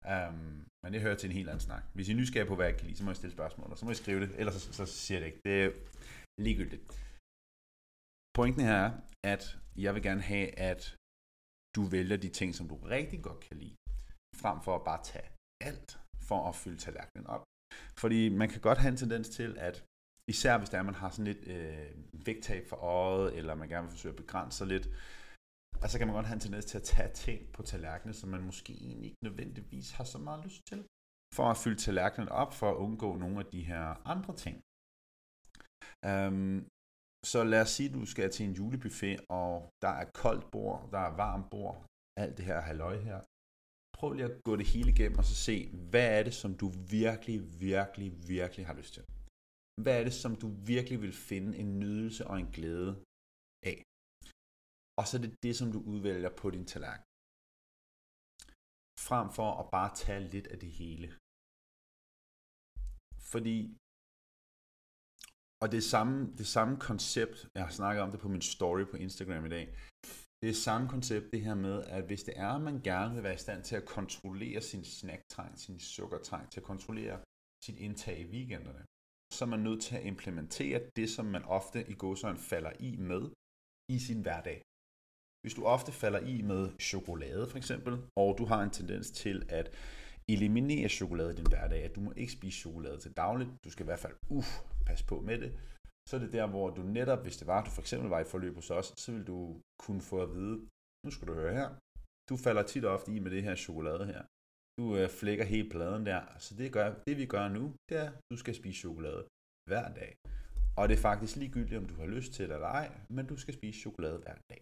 Um, 0.09 0.67
men 0.83 0.93
det 0.93 1.01
hører 1.01 1.15
til 1.15 1.31
en 1.31 1.37
helt 1.37 1.49
anden 1.49 1.61
snak. 1.61 1.85
Hvis 1.95 2.09
I 2.09 2.13
er 2.13 2.17
nysgerrige 2.17 2.49
på, 2.49 2.57
hvad 2.57 2.67
jeg 2.67 2.77
kan 2.77 2.87
lide, 2.87 2.99
så 2.99 3.05
må 3.05 3.11
I 3.11 3.15
stille 3.15 3.33
spørgsmål, 3.33 3.71
og 3.71 3.79
så 3.79 3.85
må 3.85 3.91
I 3.91 3.95
skrive 3.95 4.21
det, 4.21 4.31
ellers 4.39 4.55
så, 4.55 4.73
så 4.73 4.87
siger 4.87 5.19
jeg 5.19 5.25
det 5.25 5.33
ikke. 5.33 5.43
Det 5.45 5.65
er 5.65 5.71
ligegyldigt. 6.47 6.83
Pointen 8.39 8.63
her 8.63 8.75
er, 8.75 8.91
at 9.25 9.59
jeg 9.77 9.95
vil 9.95 10.03
gerne 10.03 10.23
have, 10.23 10.59
at 10.71 10.97
du 11.77 11.83
vælger 11.83 12.17
de 12.17 12.29
ting, 12.29 12.55
som 12.55 12.69
du 12.69 12.77
rigtig 12.77 13.23
godt 13.23 13.41
kan 13.41 13.57
lide, 13.57 13.77
frem 14.43 14.59
for 14.67 14.75
at 14.77 14.85
bare 14.85 15.05
tage 15.05 15.29
alt 15.69 16.01
for 16.29 16.49
at 16.49 16.55
fylde 16.55 16.79
tallerkenen 16.79 17.27
op. 17.27 17.45
Fordi 18.03 18.29
man 18.29 18.49
kan 18.49 18.61
godt 18.61 18.79
have 18.79 18.93
en 18.93 18.97
tendens 18.97 19.29
til, 19.29 19.59
at 19.59 19.85
især 20.29 20.59
hvis 20.59 20.71
der 20.71 20.79
er, 20.79 20.83
man 20.83 20.95
har 20.95 21.11
sådan 21.11 21.33
lidt 21.33 21.43
øh, 21.55 21.91
vægttab 22.27 22.67
for 22.69 22.77
øjet, 22.77 23.37
eller 23.39 23.55
man 23.55 23.69
gerne 23.69 23.85
vil 23.87 23.91
forsøge 23.91 24.13
at 24.13 24.23
begrænse 24.25 24.59
sig 24.59 24.67
lidt, 24.67 24.89
altså 25.83 25.99
kan 25.99 26.07
man 26.07 26.16
godt 26.16 26.27
have 26.27 26.38
en 26.40 26.47
tendens 26.47 26.64
til 26.64 26.79
at 26.79 26.88
tage 26.93 27.12
ting 27.25 27.53
på 27.53 27.62
tallerkenen, 27.62 28.14
som 28.14 28.29
man 28.35 28.43
måske 28.51 28.73
egentlig 28.87 29.07
ikke 29.11 29.25
nødvendigvis 29.29 29.90
har 29.90 30.05
så 30.05 30.19
meget 30.19 30.45
lyst 30.45 30.62
til, 30.71 30.81
for 31.37 31.45
at 31.51 31.57
fylde 31.62 31.81
tallerkenen 31.81 32.29
op, 32.29 32.53
for 32.61 32.71
at 32.71 32.77
undgå 32.77 33.16
nogle 33.16 33.38
af 33.38 33.47
de 33.55 33.62
her 33.71 33.85
andre 34.12 34.37
ting. 34.45 34.57
Øhm, 36.11 36.59
så 37.33 37.45
lad 37.53 37.61
os 37.64 37.71
sige, 37.77 37.88
at 37.88 37.95
du 37.95 38.07
skal 38.07 38.31
til 38.31 38.47
en 38.47 38.57
julebuffet, 38.61 39.21
og 39.40 39.53
der 39.83 39.93
er 40.01 40.07
koldt 40.23 40.51
bord, 40.55 40.79
der 40.93 40.99
er 41.09 41.16
varmt 41.25 41.51
bord, 41.51 41.77
alt 42.23 42.37
det 42.37 42.45
her 42.45 42.61
halløj 42.61 42.97
her. 43.09 43.21
prøv 43.99 44.12
lige 44.12 44.31
at 44.31 44.43
gå 44.49 44.57
det 44.57 44.66
hele 44.75 44.90
igennem 44.90 45.19
og 45.19 45.25
så 45.25 45.35
se, 45.49 45.57
hvad 45.90 46.09
er 46.19 46.23
det, 46.29 46.35
som 46.43 46.53
du 46.62 46.69
virkelig, 46.99 47.38
virkelig, 47.61 48.09
virkelig 48.29 48.66
har 48.66 48.75
lyst 48.81 48.93
til? 48.95 49.05
Hvad 49.83 49.95
er 50.01 50.05
det, 50.09 50.12
som 50.25 50.33
du 50.43 50.49
virkelig 50.73 50.99
vil 51.05 51.12
finde 51.12 51.59
en 51.62 51.71
nydelse 51.83 52.27
og 52.31 52.37
en 52.38 52.51
glæde 52.57 52.93
af? 53.71 53.79
Og 55.01 55.05
så 55.09 55.15
er 55.17 55.23
det 55.25 55.35
det, 55.47 55.55
som 55.61 55.69
du 55.75 55.81
udvælger 55.93 56.33
på 56.41 56.47
din 56.55 56.67
tallerken. 56.73 57.07
Frem 59.09 59.27
for 59.39 59.49
at 59.61 59.67
bare 59.77 59.91
tage 60.03 60.23
lidt 60.35 60.47
af 60.55 60.59
det 60.65 60.73
hele. 60.81 61.09
Fordi 63.33 63.57
og 65.63 65.69
det 65.77 65.85
samme, 65.93 66.17
det 66.41 66.49
samme 66.57 66.75
koncept, 66.89 67.37
jeg 67.55 67.65
har 67.65 67.75
snakket 67.81 68.03
om 68.03 68.11
det 68.11 68.21
på 68.21 68.29
min 68.35 68.47
story 68.55 68.85
på 68.91 68.97
Instagram 68.97 69.45
i 69.47 69.49
dag, 69.57 69.67
det 70.41 70.49
er 70.51 70.65
samme 70.69 70.89
koncept 70.95 71.27
det 71.33 71.41
her 71.47 71.55
med, 71.55 71.77
at 71.97 72.03
hvis 72.09 72.23
det 72.29 72.35
er, 72.45 72.51
at 72.59 72.63
man 72.69 72.81
gerne 72.91 73.15
vil 73.15 73.23
være 73.23 73.35
i 73.41 73.45
stand 73.47 73.61
til 73.65 73.77
at 73.77 73.89
kontrollere 73.97 74.61
sin 74.61 74.85
snacktrang, 74.85 75.59
sin 75.59 75.79
sukkertrang, 75.81 76.51
til 76.51 76.61
at 76.61 76.67
kontrollere 76.73 77.17
sit 77.65 77.79
indtag 77.87 78.17
i 78.21 78.31
weekenderne, 78.35 78.85
så 79.35 79.45
er 79.45 79.49
man 79.49 79.61
nødt 79.61 79.83
til 79.83 79.97
at 79.97 80.07
implementere 80.13 80.91
det, 80.97 81.11
som 81.11 81.27
man 81.27 81.45
ofte 81.45 81.91
i 81.93 81.95
godsøjen 81.95 82.41
falder 82.51 82.73
i 82.89 82.97
med 82.97 83.23
i 83.95 83.99
sin 83.99 84.23
hverdag. 84.23 84.61
Hvis 85.42 85.55
du 85.55 85.62
ofte 85.64 85.92
falder 85.92 86.20
i 86.33 86.42
med 86.42 86.62
chokolade 86.81 87.48
for 87.50 87.59
eksempel, 87.59 87.94
og 88.16 88.38
du 88.38 88.44
har 88.44 88.62
en 88.62 88.70
tendens 88.70 89.11
til 89.11 89.46
at 89.48 89.66
eliminere 90.29 90.88
chokolade 90.88 91.33
i 91.33 91.37
din 91.37 91.53
hverdag, 91.53 91.85
at 91.85 91.94
du 91.96 92.00
må 92.00 92.12
ikke 92.16 92.33
spise 92.33 92.59
chokolade 92.59 92.98
til 92.98 93.12
dagligt, 93.16 93.50
du 93.64 93.70
skal 93.70 93.85
i 93.85 93.90
hvert 93.90 94.05
fald 94.05 94.16
uff, 94.29 94.50
passe 94.87 95.05
på 95.07 95.20
med 95.20 95.38
det, 95.38 95.50
så 96.09 96.16
er 96.16 96.20
det 96.20 96.33
der, 96.33 96.46
hvor 96.46 96.70
du 96.70 96.83
netop, 96.83 97.22
hvis 97.22 97.37
det 97.37 97.46
var, 97.46 97.59
at 97.61 97.66
du 97.66 97.70
for 97.70 97.83
eksempel 97.83 98.09
var 98.09 98.20
i 98.20 98.24
forløb 98.24 98.55
hos 98.55 98.70
os, 98.70 98.92
så 98.96 99.12
vil 99.12 99.26
du 99.26 99.61
kunne 99.85 100.03
få 100.11 100.22
at 100.22 100.35
vide, 100.35 100.57
nu 101.05 101.11
skal 101.11 101.29
du 101.29 101.35
høre 101.35 101.55
her, 101.55 101.68
du 102.31 102.37
falder 102.37 102.62
tit 102.62 102.85
og 102.85 102.94
ofte 102.94 103.12
i 103.14 103.18
med 103.18 103.31
det 103.31 103.42
her 103.42 103.55
chokolade 103.55 104.05
her. 104.12 104.22
Du 104.79 104.96
øh, 104.96 105.09
flækker 105.20 105.44
helt 105.44 105.72
pladen 105.72 106.07
der, 106.07 106.22
så 106.38 106.55
det, 106.55 106.72
gør, 106.72 106.94
det 107.07 107.16
vi 107.16 107.26
gør 107.26 107.48
nu, 107.48 107.74
det 107.88 107.96
er, 107.98 108.09
at 108.11 108.20
du 108.33 108.37
skal 108.37 108.55
spise 108.55 108.79
chokolade 108.81 109.22
hver 109.70 109.87
dag. 110.00 110.12
Og 110.79 110.88
det 110.88 110.94
er 110.96 111.03
faktisk 111.11 111.37
ligegyldigt, 111.37 111.81
om 111.81 111.87
du 111.87 111.94
har 111.94 112.07
lyst 112.07 112.33
til 112.33 112.48
det 112.48 112.55
eller 112.55 112.72
ej, 112.83 112.88
men 113.11 113.26
du 113.26 113.37
skal 113.37 113.55
spise 113.55 113.81
chokolade 113.81 114.18
hver 114.18 114.37
dag. 114.50 114.61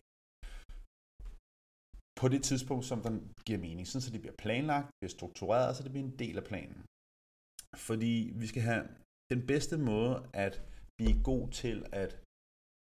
På 2.21 2.27
det 2.29 2.43
tidspunkt, 2.49 2.85
som 2.85 3.01
den 3.07 3.17
giver 3.47 3.61
mening, 3.67 3.87
sådan 3.87 4.03
så 4.03 4.11
det 4.11 4.21
bliver 4.21 4.39
planlagt, 4.45 4.89
bliver 4.99 5.11
struktureret, 5.19 5.77
så 5.77 5.83
det 5.83 5.93
bliver 5.93 6.07
en 6.07 6.19
del 6.19 6.37
af 6.39 6.45
planen. 6.51 6.81
Fordi 7.87 8.15
vi 8.43 8.47
skal 8.47 8.63
have 8.71 8.85
den 9.33 9.41
bedste 9.51 9.77
måde 9.91 10.15
at 10.45 10.55
blive 10.99 11.23
god 11.31 11.45
til 11.63 11.87
at 12.03 12.11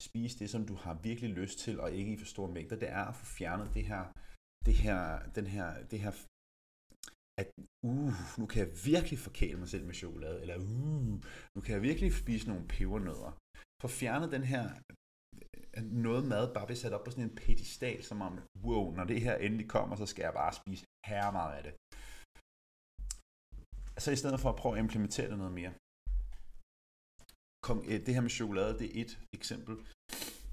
spise 0.08 0.38
det, 0.38 0.48
som 0.50 0.62
du 0.70 0.74
har 0.84 0.94
virkelig 1.08 1.30
lyst 1.30 1.58
til, 1.58 1.80
og 1.80 1.92
ikke 1.92 2.12
i 2.12 2.16
for 2.16 2.26
store 2.34 2.52
mængder, 2.56 2.76
det 2.76 2.88
er 2.88 3.04
at 3.10 3.16
få 3.20 3.24
fjernet 3.38 3.68
det 3.76 3.84
her, 3.90 4.02
det 4.66 4.74
her, 4.84 4.98
den 5.38 5.46
her, 5.54 5.68
det 5.90 5.98
her 6.04 6.12
at 7.40 7.48
uh, 7.90 8.12
nu 8.38 8.46
kan 8.46 8.58
jeg 8.64 8.70
virkelig 8.90 9.18
forkæle 9.18 9.58
mig 9.58 9.68
selv 9.68 9.84
med 9.86 9.94
chokolade, 9.94 10.40
eller 10.42 10.56
uh, 10.56 11.14
nu 11.54 11.60
kan 11.64 11.74
jeg 11.74 11.82
virkelig 11.82 12.10
spise 12.22 12.48
nogle 12.48 12.68
pebernødder. 12.74 13.32
For 13.82 13.88
fjernet 13.88 14.32
den 14.36 14.44
her 14.52 14.64
noget 15.82 16.24
mad 16.32 16.54
bare 16.54 16.66
bliver 16.66 16.82
sat 16.82 16.92
op 16.92 17.04
på 17.04 17.10
sådan 17.10 17.24
en 17.24 17.36
pedestal, 17.36 18.02
som 18.04 18.18
om, 18.26 18.32
wow, 18.64 18.84
når 18.96 19.04
det 19.04 19.20
her 19.20 19.36
endelig 19.36 19.68
kommer, 19.68 19.96
så 19.96 20.06
skal 20.06 20.22
jeg 20.22 20.32
bare 20.32 20.52
spise 20.52 20.84
her 21.06 21.30
meget 21.30 21.54
af 21.58 21.62
det. 21.66 21.74
Så 24.02 24.10
i 24.12 24.20
stedet 24.22 24.40
for 24.40 24.50
at 24.50 24.56
prøve 24.60 24.74
at 24.74 24.82
implementere 24.84 25.30
det 25.30 25.38
noget 25.38 25.54
mere. 25.60 25.72
Kom, 27.66 27.78
øh, 27.90 27.98
det 28.06 28.14
her 28.14 28.24
med 28.26 28.36
chokolade, 28.40 28.78
det 28.80 28.88
er 28.90 29.00
et 29.04 29.12
eksempel. 29.38 29.74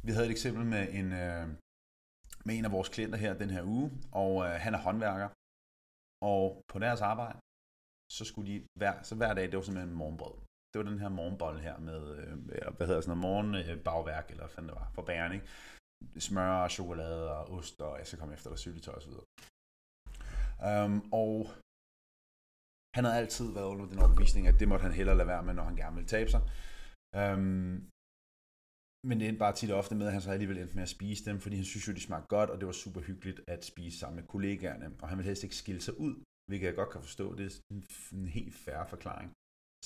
Vi 0.05 0.11
havde 0.11 0.27
et 0.29 0.35
eksempel 0.37 0.65
med 0.73 0.83
en, 0.99 1.07
øh, 1.23 1.45
med 2.45 2.53
en 2.57 2.65
af 2.65 2.71
vores 2.71 2.89
klienter 2.89 3.17
her 3.23 3.33
den 3.43 3.49
her 3.55 3.63
uge, 3.63 3.87
og 4.11 4.33
øh, 4.45 4.53
han 4.65 4.73
er 4.73 4.81
håndværker. 4.85 5.29
Og 6.31 6.43
på 6.71 6.79
deres 6.85 7.01
arbejde, 7.01 7.39
så 8.17 8.23
skulle 8.29 8.47
de 8.51 8.57
hver, 8.79 8.95
så 9.09 9.13
hver 9.15 9.33
dag, 9.33 9.45
det 9.49 9.57
var 9.57 9.65
simpelthen 9.67 9.99
morgenbrød. 10.01 10.35
Det 10.71 10.79
var 10.79 10.89
den 10.91 10.99
her 10.99 11.09
morgenbold 11.09 11.59
her 11.59 11.77
med, 11.77 12.01
øh, 12.17 12.33
hvad 12.77 12.87
hedder 12.87 13.01
sådan 13.01 13.17
noget, 13.17 13.27
morgenbagværk, 13.27 14.25
øh, 14.25 14.31
eller 14.31 14.47
hvad 14.47 14.63
det 14.63 14.75
var, 14.81 14.91
for 14.95 15.01
bæren, 15.09 15.33
ikke? 15.33 15.47
Smør, 16.19 16.67
chokolade 16.67 17.31
og 17.37 17.43
ost, 17.57 17.81
og 17.81 17.97
jeg 17.99 18.07
skal 18.07 18.19
komme 18.19 18.33
efter 18.33 18.49
dig, 18.49 18.59
syltetøj 18.59 18.95
og 18.95 19.01
så 19.01 19.09
videre. 19.09 19.25
Um, 20.69 20.95
og 21.21 21.35
han 22.95 23.03
havde 23.05 23.17
altid 23.23 23.47
været 23.57 23.71
under 23.73 23.85
den 23.85 23.99
overbevisning, 23.99 24.47
at 24.47 24.59
det 24.59 24.67
måtte 24.67 24.83
han 24.83 24.97
hellere 24.99 25.17
lade 25.17 25.27
være 25.27 25.43
med, 25.43 25.53
når 25.53 25.63
han 25.63 25.75
gerne 25.75 25.95
ville 25.95 26.13
tabe 26.15 26.29
sig. 26.29 26.41
Um, 27.21 27.89
men 29.07 29.15
det 29.19 29.27
endte 29.27 29.39
bare 29.45 29.55
tit 29.55 29.71
og 29.71 29.77
ofte 29.77 29.95
med, 29.95 30.05
at 30.07 30.13
han 30.13 30.21
så 30.21 30.31
alligevel 30.31 30.57
endte 30.57 30.75
med 30.75 30.83
at 30.83 30.95
spise 30.97 31.25
dem, 31.25 31.39
fordi 31.39 31.55
han 31.55 31.65
synes 31.65 31.87
jo, 31.87 31.93
de 31.93 32.07
smagte 32.07 32.27
godt, 32.27 32.49
og 32.49 32.57
det 32.59 32.65
var 32.65 32.71
super 32.71 33.01
hyggeligt 33.01 33.41
at 33.47 33.65
spise 33.65 33.97
sammen 33.99 34.19
med 34.19 34.27
kollegaerne. 34.27 34.87
Og 35.01 35.09
han 35.09 35.17
ville 35.17 35.29
helst 35.31 35.43
ikke 35.43 35.61
skille 35.63 35.81
sig 35.81 35.99
ud, 35.99 36.13
hvilket 36.47 36.67
jeg 36.67 36.75
godt 36.75 36.91
kan 36.93 37.01
forstå. 37.01 37.35
Det 37.35 37.45
er 37.45 37.53
en, 37.73 37.83
en 38.19 38.27
helt 38.27 38.55
færre 38.55 38.87
forklaring. 38.87 39.29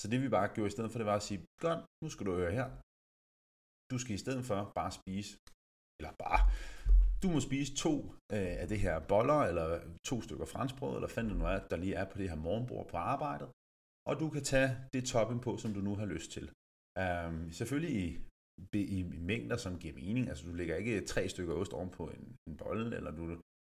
Så 0.00 0.04
det 0.10 0.18
vi 0.24 0.28
bare 0.36 0.48
gjorde 0.54 0.70
i 0.70 0.76
stedet 0.76 0.90
for, 0.90 0.98
det 0.98 1.06
var 1.12 1.18
at 1.20 1.26
sige, 1.28 1.40
godt, 1.64 1.80
nu 2.02 2.08
skal 2.10 2.26
du 2.26 2.32
høre 2.40 2.52
her. 2.58 2.68
Du 3.90 3.96
skal 4.02 4.14
i 4.14 4.22
stedet 4.24 4.44
for 4.50 4.58
bare 4.78 4.92
spise, 5.00 5.32
eller 5.98 6.12
bare, 6.24 6.40
du 7.22 7.28
må 7.34 7.40
spise 7.48 7.70
to 7.84 7.94
øh, 8.36 8.54
af 8.62 8.66
det 8.72 8.78
her 8.84 8.96
boller, 9.10 9.40
eller 9.50 9.66
to 10.10 10.16
stykker 10.26 10.46
franskbrød, 10.54 10.94
eller 10.94 11.08
fandt 11.08 11.30
det 11.30 11.38
nu 11.38 11.44
er, 11.54 11.58
der 11.70 11.76
lige 11.76 11.94
er 11.94 12.06
på 12.10 12.18
det 12.18 12.30
her 12.30 12.36
morgenbord 12.46 12.86
på 12.92 12.96
arbejdet. 12.96 13.48
Og 14.08 14.14
du 14.20 14.26
kan 14.34 14.44
tage 14.52 14.70
det 14.94 15.04
topping 15.12 15.40
på, 15.46 15.56
som 15.56 15.74
du 15.74 15.80
nu 15.80 15.94
har 16.00 16.06
lyst 16.14 16.30
til. 16.36 16.46
Um, 17.04 17.52
selvfølgelig 17.52 17.94
i, 18.04 18.08
i, 18.72 19.00
i 19.18 19.20
mængder, 19.30 19.56
som 19.56 19.78
giver 19.78 19.94
mening. 19.94 20.28
Altså 20.28 20.44
du 20.48 20.52
lægger 20.52 20.76
ikke 20.76 21.06
tre 21.12 21.28
stykker 21.28 21.54
ost 21.54 21.72
oven 21.72 21.90
på 21.90 22.04
en, 22.16 22.36
en 22.48 22.56
bolle, 22.56 22.96
eller 22.96 23.10
du, 23.10 23.22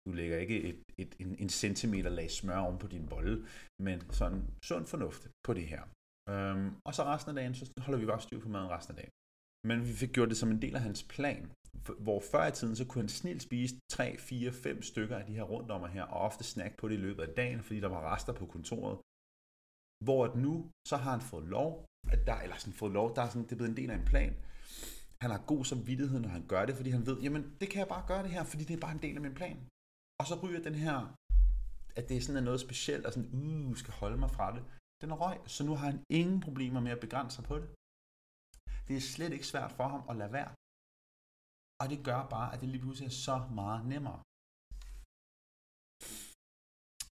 du 0.06 0.12
lægger 0.12 0.36
ikke 0.38 0.62
et, 0.62 0.82
et, 0.98 1.14
en, 1.18 1.36
en 1.38 1.48
centimeter 1.48 2.10
lag 2.10 2.30
smør 2.30 2.58
oven 2.58 2.78
på 2.78 2.86
din 2.86 3.06
bolle, 3.08 3.46
men 3.86 3.98
sådan 4.20 4.42
sund 4.62 4.86
fornuft 4.86 5.22
på 5.46 5.54
det 5.54 5.66
her. 5.66 5.82
Øhm, 6.32 6.68
og 6.86 6.92
så 6.94 7.02
resten 7.04 7.30
af 7.30 7.34
dagen, 7.34 7.54
så 7.54 7.64
holder 7.78 8.00
vi 8.00 8.06
bare 8.06 8.20
styr 8.20 8.40
på 8.40 8.48
maden 8.48 8.70
resten 8.70 8.92
af 8.92 8.96
dagen. 9.00 9.14
Men 9.68 9.78
vi 9.88 9.92
fik 9.92 10.12
gjort 10.12 10.28
det 10.28 10.36
som 10.36 10.50
en 10.50 10.62
del 10.62 10.74
af 10.76 10.82
hans 10.88 11.02
plan, 11.14 11.42
hvor 12.06 12.20
før 12.32 12.46
i 12.46 12.52
tiden, 12.52 12.76
så 12.76 12.84
kunne 12.86 13.02
han 13.02 13.08
snilt 13.08 13.42
spise 13.42 13.74
3, 13.90 14.18
4, 14.18 14.52
5 14.52 14.82
stykker 14.82 15.16
af 15.18 15.24
de 15.26 15.36
her 15.38 15.42
runddommer 15.42 15.88
her, 15.88 16.02
og 16.02 16.20
ofte 16.20 16.44
snakke 16.44 16.76
på 16.76 16.88
det 16.88 16.94
i 16.94 17.04
løbet 17.06 17.22
af 17.22 17.34
dagen, 17.34 17.62
fordi 17.62 17.80
der 17.80 17.88
var 17.88 18.14
rester 18.14 18.32
på 18.32 18.46
kontoret. 18.46 18.96
Hvor 20.04 20.20
at 20.24 20.34
nu, 20.36 20.70
så 20.88 20.96
har 20.96 21.10
han 21.10 21.20
fået 21.20 21.46
lov, 21.56 21.84
at 22.14 22.26
der, 22.26 22.38
eller 22.44 22.56
sådan 22.56 22.80
fået 22.82 22.92
lov, 22.92 23.16
der 23.16 23.22
er 23.22 23.28
sådan, 23.28 23.42
det 23.42 23.52
er 23.52 23.56
blevet 23.56 23.70
en 23.70 23.76
del 23.76 23.90
af 23.90 23.96
en 23.96 24.10
plan. 24.12 24.32
Han 25.22 25.30
har 25.30 25.42
god 25.52 25.64
samvittighed, 25.64 26.20
når 26.20 26.28
han 26.28 26.46
gør 26.52 26.66
det, 26.66 26.74
fordi 26.76 26.90
han 26.90 27.06
ved, 27.06 27.20
jamen 27.20 27.42
det 27.60 27.68
kan 27.70 27.78
jeg 27.78 27.88
bare 27.88 28.04
gøre 28.06 28.22
det 28.22 28.30
her, 28.30 28.44
fordi 28.44 28.64
det 28.64 28.74
er 28.76 28.80
bare 28.86 28.92
en 28.98 29.02
del 29.06 29.16
af 29.16 29.22
min 29.22 29.34
plan. 29.34 29.58
Og 30.20 30.26
så 30.26 30.34
ryger 30.42 30.62
den 30.68 30.74
her, 30.74 30.96
at 31.98 32.08
det 32.08 32.16
er 32.16 32.20
sådan 32.20 32.44
noget 32.44 32.60
specielt, 32.60 33.06
og 33.06 33.12
sådan, 33.12 33.30
uh, 33.32 33.76
skal 33.76 33.94
holde 34.00 34.16
mig 34.16 34.30
fra 34.30 34.54
det. 34.56 34.62
Den 35.02 35.12
røg, 35.22 35.38
så 35.54 35.60
nu 35.68 35.72
har 35.78 35.86
han 35.90 36.00
ingen 36.20 36.40
problemer 36.46 36.80
med 36.86 36.92
at 36.96 37.00
begrænse 37.06 37.34
sig 37.36 37.44
på 37.50 37.56
det. 37.62 37.68
Det 38.86 38.94
er 38.96 39.04
slet 39.14 39.32
ikke 39.36 39.50
svært 39.52 39.72
for 39.78 39.86
ham 39.94 40.02
at 40.10 40.16
lade 40.20 40.32
være. 40.38 40.50
Og 41.80 41.86
det 41.92 41.98
gør 42.08 42.20
bare, 42.36 42.48
at 42.52 42.60
det 42.60 42.68
lige 42.68 42.84
pludselig 42.84 43.06
er 43.06 43.18
så 43.28 43.36
meget 43.60 43.82
nemmere. 43.92 44.20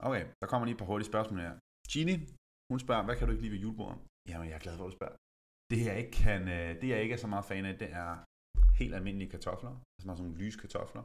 Okay, 0.09 0.25
der 0.41 0.47
kommer 0.51 0.65
lige 0.65 0.77
et 0.77 0.83
par 0.83 0.91
hurtige 0.91 1.11
spørgsmål 1.13 1.41
her. 1.47 1.55
Ginny, 1.91 2.17
hun 2.71 2.79
spørger, 2.85 3.05
hvad 3.05 3.17
kan 3.17 3.27
du 3.27 3.33
ikke 3.33 3.45
lide 3.45 3.55
ved 3.55 3.63
julebordet? 3.65 3.99
Jamen, 4.29 4.49
jeg 4.49 4.57
er 4.57 4.65
glad 4.67 4.77
for, 4.77 4.85
at 4.85 4.91
du 4.93 4.97
spørger. 4.99 5.17
Det 5.71 5.81
jeg 5.89 5.97
ikke, 6.03 6.15
kan, 6.25 6.41
øh, 6.57 6.69
det 6.81 6.89
jeg 6.93 7.03
ikke 7.03 7.15
er 7.15 7.23
så 7.25 7.31
meget 7.33 7.45
fan 7.51 7.65
af, 7.71 7.75
det 7.83 7.91
er 8.03 8.11
helt 8.81 8.95
almindelige 8.95 9.31
kartofler. 9.35 9.71
Altså 9.71 10.07
sådan 10.07 10.23
nogle 10.23 10.39
lyse 10.43 10.59
kartofler. 10.63 11.03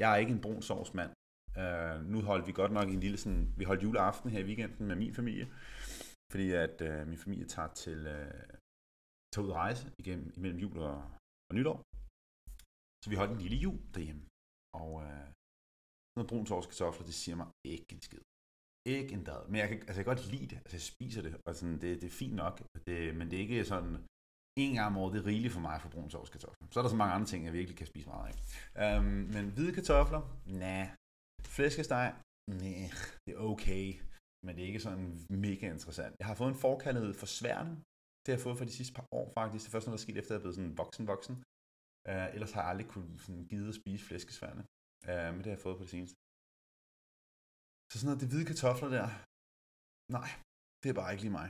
Jeg 0.00 0.08
er 0.12 0.16
ikke 0.22 0.32
en 0.36 0.44
brun 0.44 0.62
sovsmand. 0.62 1.12
Uh, 1.56 1.64
øh, 1.64 1.96
nu 2.12 2.18
holdt 2.30 2.46
vi 2.46 2.52
godt 2.52 2.72
nok 2.78 2.88
en 2.88 3.00
lille 3.00 3.18
sådan, 3.18 3.44
vi 3.58 3.64
holdt 3.64 3.82
juleaften 3.82 4.30
her 4.30 4.40
i 4.40 4.48
weekenden 4.50 4.86
med 4.90 4.96
min 4.96 5.14
familie, 5.14 5.46
fordi 6.32 6.46
at 6.64 6.76
øh, 6.88 7.00
min 7.10 7.22
familie 7.24 7.46
tager 7.54 7.72
til 7.84 7.98
øh, 8.16 8.42
tager 9.32 9.44
ud 9.46 9.50
at 9.54 9.60
rejse 9.64 9.84
igennem 10.02 10.28
imellem 10.36 10.60
jul 10.64 10.78
og, 10.78 10.98
og 11.48 11.52
nytår. 11.58 11.78
Så 13.02 13.06
vi 13.10 13.16
holdt 13.20 13.32
en 13.32 13.44
lille 13.44 13.58
jul 13.66 13.80
derhjemme. 13.94 14.24
Og 14.82 14.90
uh, 15.02 15.26
noget 16.14 16.28
brun 16.30 16.46
kartofler, 16.46 17.04
det 17.10 17.14
siger 17.22 17.36
mig 17.40 17.48
ikke 17.74 17.88
en 17.94 18.02
skid. 18.06 18.22
Ikke 18.96 19.12
en 19.16 19.24
dad. 19.30 19.40
Men 19.50 19.56
jeg 19.62 19.68
kan, 19.68 19.78
altså 19.88 19.98
jeg 19.98 20.04
kan 20.04 20.14
godt 20.14 20.32
lide 20.34 20.48
det. 20.52 20.58
Altså 20.64 20.76
jeg 20.78 20.86
spiser 20.92 21.22
det, 21.26 21.32
og 21.46 21.54
sådan, 21.58 21.78
det, 21.82 21.90
det 22.00 22.06
er 22.12 22.18
fint 22.22 22.36
nok. 22.42 22.54
Det, 22.86 22.98
men 23.18 23.24
det 23.28 23.36
er 23.36 23.44
ikke 23.46 23.64
sådan, 23.72 23.94
en 24.64 24.74
gang 24.74 24.86
om 24.86 24.96
året, 24.96 25.12
det 25.14 25.20
er 25.20 25.26
rigeligt 25.32 25.54
for 25.56 25.60
mig 25.60 25.76
for 25.80 25.88
brun 25.88 26.10
kartofler. 26.32 26.66
Så 26.70 26.80
er 26.80 26.82
der 26.84 26.90
så 26.90 27.00
mange 27.02 27.14
andre 27.14 27.26
ting, 27.26 27.44
jeg 27.44 27.52
virkelig 27.52 27.76
kan 27.78 27.86
spise 27.92 28.08
meget 28.08 28.26
af. 28.30 28.36
Øhm, 28.82 29.04
men 29.34 29.44
hvide 29.54 29.72
kartofler? 29.78 30.22
Nej. 30.64 30.86
Flæskesteg? 31.54 32.08
Nej, 32.62 32.80
det 33.24 33.32
er 33.34 33.40
okay. 33.52 33.86
Men 34.48 34.56
det 34.56 34.62
er 34.62 34.70
ikke 34.72 34.86
sådan 34.88 35.06
mega 35.46 35.66
interessant. 35.76 36.12
Jeg 36.20 36.26
har 36.30 36.36
fået 36.40 36.52
en 36.54 36.62
forkærlighed 36.66 37.14
for 37.22 37.28
sværne. 37.38 37.72
Det 38.20 38.28
har 38.30 38.36
jeg 38.38 38.46
fået 38.46 38.58
for 38.58 38.68
de 38.68 38.78
sidste 38.78 38.94
par 38.98 39.06
år 39.18 39.26
faktisk. 39.38 39.62
Det 39.64 39.72
første 39.72 39.74
først 39.74 39.86
noget, 39.86 39.98
der 39.98 40.04
er 40.04 40.06
sket 40.06 40.18
efter, 40.20 40.30
at 40.30 40.34
jeg 40.34 40.40
er 40.40 40.44
blevet 40.44 40.58
sådan 40.58 40.78
voksen 40.82 41.04
voksen. 41.12 41.34
Uh, 42.10 42.28
ellers 42.34 42.52
har 42.54 42.60
jeg 42.62 42.70
aldrig 42.72 42.88
kunne 42.94 43.10
sådan, 43.24 43.44
gide 43.50 43.68
at 43.72 43.78
spise 43.80 44.04
flæskesværne. 44.08 44.62
Uh, 45.08 45.10
øh, 45.12 45.28
men 45.34 45.38
det 45.42 45.48
har 45.50 45.56
jeg 45.56 45.64
fået 45.66 45.78
på 45.78 45.84
det 45.86 45.92
seneste. 45.96 46.16
Så 47.90 47.94
sådan 47.96 48.08
noget, 48.08 48.22
det 48.22 48.30
hvide 48.30 48.48
kartofler 48.50 48.90
der, 48.96 49.06
nej, 50.16 50.30
det 50.80 50.88
er 50.90 50.96
bare 51.00 51.10
ikke 51.12 51.24
lige 51.26 51.36
mig. 51.40 51.48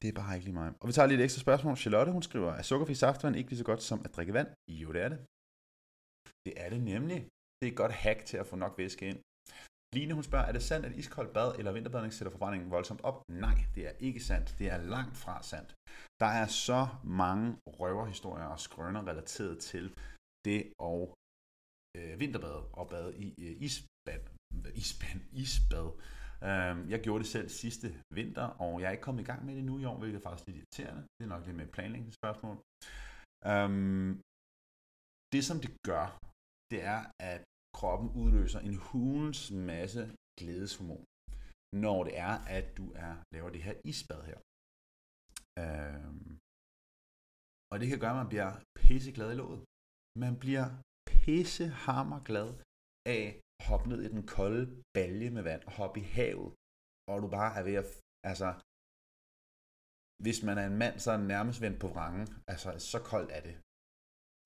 Det 0.00 0.08
er 0.08 0.16
bare 0.20 0.32
ikke 0.34 0.46
lige 0.48 0.58
mig. 0.62 0.68
Og 0.80 0.84
vi 0.88 0.92
tager 0.92 1.08
lige 1.08 1.18
et 1.20 1.26
ekstra 1.26 1.44
spørgsmål. 1.46 1.74
Charlotte, 1.82 2.10
hun 2.16 2.24
skriver, 2.28 2.50
er 2.60 2.64
sukkerfri 2.70 2.94
saftvand 3.02 3.34
ikke 3.36 3.50
lige 3.50 3.62
så 3.62 3.68
godt 3.70 3.82
som 3.90 3.98
at 4.06 4.14
drikke 4.16 4.32
vand? 4.38 4.50
Jo, 4.82 4.88
det 4.94 5.02
er 5.06 5.10
det. 5.14 5.20
Det 6.44 6.52
er 6.62 6.68
det 6.74 6.80
nemlig. 6.92 7.20
Det 7.56 7.64
er 7.66 7.72
et 7.72 7.82
godt 7.82 7.94
hack 8.04 8.20
til 8.30 8.36
at 8.42 8.46
få 8.50 8.56
nok 8.64 8.74
væske 8.82 9.04
ind. 9.10 9.20
Line, 9.96 10.14
hun 10.14 10.22
spørger, 10.22 10.46
er 10.46 10.52
det 10.52 10.62
sandt, 10.62 10.86
at 10.86 10.96
iskoldt 11.00 11.32
bad 11.32 11.50
eller 11.58 11.72
vinterbadning 11.72 12.12
sætter 12.12 12.32
forbrændingen 12.32 12.70
voldsomt 12.70 13.00
op? 13.00 13.22
Nej, 13.28 13.56
det 13.74 13.82
er 13.86 13.94
ikke 14.08 14.20
sandt. 14.20 14.48
Det 14.58 14.66
er 14.74 14.78
langt 14.94 15.16
fra 15.16 15.42
sandt. 15.42 15.70
Der 16.22 16.30
er 16.40 16.46
så 16.46 16.80
mange 17.04 17.46
røverhistorier 17.66 18.48
og 18.54 18.60
skrøner 18.60 19.02
relateret 19.10 19.58
til 19.58 19.84
det 20.44 20.72
og 20.90 21.00
øh, 21.96 22.20
vinterbad 22.20 22.58
og 22.78 22.88
bad 22.88 23.14
i 23.14 23.28
øh, 23.46 23.62
isbad. 23.66 24.22
Isbad. 24.82 25.20
Isbad. 25.42 25.88
Øh, 26.48 26.90
jeg 26.92 27.00
gjorde 27.04 27.22
det 27.22 27.30
selv 27.36 27.48
sidste 27.48 27.88
vinter, 28.18 28.46
og 28.64 28.80
jeg 28.80 28.86
er 28.86 28.94
ikke 28.96 29.06
kommet 29.08 29.22
i 29.22 29.30
gang 29.30 29.44
med 29.46 29.56
det 29.56 29.64
nu 29.64 29.78
i 29.78 29.84
år, 29.84 29.98
hvilket 29.98 30.18
er 30.18 30.22
faktisk 30.22 30.46
lidt 30.46 30.58
irriterende. 30.58 31.02
Det 31.16 31.24
er 31.24 31.32
nok 31.34 31.46
lidt 31.46 31.56
med 31.56 31.66
planlægningsspørgsmål. 31.76 32.56
Øh, 33.50 33.70
det 35.32 35.42
som 35.48 35.58
det 35.64 35.72
gør, 35.88 36.06
det 36.72 36.80
er, 36.94 37.00
at 37.32 37.42
kroppen 37.78 38.08
udløser 38.22 38.60
en 38.60 38.76
hulens 38.86 39.42
masse 39.50 40.02
glædeshormon, 40.38 41.04
når 41.84 41.98
det 42.06 42.14
er, 42.28 42.34
at 42.58 42.66
du 42.78 42.86
er 43.06 43.12
laver 43.34 43.50
det 43.50 43.62
her 43.66 43.76
isbad 43.90 44.22
her. 44.30 44.38
Øhm, 45.62 46.30
og 47.70 47.76
det 47.80 47.86
kan 47.88 48.00
gøre, 48.00 48.14
at 48.16 48.22
man 48.22 48.32
bliver 48.34 48.50
pisseglad 48.78 49.28
i 49.32 49.38
låget. 49.42 49.60
Man 50.24 50.34
bliver 50.44 50.66
pissehammerglad 51.10 52.50
af 53.16 53.22
at 53.28 53.64
hoppe 53.68 53.86
ned 53.88 54.00
i 54.02 54.12
den 54.14 54.24
kolde 54.36 54.64
balje 54.96 55.30
med 55.36 55.42
vand 55.50 55.62
og 55.68 55.72
hoppe 55.80 55.96
i 56.02 56.06
havet, 56.16 56.50
og 57.10 57.16
du 57.22 57.28
bare 57.38 57.52
er 57.58 57.62
ved 57.68 57.76
at, 57.82 57.88
altså, 58.30 58.48
hvis 60.24 60.38
man 60.46 60.56
er 60.62 60.66
en 60.66 60.78
mand, 60.82 60.94
så 61.02 61.08
er 61.12 61.18
den 61.20 61.28
nærmest 61.34 61.58
vendt 61.64 61.78
på 61.80 61.88
vrangen. 61.94 62.26
Altså, 62.52 62.70
så 62.90 62.98
koldt 63.10 63.30
er 63.38 63.42
det. 63.48 63.56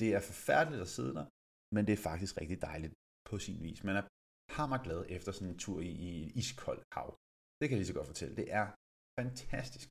Det 0.00 0.08
er 0.16 0.22
forfærdeligt 0.30 0.84
at 0.86 0.94
sidde 0.96 1.14
der, 1.18 1.26
men 1.74 1.82
det 1.86 1.92
er 1.94 2.06
faktisk 2.10 2.32
rigtig 2.40 2.58
dejligt 2.70 2.94
på 3.32 3.38
sin 3.46 3.58
vis. 3.66 3.80
Man 3.88 3.96
er 4.00 4.04
hammerglad 4.56 5.00
efter 5.16 5.30
sådan 5.32 5.48
en 5.48 5.58
tur 5.64 5.78
i, 5.80 5.90
i 6.08 6.10
et 6.26 6.32
iskoldt 6.42 6.84
hav. 6.96 7.08
Det 7.58 7.64
kan 7.64 7.74
jeg 7.74 7.80
lige 7.80 7.92
så 7.92 7.98
godt 7.98 8.12
fortælle. 8.12 8.34
Det 8.40 8.46
er 8.60 8.66
fantastisk. 9.20 9.88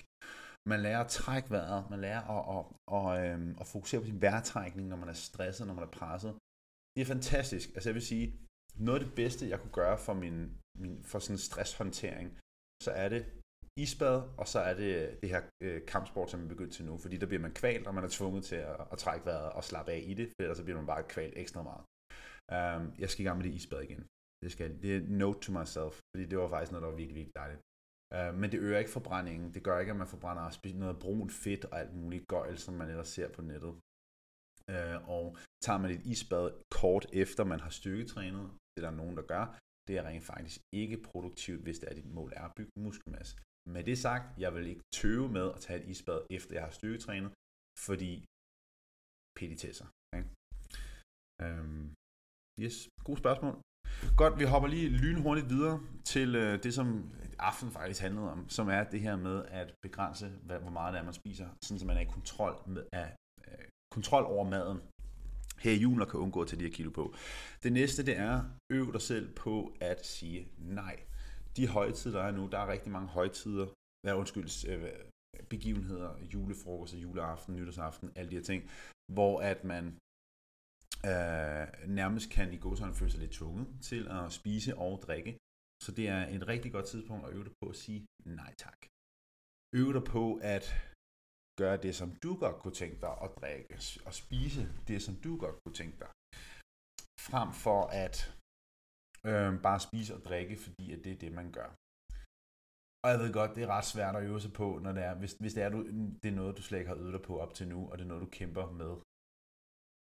Man 0.72 0.80
lærer 0.86 1.02
at 1.04 1.14
trække 1.20 1.50
vejret, 1.56 1.89
man 1.94 2.02
lærer 2.06 2.24
at, 2.38 2.44
at, 2.58 2.64
at, 2.98 3.06
at, 3.24 3.62
at 3.62 3.68
fokusere 3.74 4.02
på 4.02 4.08
sin 4.08 4.22
vejrtrækning, 4.22 4.86
når 4.88 5.00
man 5.04 5.10
er 5.10 5.18
stresset, 5.30 5.68
når 5.68 5.74
man 5.74 5.88
er 5.88 5.98
presset. 6.00 6.34
Det 6.94 7.02
er 7.02 7.14
fantastisk. 7.16 7.68
Altså 7.76 7.89
jeg 7.89 7.96
vil 7.96 8.10
sige, 8.12 8.28
noget 8.76 9.00
af 9.00 9.06
det 9.06 9.16
bedste, 9.16 9.50
jeg 9.50 9.60
kunne 9.60 9.78
gøre 9.82 9.98
for, 9.98 10.14
min, 10.14 10.38
min, 10.82 11.04
for 11.04 11.20
sådan 11.20 11.38
stresshåndtering, 11.38 12.28
så 12.86 12.92
er 12.92 13.10
det 13.10 13.24
isbad, 13.78 14.18
og 14.38 14.48
så 14.48 14.60
er 14.60 14.74
det 14.74 14.89
øh, 15.02 15.22
det 15.22 15.30
her 15.30 15.42
øh, 15.64 15.86
kampsport, 15.86 16.32
som 16.32 16.44
er 16.44 16.48
begyndt 16.48 16.74
til 16.74 16.86
nu, 16.86 16.98
fordi 16.98 17.18
der 17.18 17.26
bliver 17.26 17.42
man 17.42 17.54
kvalt, 17.54 17.88
og 17.88 17.96
man 17.96 18.04
er 18.04 18.10
tvunget 18.18 18.44
til 18.44 18.56
at, 18.56 18.88
at 18.92 18.98
trække 18.98 19.26
vejret 19.26 19.52
og 19.52 19.64
slappe 19.64 19.92
af 19.92 20.04
i 20.12 20.14
det, 20.14 20.28
for 20.28 20.44
ellers 20.44 20.58
så 20.58 20.64
bliver 20.64 20.78
man 20.78 20.92
bare 20.94 21.04
kvalt 21.04 21.34
ekstra 21.38 21.64
meget. 21.64 21.84
Um, 22.58 22.84
jeg 23.02 23.10
skal 23.10 23.22
i 23.24 23.28
gang 23.28 23.38
med 23.38 23.45
det 23.47 23.58
isbad 23.60 23.82
igen. 23.82 24.04
Det 24.43 24.52
skal 24.52 24.68
Det 24.84 24.91
er 24.95 25.02
note 25.22 25.39
to 25.45 25.49
myself, 25.60 25.93
fordi 26.12 26.24
det 26.30 26.38
var 26.38 26.49
faktisk 26.49 26.72
noget, 26.72 26.84
der 26.84 26.91
var 26.93 27.02
virkelig, 27.02 27.18
virkelig 27.20 27.39
dejligt. 27.43 27.62
Uh, 28.16 28.34
men 28.39 28.47
det 28.52 28.60
øger 28.66 28.80
ikke 28.80 28.97
forbrændingen. 28.99 29.54
Det 29.54 29.64
gør 29.64 29.80
ikke, 29.80 29.93
at 29.95 30.02
man 30.04 30.14
forbrænder 30.16 30.74
noget 30.84 30.99
brunt 31.06 31.32
fedt 31.43 31.66
og 31.66 31.80
alt 31.82 31.93
muligt 32.02 32.28
gøjl, 32.28 32.58
som 32.58 32.74
man 32.74 32.89
ellers 32.89 33.12
ser 33.16 33.30
på 33.36 33.41
nettet. 33.41 33.74
Uh, 34.74 34.99
og 35.16 35.26
tager 35.66 35.80
man 35.84 35.91
et 35.91 36.06
isbad 36.14 36.45
kort 36.80 37.06
efter, 37.24 37.43
man 37.43 37.60
har 37.66 37.70
styrketrænet, 37.80 38.45
det 38.72 38.78
er 38.84 38.89
der 38.89 38.97
nogen, 39.02 39.18
der 39.18 39.26
gør, 39.34 39.45
det 39.88 39.97
er 39.97 40.04
rent 40.10 40.26
faktisk 40.34 40.58
ikke 40.82 40.97
produktivt, 41.10 41.64
hvis 41.64 41.80
det 41.80 41.89
er, 41.89 41.93
dit 41.93 42.14
mål 42.18 42.32
er 42.36 42.45
at 42.45 42.56
bygge 42.58 42.72
muskelmasse. 42.86 43.34
Med 43.76 43.84
det 43.89 43.97
sagt, 43.97 44.26
jeg 44.43 44.52
vil 44.56 44.68
ikke 44.68 44.84
tøve 44.99 45.30
med 45.38 45.47
at 45.56 45.60
tage 45.66 45.80
et 45.82 45.89
isbad, 45.93 46.20
efter 46.30 46.52
jeg 46.56 46.64
har 46.64 46.72
styrketrænet, 46.80 47.32
fordi 47.88 48.12
peditesser. 49.39 49.88
Okay? 50.08 50.24
Um, 51.43 51.47
øhm, 51.47 51.84
Yes, 52.64 52.89
god 53.03 53.18
spørgsmål. 53.18 53.55
Godt, 54.18 54.39
vi 54.39 54.43
hopper 54.43 54.70
lige 54.70 54.89
lynhurtigt 54.89 55.49
videre 55.49 55.80
til 56.05 56.36
øh, 56.36 56.64
det, 56.64 56.74
som 56.74 56.88
aften 57.39 57.72
faktisk 57.72 58.01
handlede 58.01 58.32
om, 58.32 58.49
som 58.49 58.70
er 58.70 58.84
det 58.84 58.99
her 59.01 59.16
med 59.16 59.45
at 59.45 59.74
begrænse, 59.82 60.28
hvad, 60.45 60.59
hvor 60.59 60.72
meget 60.72 60.93
det 60.93 60.99
er, 60.99 61.03
man 61.03 61.14
spiser, 61.14 61.47
sådan 61.64 61.80
så 61.80 61.86
man 61.86 61.97
er 61.97 62.01
i 62.01 62.14
kontrol, 62.18 62.55
med, 62.68 62.84
af, 62.93 63.16
øh, 63.47 63.66
kontrol 63.91 64.24
over 64.24 64.49
maden 64.49 64.80
her 65.59 65.72
i 65.72 65.78
julen 65.78 66.01
og 66.01 66.07
kan 66.07 66.20
undgå 66.20 66.41
at 66.41 66.47
tage 66.47 66.59
de 66.59 66.66
her 66.68 66.74
kilo 66.74 66.91
på. 66.91 67.16
Det 67.64 67.74
næste, 67.74 68.05
det 68.05 68.18
er, 68.18 68.43
øv 68.70 68.93
dig 68.93 69.01
selv 69.01 69.36
på 69.36 69.74
at 69.82 70.05
sige 70.05 70.47
nej. 70.57 70.99
De 71.57 71.68
højtider, 71.68 72.20
der 72.20 72.28
er 72.28 72.32
nu, 72.32 72.47
der 72.51 72.59
er 72.59 72.68
rigtig 72.68 72.91
mange 72.91 73.07
højtider, 73.07 73.68
hvad 74.05 74.14
undskyld, 74.14 74.70
øh, 74.70 74.89
begivenheder, 75.49 76.12
julefrokost, 76.34 76.93
juleaften, 76.93 77.55
nytårsaften, 77.55 78.12
alle 78.16 78.32
de 78.32 78.36
her 78.36 78.43
ting, 78.43 78.70
hvor 79.14 79.39
at 79.39 79.64
man 79.64 79.97
øh, 81.10 81.66
nærmest 81.99 82.28
kan 82.36 82.54
i 82.54 82.58
gåsøjne 82.64 82.95
føle 82.99 83.12
sig 83.12 83.22
lidt 83.22 83.38
tvunget 83.39 83.68
til 83.89 84.04
at 84.18 84.32
spise 84.39 84.72
og 84.78 84.93
drikke. 85.08 85.32
Så 85.84 85.89
det 85.97 86.06
er 86.16 86.22
et 86.36 86.47
rigtig 86.47 86.72
godt 86.72 86.88
tidspunkt 86.91 87.26
at 87.26 87.34
øve 87.36 87.43
dig 87.47 87.54
på 87.62 87.70
at 87.70 87.76
sige 87.84 88.06
nej 88.26 88.54
tak. 88.66 88.80
Øve 89.80 89.93
dig 89.97 90.04
på 90.16 90.24
at 90.56 90.66
gøre 91.62 91.78
det, 91.86 91.93
som 91.95 92.10
du 92.24 92.32
godt 92.43 92.58
kunne 92.62 92.78
tænke 92.82 92.97
dig 93.06 93.14
at 93.26 93.30
drikke, 93.41 93.74
og 94.08 94.14
spise 94.24 94.62
det, 94.88 94.97
som 95.06 95.16
du 95.26 95.32
godt 95.43 95.56
kunne 95.62 95.78
tænke 95.82 95.97
dig. 96.04 96.12
Frem 97.28 97.49
for 97.66 97.82
at 98.04 98.16
øh, 99.30 99.52
bare 99.68 99.80
spise 99.88 100.12
og 100.18 100.22
drikke, 100.30 100.56
fordi 100.66 100.86
at 100.95 100.99
det 101.04 101.12
er 101.12 101.22
det, 101.24 101.32
man 101.39 101.52
gør. 101.58 101.70
Og 103.04 103.08
jeg 103.12 103.20
ved 103.20 103.34
godt, 103.34 103.56
det 103.56 103.64
er 103.64 103.76
ret 103.78 103.91
svært 103.93 104.16
at 104.16 104.24
øve 104.30 104.41
sig 104.41 104.54
på, 104.62 104.68
når 104.84 104.91
det 104.97 105.04
er, 105.10 105.14
hvis, 105.22 105.34
hvis 105.34 105.54
det 105.54 105.64
er, 105.64 105.70
du, 105.70 105.80
det 106.22 106.30
er 106.30 106.39
noget, 106.41 106.58
du 106.58 106.62
slet 106.62 106.80
ikke 106.80 106.91
har 106.93 107.02
øvet 107.04 107.14
dig 107.14 107.22
på 107.22 107.39
op 107.43 107.54
til 107.54 107.68
nu, 107.68 107.80
og 107.89 107.97
det 107.97 108.04
er 108.04 108.08
noget, 108.08 108.26
du 108.26 108.30
kæmper 108.39 108.66
med 108.82 108.91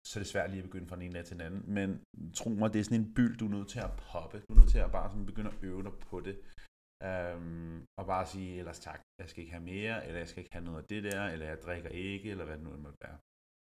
så 0.07 0.13
er 0.19 0.23
det 0.23 0.33
svært 0.33 0.51
lige 0.51 0.63
at 0.63 0.69
begynde 0.69 0.89
fra 0.89 0.97
den 0.97 1.05
ene 1.05 1.15
dag 1.15 1.25
til 1.25 1.37
den 1.39 1.47
anden. 1.47 1.63
Men 1.79 1.89
tro 2.35 2.49
mig, 2.51 2.73
det 2.73 2.81
er 2.81 2.85
sådan 2.85 3.01
en 3.01 3.15
byld, 3.15 3.37
du 3.39 3.47
er 3.47 3.55
nødt 3.57 3.69
til 3.69 3.79
at 3.79 3.97
poppe. 4.11 4.39
Du 4.49 4.53
er 4.55 4.59
nødt 4.59 4.71
til 4.71 4.79
at 4.79 4.93
bare 4.93 5.11
sådan 5.11 5.27
begynde 5.27 5.51
at 5.51 5.59
øve 5.63 5.83
dig 5.83 5.93
på 5.93 6.21
det. 6.21 6.37
Øhm, 7.09 7.85
og 7.99 8.07
bare 8.07 8.27
sige, 8.27 8.59
ellers 8.59 8.79
tak, 8.79 9.01
jeg 9.21 9.29
skal 9.29 9.41
ikke 9.43 9.53
have 9.53 9.65
mere, 9.75 10.07
eller 10.07 10.19
jeg 10.19 10.29
skal 10.29 10.41
ikke 10.43 10.53
have 10.53 10.65
noget 10.65 10.83
af 10.83 10.89
det 10.89 11.03
der, 11.09 11.23
eller 11.33 11.47
jeg 11.47 11.59
drikker 11.67 11.89
ikke, 11.89 12.31
eller 12.31 12.45
hvad 12.45 12.57
det 12.57 12.65
nu 12.65 12.73
end 12.75 12.83
måtte 12.83 12.99
være. 13.07 13.19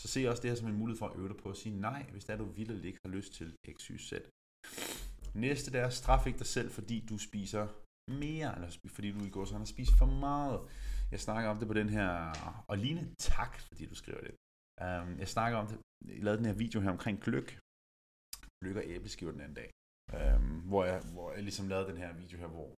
Så 0.03 0.09
se 0.09 0.29
også 0.31 0.43
det 0.43 0.51
her 0.51 0.57
som 0.57 0.69
en 0.69 0.79
mulighed 0.79 0.99
for 0.99 1.09
at 1.09 1.17
øve 1.19 1.29
dig 1.29 1.37
på 1.37 1.51
at 1.51 1.57
sige 1.57 1.81
nej, 1.81 2.03
hvis 2.13 2.25
det 2.25 2.33
er, 2.33 2.37
du 2.37 2.45
vildt 2.45 2.85
ikke 2.85 2.99
har 3.05 3.13
lyst 3.13 3.33
til 3.35 3.57
X, 3.77 3.79
Y, 3.87 3.99
Z. 3.99 4.13
Næste 5.35 5.73
der, 5.73 5.89
straf 5.89 6.27
ikke 6.27 6.39
dig 6.39 6.47
selv, 6.47 6.71
fordi 6.71 7.07
du 7.11 7.19
spiser 7.19 7.65
mere, 8.11 8.55
eller 8.55 8.71
fordi 8.87 9.13
du 9.13 9.25
i 9.25 9.31
går 9.31 9.45
så 9.45 9.59
har 9.59 9.65
spist 9.65 9.99
for 9.99 10.07
meget. 10.07 10.61
Jeg 11.11 11.21
snakker 11.21 11.51
om 11.51 11.59
det 11.59 11.69
på 11.69 11.75
den 11.75 11.89
her, 11.89 12.09
og 12.69 12.79
Line, 12.79 13.15
tak, 13.19 13.59
fordi 13.69 13.87
du 13.87 13.95
skriver 13.95 14.21
det. 14.21 14.35
Um, 14.87 15.19
jeg 15.19 15.29
snakker 15.29 15.59
om 15.59 15.67
det, 15.67 15.79
lavede 16.05 16.39
den 16.39 16.47
her 16.51 16.59
video 16.65 16.81
her 16.81 16.91
omkring 16.91 17.17
gløk, 17.27 17.49
gløk 18.61 18.77
og 18.77 18.85
æbleskiver 18.95 19.33
den 19.33 19.41
anden 19.41 19.55
dag, 19.55 19.71
Øhm, 20.19 20.59
hvor, 20.71 20.85
jeg, 20.85 20.99
hvor 21.15 21.33
jeg 21.33 21.43
ligesom 21.43 21.69
lavede 21.69 21.89
den 21.91 21.97
her 21.97 22.13
video 22.13 22.39
her, 22.39 22.47
hvor, 22.57 22.71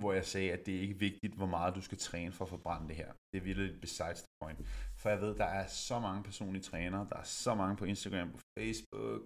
hvor 0.00 0.12
jeg 0.12 0.24
sagde, 0.24 0.52
at 0.52 0.66
det 0.66 0.76
er 0.76 0.80
ikke 0.80 0.98
vigtigt, 1.08 1.34
hvor 1.34 1.50
meget 1.56 1.74
du 1.74 1.82
skal 1.82 1.98
træne 1.98 2.32
for 2.32 2.44
at 2.44 2.48
forbrænde 2.54 2.88
det 2.88 2.96
her. 2.96 3.10
Det 3.30 3.38
er 3.38 3.44
virkelig 3.50 3.80
besides 3.80 4.20
the 4.22 4.32
point. 4.42 4.58
For 5.00 5.08
jeg 5.10 5.20
ved, 5.20 5.32
der 5.42 5.44
er 5.44 5.66
så 5.66 5.96
mange 6.06 6.22
personlige 6.28 6.62
trænere, 6.62 7.08
der 7.10 7.16
er 7.16 7.28
så 7.44 7.54
mange 7.54 7.76
på 7.76 7.84
Instagram, 7.84 8.32
på 8.32 8.40
Facebook, 8.58 9.20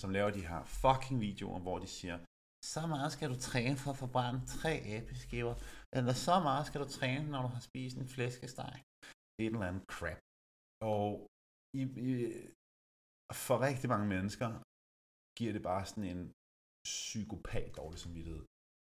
som 0.00 0.10
laver 0.10 0.30
de 0.30 0.46
her 0.50 0.60
fucking 0.64 1.20
videoer, 1.20 1.60
hvor 1.66 1.78
de 1.78 1.88
siger, 1.98 2.16
så 2.74 2.82
meget 2.94 3.12
skal 3.12 3.28
du 3.32 3.38
træne 3.50 3.76
for 3.82 3.90
at 3.90 4.00
forbrænde 4.04 4.40
tre 4.46 4.72
æbleskiver, 4.96 5.54
eller 5.98 6.12
så 6.26 6.34
meget 6.48 6.66
skal 6.66 6.80
du 6.80 6.88
træne, 6.98 7.30
når 7.30 7.42
du 7.42 7.50
har 7.56 7.62
spist 7.68 7.96
en 7.96 8.08
flæskesteg. 8.14 8.74
Det 9.34 9.40
er 9.42 9.48
et 9.48 9.54
eller 9.56 9.70
andet 9.70 9.84
crap. 9.94 10.20
Og 10.92 11.08
i, 11.80 11.82
i, 12.10 12.12
for 13.32 13.56
rigtig 13.68 13.88
mange 13.92 14.06
mennesker 14.14 14.48
giver 15.38 15.52
det 15.52 15.62
bare 15.62 15.86
sådan 15.86 16.04
en 16.04 16.32
psykopat 16.84 17.76
dårlig 17.76 17.98
samvittighed. 17.98 18.42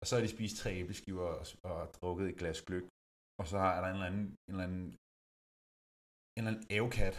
Og 0.01 0.07
så 0.07 0.13
har 0.15 0.23
de 0.23 0.35
spist 0.37 0.57
tre 0.57 0.71
æbleskiver 0.81 1.29
og, 1.41 1.47
og 1.71 1.95
drukket 1.95 2.29
et 2.29 2.39
glas 2.41 2.63
gløk, 2.63 2.87
og 3.41 3.47
så 3.53 3.59
er 3.59 3.81
der 3.81 3.89
en 3.89 3.95
eller 3.95 4.11
anden, 4.11 4.27
en 4.27 4.53
eller 4.55 4.65
anden, 4.65 4.87
en 6.35 6.41
eller 6.41 6.51
anden 6.51 6.67
ævkat 6.71 7.17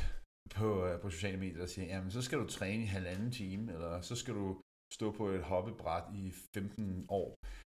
på, 0.57 0.85
øh, 0.85 1.01
på 1.01 1.09
sociale 1.09 1.39
medier, 1.43 1.57
der 1.57 1.65
siger, 1.65 1.87
jamen 1.87 2.11
så 2.11 2.21
skal 2.21 2.39
du 2.39 2.47
træne 2.47 2.83
i 2.83 2.93
halvanden 2.95 3.31
time, 3.31 3.73
eller 3.73 4.01
så 4.01 4.15
skal 4.15 4.33
du 4.33 4.61
stå 4.93 5.11
på 5.11 5.25
et 5.29 5.43
hoppebræt 5.43 6.03
i 6.15 6.31
15 6.31 7.05
år, 7.09 7.29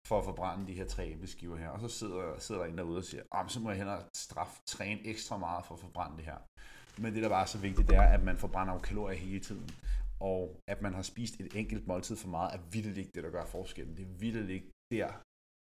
for 0.08 0.20
at 0.20 0.26
forbrænde 0.26 0.68
de 0.68 0.74
her 0.80 0.88
tre 0.88 1.04
æbleskiver 1.14 1.58
her. 1.58 1.70
Og 1.70 1.80
så 1.80 1.88
sidder, 1.88 2.40
sidder 2.40 2.62
der 2.62 2.68
en 2.70 2.78
derude 2.78 2.98
og 2.98 3.04
siger, 3.04 3.24
jamen 3.34 3.50
så 3.50 3.60
må 3.60 3.70
jeg 3.70 3.78
hellere 3.78 4.10
straf, 4.16 4.60
træne 4.68 5.06
ekstra 5.06 5.38
meget 5.38 5.66
for 5.66 5.74
at 5.76 5.82
forbrænde 5.82 6.18
det 6.18 6.26
her. 6.26 6.40
Men 7.02 7.14
det, 7.14 7.24
der 7.24 7.30
bare 7.30 7.42
er 7.42 7.54
så 7.56 7.58
vigtigt, 7.68 7.88
det 7.90 7.98
er, 7.98 8.08
at 8.18 8.24
man 8.24 8.38
forbrænder 8.38 8.74
jo 8.74 8.80
kalorier 8.80 9.18
hele 9.18 9.40
tiden. 9.40 9.70
Og 10.20 10.44
at 10.68 10.82
man 10.82 10.94
har 10.94 11.02
spist 11.02 11.40
et 11.40 11.56
enkelt 11.56 11.88
måltid 11.88 12.16
for 12.16 12.28
meget, 12.28 12.54
er 12.56 12.62
vildt 12.72 12.98
ikke 12.98 13.12
det, 13.16 13.24
der 13.24 13.32
gør 13.32 13.46
forskellen. 13.46 13.98
Det 13.98 14.04
er 14.04 14.18
vildt 14.20 14.50
ikke 14.50 14.72
der, 14.92 15.10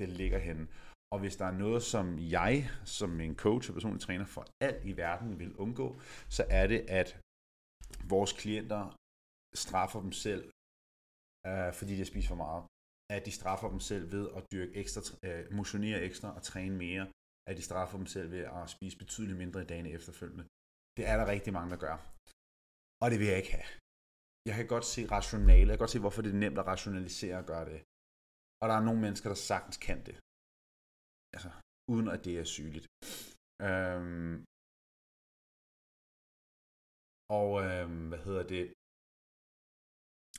det 0.00 0.08
ligger 0.08 0.38
henne. 0.38 0.68
Og 1.12 1.18
hvis 1.18 1.36
der 1.36 1.46
er 1.46 1.58
noget, 1.64 1.82
som 1.82 2.18
jeg, 2.18 2.70
som 2.84 3.20
en 3.20 3.36
coach 3.36 3.70
og 3.70 3.74
personlig 3.74 4.00
træner 4.00 4.24
for 4.24 4.46
alt 4.60 4.84
i 4.84 4.96
verden 4.96 5.38
vil 5.38 5.56
undgå, 5.56 5.88
så 6.28 6.42
er 6.50 6.66
det, 6.66 6.80
at 7.00 7.08
vores 8.08 8.32
klienter 8.32 8.82
straffer 9.64 10.00
dem 10.00 10.12
selv, 10.12 10.44
øh, 11.46 11.72
fordi 11.78 11.92
de 11.92 12.02
har 12.04 12.10
spist 12.12 12.28
for 12.28 12.40
meget. 12.46 12.62
At 13.14 13.26
de 13.26 13.32
straffer 13.40 13.68
dem 13.68 13.80
selv 13.80 14.12
ved 14.12 14.24
at 14.36 14.42
dyrke 14.52 14.74
ekstra, 14.82 15.00
øh, 15.26 15.52
motionere 15.58 16.00
ekstra 16.08 16.28
og 16.36 16.42
træne 16.42 16.76
mere. 16.76 17.04
At 17.48 17.56
de 17.56 17.62
straffer 17.62 17.96
dem 17.98 18.06
selv 18.06 18.30
ved 18.30 18.44
at 18.58 18.70
spise 18.70 18.98
betydeligt 18.98 19.38
mindre 19.38 19.62
i 19.62 19.64
dagene 19.64 19.90
efterfølgende. 19.90 20.44
Det 20.96 21.04
er 21.10 21.16
der 21.20 21.26
rigtig 21.34 21.52
mange, 21.56 21.70
der 21.74 21.80
gør. 21.86 21.96
Og 23.02 23.06
det 23.10 23.18
vil 23.20 23.30
jeg 23.32 23.38
ikke 23.42 23.54
have. 23.58 23.70
Jeg 24.48 24.54
kan 24.58 24.66
godt 24.74 24.86
se 24.94 25.00
rationale. 25.16 25.68
Jeg 25.68 25.74
kan 25.76 25.84
godt 25.84 25.94
se, 25.96 26.04
hvorfor 26.04 26.22
det 26.22 26.32
er 26.32 26.42
nemt 26.44 26.58
at 26.62 26.68
rationalisere 26.72 27.36
at 27.42 27.48
gøre 27.52 27.66
det. 27.72 27.80
Og 28.60 28.64
der 28.68 28.74
er 28.76 28.86
nogle 28.88 29.00
mennesker, 29.04 29.28
der 29.28 29.38
sagtens 29.50 29.78
kan 29.86 29.98
det. 30.08 30.16
Altså, 31.34 31.50
uden 31.92 32.08
at 32.14 32.20
det 32.26 32.34
er 32.42 32.46
sygeligt. 32.56 32.86
Øhm, 33.68 34.34
og 37.38 37.50
øhm, 37.66 38.04
hvad 38.10 38.20
hedder 38.26 38.44
det? 38.54 38.64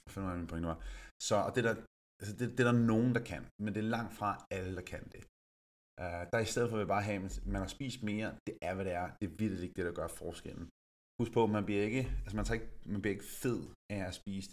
Hvad 0.02 0.12
finder 0.14 0.30
jeg 0.30 0.40
min 0.42 0.52
pointe 0.52 0.68
var? 0.72 0.80
Så 1.28 1.36
og 1.48 1.52
det, 1.56 1.64
der, 1.68 1.74
altså 2.22 2.34
det, 2.40 2.46
det 2.56 2.62
er 2.64 2.70
der 2.72 2.80
nogen, 2.94 3.12
der 3.18 3.24
kan, 3.32 3.44
men 3.64 3.70
det 3.74 3.82
er 3.82 3.94
langt 3.98 4.14
fra 4.20 4.30
alle, 4.58 4.72
der 4.80 4.86
kan 4.94 5.04
det. 5.16 5.24
Uh, 6.02 6.24
der 6.32 6.40
i 6.40 6.52
stedet 6.54 6.70
for 6.70 6.78
at 6.78 6.88
bare 6.96 7.08
have, 7.10 7.26
at 7.26 7.46
man 7.46 7.62
har 7.62 7.72
spist 7.78 8.04
mere, 8.04 8.30
det 8.48 8.56
er, 8.62 8.74
hvad 8.76 8.86
det 8.86 8.94
er. 8.94 9.08
Det 9.20 9.26
er 9.30 9.36
vildt 9.42 9.64
ikke 9.64 9.78
det, 9.78 9.86
der 9.86 10.00
gør 10.00 10.08
forskellen. 10.08 10.66
Husk 11.20 11.32
på, 11.34 11.42
man 11.48 11.66
bliver 11.66 11.84
ikke, 11.90 12.04
altså 12.24 12.36
man, 12.36 12.46
tager 12.46 12.60
ikke, 12.60 12.72
man 12.94 13.02
bliver 13.02 13.16
ikke 13.18 13.32
fed 13.44 13.60
af 13.96 14.02
at 14.10 14.14
spise 14.22 14.50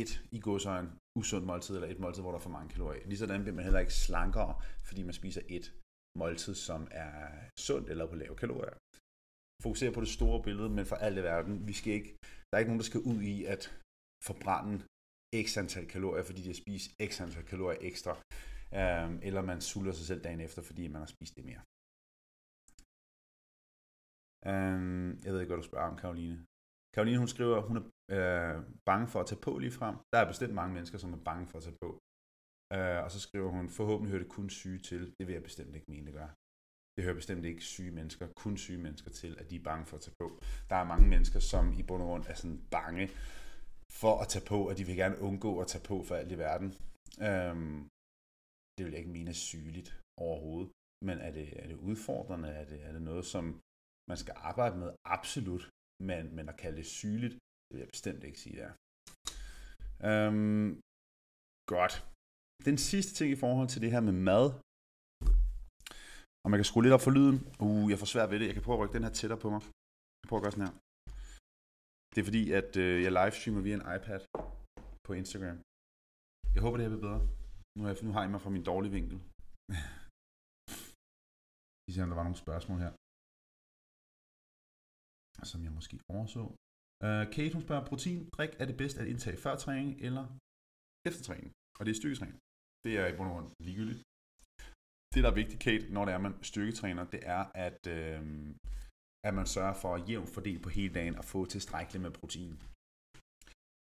et 0.00 0.10
i 0.36 0.40
godsøjen 0.48 0.88
usundt 1.18 1.46
måltid, 1.46 1.74
eller 1.74 1.88
et 1.88 2.00
måltid, 2.04 2.22
hvor 2.22 2.32
der 2.32 2.38
er 2.38 2.46
for 2.46 2.56
mange 2.56 2.68
kalorier. 2.74 3.06
Ligesådan 3.06 3.42
bliver 3.42 3.56
man 3.56 3.64
heller 3.64 3.84
ikke 3.84 4.00
slankere, 4.06 4.52
fordi 4.88 5.02
man 5.02 5.14
spiser 5.20 5.42
et 5.56 5.66
måltid, 6.18 6.54
som 6.54 6.88
er 6.90 7.14
sundt 7.68 7.90
eller 7.92 8.06
på 8.06 8.16
lave 8.22 8.36
kalorier. 8.36 8.76
Fokuser 9.62 9.94
på 9.94 10.00
det 10.00 10.08
store 10.18 10.42
billede, 10.42 10.70
men 10.76 10.86
for 10.86 10.96
alt 10.96 11.18
i 11.18 11.22
verden, 11.22 11.68
vi 11.68 11.72
skal 11.72 11.92
ikke, 11.98 12.10
der 12.46 12.54
er 12.54 12.58
ikke 12.58 12.72
nogen, 12.72 12.82
der 12.82 12.90
skal 12.92 13.06
ud 13.12 13.20
i 13.34 13.36
at 13.54 13.62
forbrænde 14.28 14.76
x 15.44 15.48
antal 15.62 15.86
kalorier, 15.94 16.24
fordi 16.24 16.40
de 16.42 16.52
har 16.52 16.60
spist 16.64 16.88
x 17.10 17.12
antal 17.20 17.44
kalorier 17.52 17.80
ekstra, 17.90 18.12
øhm, 18.80 19.16
eller 19.28 19.42
man 19.50 19.60
sulter 19.60 19.92
sig 19.92 20.06
selv 20.06 20.22
dagen 20.26 20.40
efter, 20.40 20.62
fordi 20.62 20.84
man 20.88 21.00
har 21.04 21.10
spist 21.14 21.36
det 21.36 21.44
mere. 21.50 21.62
Øhm, 24.50 25.08
jeg 25.24 25.30
ved 25.32 25.40
ikke, 25.40 25.52
hvad 25.52 25.62
du 25.62 25.70
spørger 25.70 25.88
om, 25.90 25.96
Karoline. 26.02 26.38
Karoline, 26.94 27.18
hun 27.22 27.32
skriver, 27.34 27.58
hun 27.68 27.76
er 27.76 27.84
øh, 28.16 28.56
bange 28.88 29.06
for 29.12 29.20
at 29.20 29.26
tage 29.26 29.44
på 29.46 29.52
lige 29.58 29.78
frem. 29.80 29.96
Der 30.12 30.18
er 30.20 30.32
bestemt 30.32 30.54
mange 30.54 30.74
mennesker, 30.74 30.98
som 30.98 31.12
er 31.12 31.22
bange 31.30 31.46
for 31.50 31.58
at 31.58 31.64
tage 31.64 31.78
på. 31.84 31.90
Øh, 32.74 33.00
og 33.04 33.10
så 33.14 33.20
skriver 33.26 33.50
hun, 33.56 33.68
forhåbentlig 33.68 34.10
hører 34.10 34.22
det 34.22 34.32
kun 34.38 34.50
syge 34.50 34.78
til. 34.78 35.02
Det 35.18 35.26
vil 35.26 35.32
jeg 35.32 35.42
bestemt 35.42 35.74
ikke 35.74 35.90
mene, 35.90 36.06
det 36.06 36.14
gør. 36.20 36.30
Det 36.94 37.04
hører 37.04 37.14
bestemt 37.14 37.44
ikke 37.44 37.62
syge 37.74 37.90
mennesker, 37.90 38.26
kun 38.36 38.56
syge 38.56 38.82
mennesker 38.86 39.10
til, 39.10 39.32
at 39.40 39.50
de 39.50 39.56
er 39.56 39.62
bange 39.70 39.86
for 39.86 39.96
at 39.96 40.02
tage 40.02 40.16
på. 40.18 40.28
Der 40.70 40.76
er 40.76 40.84
mange 40.92 41.08
mennesker, 41.08 41.40
som 41.40 41.64
i 41.80 41.82
bund 41.82 42.02
og 42.02 42.08
grund 42.08 42.24
er 42.26 42.34
sådan 42.34 42.60
bange 42.70 43.04
for 44.02 44.14
at 44.22 44.28
tage 44.28 44.46
på, 44.52 44.68
og 44.68 44.78
de 44.78 44.84
vil 44.84 44.96
gerne 44.96 45.20
undgå 45.28 45.60
at 45.60 45.66
tage 45.66 45.84
på 45.90 46.02
for 46.02 46.14
alt 46.14 46.32
i 46.32 46.38
verden. 46.38 46.68
Øhm, 47.28 47.88
det 48.74 48.82
vil 48.84 48.92
jeg 48.92 49.02
ikke 49.02 49.16
mene 49.18 49.30
er 49.30 49.40
sygeligt 49.50 49.90
overhovedet. 50.26 50.70
Men 51.08 51.16
er 51.26 51.32
det, 51.38 51.46
er 51.62 51.66
det 51.70 51.78
udfordrende? 51.88 52.48
Er 52.60 52.64
det, 52.70 52.78
er 52.88 52.92
det 52.96 53.02
noget, 53.10 53.24
som 53.34 53.44
man 54.10 54.18
skal 54.22 54.34
arbejde 54.50 54.76
med? 54.82 54.90
Absolut. 55.16 55.64
Men, 56.08 56.22
men 56.36 56.44
at 56.48 56.56
kalde 56.62 56.76
det 56.80 56.86
sygeligt, 56.86 57.34
det 57.64 57.72
vil 57.72 57.84
jeg 57.84 57.92
bestemt 57.96 58.24
ikke 58.24 58.40
sige, 58.44 58.56
det 58.58 58.64
er. 58.68 58.74
Øhm, 60.08 60.68
godt. 61.74 61.94
Den 62.68 62.78
sidste 62.88 63.12
ting 63.18 63.28
i 63.32 63.40
forhold 63.44 63.68
til 63.68 63.82
det 63.84 63.90
her 63.94 64.02
med 64.08 64.16
mad, 64.30 64.46
og 66.44 66.48
man 66.50 66.58
kan 66.58 66.68
skrue 66.68 66.84
lidt 66.84 66.96
op 66.96 67.04
for 67.06 67.14
lyden. 67.18 67.38
Uh, 67.66 67.86
jeg 67.90 67.98
får 67.98 68.08
svært 68.14 68.30
ved 68.30 68.38
det. 68.40 68.46
Jeg 68.46 68.56
kan 68.56 68.64
prøve 68.66 68.76
at 68.76 68.82
rykke 68.82 68.96
den 68.96 69.06
her 69.06 69.14
tættere 69.18 69.40
på 69.44 69.48
mig. 69.54 69.62
Jeg 70.20 70.26
prøver 70.28 70.40
at 70.40 70.46
gøre 70.46 70.56
sådan 70.56 70.68
her. 70.68 70.76
Det 72.12 72.18
er 72.20 72.26
fordi, 72.30 72.44
at 72.60 72.70
øh, 72.84 72.96
jeg 73.04 73.12
livestreamer 73.18 73.62
via 73.66 73.74
en 73.80 73.86
iPad 73.96 74.20
på 75.06 75.10
Instagram. 75.20 75.58
Jeg 76.54 76.62
håber, 76.64 76.76
det 76.76 76.84
her 76.84 76.92
bliver 76.94 77.06
bedre. 77.08 77.20
Nu 77.76 77.80
har, 77.82 77.88
jeg, 77.90 77.96
nu 78.06 78.10
har 78.14 78.22
jeg 78.22 78.30
mig 78.34 78.42
fra 78.44 78.54
min 78.56 78.68
dårlige 78.70 78.94
vinkel. 78.98 79.16
Vi 81.86 81.90
ser, 81.92 82.02
om 82.04 82.10
der 82.10 82.20
var 82.20 82.28
nogle 82.28 82.42
spørgsmål 82.44 82.78
her. 82.84 82.92
Som 85.50 85.60
jeg 85.66 85.72
måske 85.78 85.96
overså. 86.16 86.42
Uh, 87.06 87.24
Kate, 87.34 87.54
hun 87.56 87.66
spørger, 87.66 87.84
protein, 87.90 88.20
drik 88.36 88.52
er 88.60 88.66
det 88.70 88.76
bedst 88.82 88.96
at 89.02 89.06
indtage 89.12 89.38
før 89.44 89.54
træning 89.64 89.88
eller 90.06 90.24
efter 91.08 91.22
træning? 91.28 91.50
Og 91.78 91.82
det 91.84 91.90
er 91.92 92.00
styrketræning. 92.00 92.38
Det 92.84 92.92
er 93.00 93.06
i 93.08 93.16
bund 93.16 93.28
og 93.30 93.34
grund 93.34 93.48
ligegyldigt. 93.66 94.00
Det, 95.12 95.20
der 95.24 95.30
er 95.30 95.40
vigtigt, 95.42 95.62
Kate, 95.66 95.86
når 95.96 96.04
det 96.04 96.12
er, 96.14 96.20
man 96.26 96.34
styrketræner, 96.50 97.04
det 97.14 97.22
er, 97.36 97.42
at, 97.66 97.80
øh, 97.96 98.20
at 99.26 99.32
man 99.38 99.46
sørger 99.54 99.76
for 99.82 99.90
at 99.94 100.04
jævnt 100.08 100.30
fordele 100.34 100.60
på 100.64 100.70
hele 100.78 100.92
dagen 100.98 101.14
og 101.20 101.24
få 101.32 101.40
tilstrækkeligt 101.54 102.02
med 102.02 102.12
protein. 102.20 102.54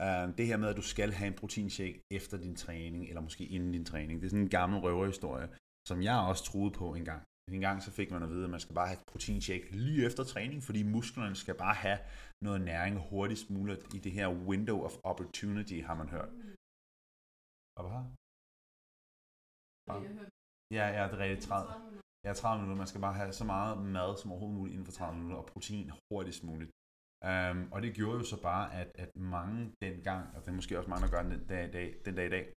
Uh, 0.02 0.26
det 0.38 0.46
her 0.46 0.56
med, 0.56 0.68
at 0.68 0.76
du 0.76 0.86
skal 0.94 1.10
have 1.18 1.28
en 1.32 1.40
proteinshake 1.40 1.98
efter 2.18 2.36
din 2.44 2.56
træning, 2.64 3.02
eller 3.08 3.22
måske 3.28 3.44
inden 3.46 3.72
din 3.72 3.84
træning, 3.84 4.20
det 4.20 4.26
er 4.26 4.30
sådan 4.30 4.44
en 4.44 4.56
gammel 4.58 4.78
røverhistorie, 4.80 5.48
som 5.88 6.02
jeg 6.02 6.18
også 6.30 6.44
troede 6.44 6.72
på 6.80 6.94
en 6.94 7.04
gang. 7.04 7.22
En 7.52 7.60
gang 7.60 7.82
så 7.82 7.90
fik 7.90 8.10
man 8.10 8.22
at 8.22 8.28
vide, 8.28 8.44
at 8.44 8.50
man 8.50 8.60
skal 8.64 8.74
bare 8.74 8.88
have 8.90 8.98
et 9.00 9.08
proteinshake 9.12 9.66
lige 9.70 10.06
efter 10.06 10.22
træning, 10.24 10.62
fordi 10.62 10.80
musklerne 10.96 11.36
skal 11.42 11.56
bare 11.64 11.74
have 11.74 11.98
noget 12.46 12.60
næring 12.60 12.94
hurtigst 13.08 13.50
muligt 13.50 13.94
i 13.96 13.98
det 13.98 14.12
her 14.12 14.28
window 14.50 14.78
of 14.86 14.94
opportunity, 15.10 15.78
har 15.88 15.96
man 16.00 16.08
hørt. 16.08 16.30
Og 17.78 17.84
hvad? 17.88 18.02
Ja, 20.78 20.86
ja, 20.96 21.02
det 21.08 21.14
er 21.18 21.22
rigtigt. 21.24 21.46
30, 21.48 21.72
ja, 22.26 22.32
30 22.32 22.62
minutter. 22.62 22.82
Man 22.82 22.90
skal 22.92 23.00
bare 23.06 23.18
have 23.20 23.32
så 23.40 23.44
meget 23.54 23.74
mad 23.96 24.10
som 24.20 24.30
overhovedet 24.32 24.58
muligt 24.58 24.74
inden 24.74 24.88
for 24.88 24.92
30 24.92 25.16
minutter, 25.18 25.38
og 25.42 25.46
protein 25.52 25.90
hurtigst 26.10 26.42
muligt. 26.50 26.70
Um, 27.30 27.72
og 27.72 27.82
det 27.82 27.94
gjorde 27.94 28.18
jo 28.18 28.24
så 28.24 28.42
bare, 28.42 28.74
at, 28.74 28.90
at 28.94 29.16
mange 29.16 29.72
dengang, 29.82 30.34
og 30.34 30.42
det 30.42 30.48
er 30.48 30.58
måske 30.60 30.78
også 30.78 30.90
mange, 30.90 31.06
der 31.06 31.12
gør 31.12 31.22
den 31.22 31.46
dag, 31.46 31.72
dag, 31.72 31.94
den 32.04 32.14
dag 32.14 32.26
i 32.26 32.34
dag, 32.36 32.52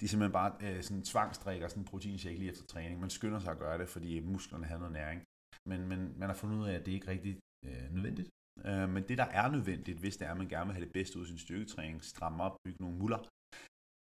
de 0.00 0.08
simpelthen 0.08 0.32
bare 0.32 0.52
øh, 0.66 0.82
sådan 0.82 1.02
tvangstrikker 1.02 1.68
sådan 1.68 1.82
en 1.82 1.90
proteinshake 1.90 2.38
lige 2.38 2.50
efter 2.50 2.66
træning. 2.66 3.00
Man 3.00 3.10
skynder 3.10 3.38
sig 3.38 3.52
at 3.52 3.58
gøre 3.58 3.78
det, 3.78 3.88
fordi 3.88 4.20
musklerne 4.20 4.66
har 4.66 4.78
noget 4.78 4.92
næring. 4.92 5.24
Men, 5.68 5.88
men 5.88 6.18
man 6.18 6.28
har 6.28 6.36
fundet 6.36 6.56
ud 6.56 6.68
af, 6.68 6.74
at 6.74 6.86
det 6.86 6.92
ikke 6.92 7.06
er 7.06 7.10
rigtig 7.10 7.38
øh, 7.66 7.94
nødvendigt. 7.94 8.28
Øh, 8.64 8.88
men 8.94 9.02
det, 9.08 9.18
der 9.18 9.28
er 9.40 9.50
nødvendigt, 9.50 9.98
hvis 9.98 10.16
det 10.16 10.26
er, 10.26 10.30
at 10.30 10.36
man 10.36 10.48
gerne 10.48 10.66
vil 10.66 10.74
have 10.74 10.84
det 10.84 10.92
bedste 10.92 11.18
ud 11.18 11.22
af 11.22 11.28
sin 11.28 11.38
styrketræning, 11.38 12.04
stramme 12.04 12.42
op, 12.42 12.56
bygge 12.64 12.82
nogle 12.82 12.98
muller, 12.98 13.20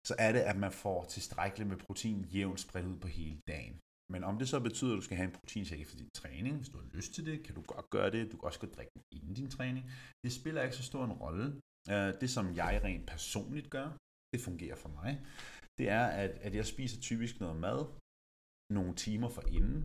så 0.08 0.14
er 0.18 0.32
det, 0.32 0.40
at 0.40 0.56
man 0.64 0.72
får 0.72 1.04
tilstrækkeligt 1.04 1.68
med 1.68 1.76
protein 1.76 2.24
jævnt 2.24 2.60
spredt 2.60 2.86
ud 2.86 2.98
på 2.98 3.08
hele 3.08 3.38
dagen. 3.48 3.80
Men 4.12 4.24
om 4.24 4.38
det 4.38 4.48
så 4.48 4.60
betyder, 4.60 4.92
at 4.92 4.96
du 4.96 5.06
skal 5.06 5.16
have 5.16 5.28
en 5.30 5.36
proteinshake 5.38 5.82
efter 5.82 5.96
din 5.96 6.10
træning, 6.20 6.56
hvis 6.56 6.68
du 6.68 6.76
har 6.78 6.88
lyst 6.94 7.14
til 7.14 7.26
det, 7.26 7.42
kan 7.46 7.54
du 7.54 7.62
godt 7.62 7.90
gøre 7.90 8.10
det. 8.10 8.32
Du 8.32 8.36
kan 8.36 8.46
også 8.50 8.60
godt 8.60 8.76
drikke 8.76 8.92
den 8.94 9.02
inden 9.16 9.34
din 9.34 9.50
træning. 9.50 9.84
Det 10.24 10.32
spiller 10.32 10.62
ikke 10.62 10.76
så 10.76 10.82
stor 10.82 11.04
en 11.04 11.12
rolle. 11.12 11.46
Øh, 11.92 12.10
det, 12.20 12.30
som 12.30 12.46
jeg 12.60 12.80
rent 12.84 13.06
personligt 13.06 13.70
gør, 13.70 13.88
det 14.32 14.40
fungerer 14.40 14.76
for 14.76 14.88
mig, 14.88 15.12
det 15.78 15.88
er, 15.88 16.06
at, 16.06 16.30
at 16.30 16.54
jeg 16.54 16.66
spiser 16.66 17.00
typisk 17.00 17.40
noget 17.40 17.56
mad 17.56 17.78
nogle 18.78 18.94
timer 18.94 19.28
for 19.28 19.42
inden, 19.58 19.80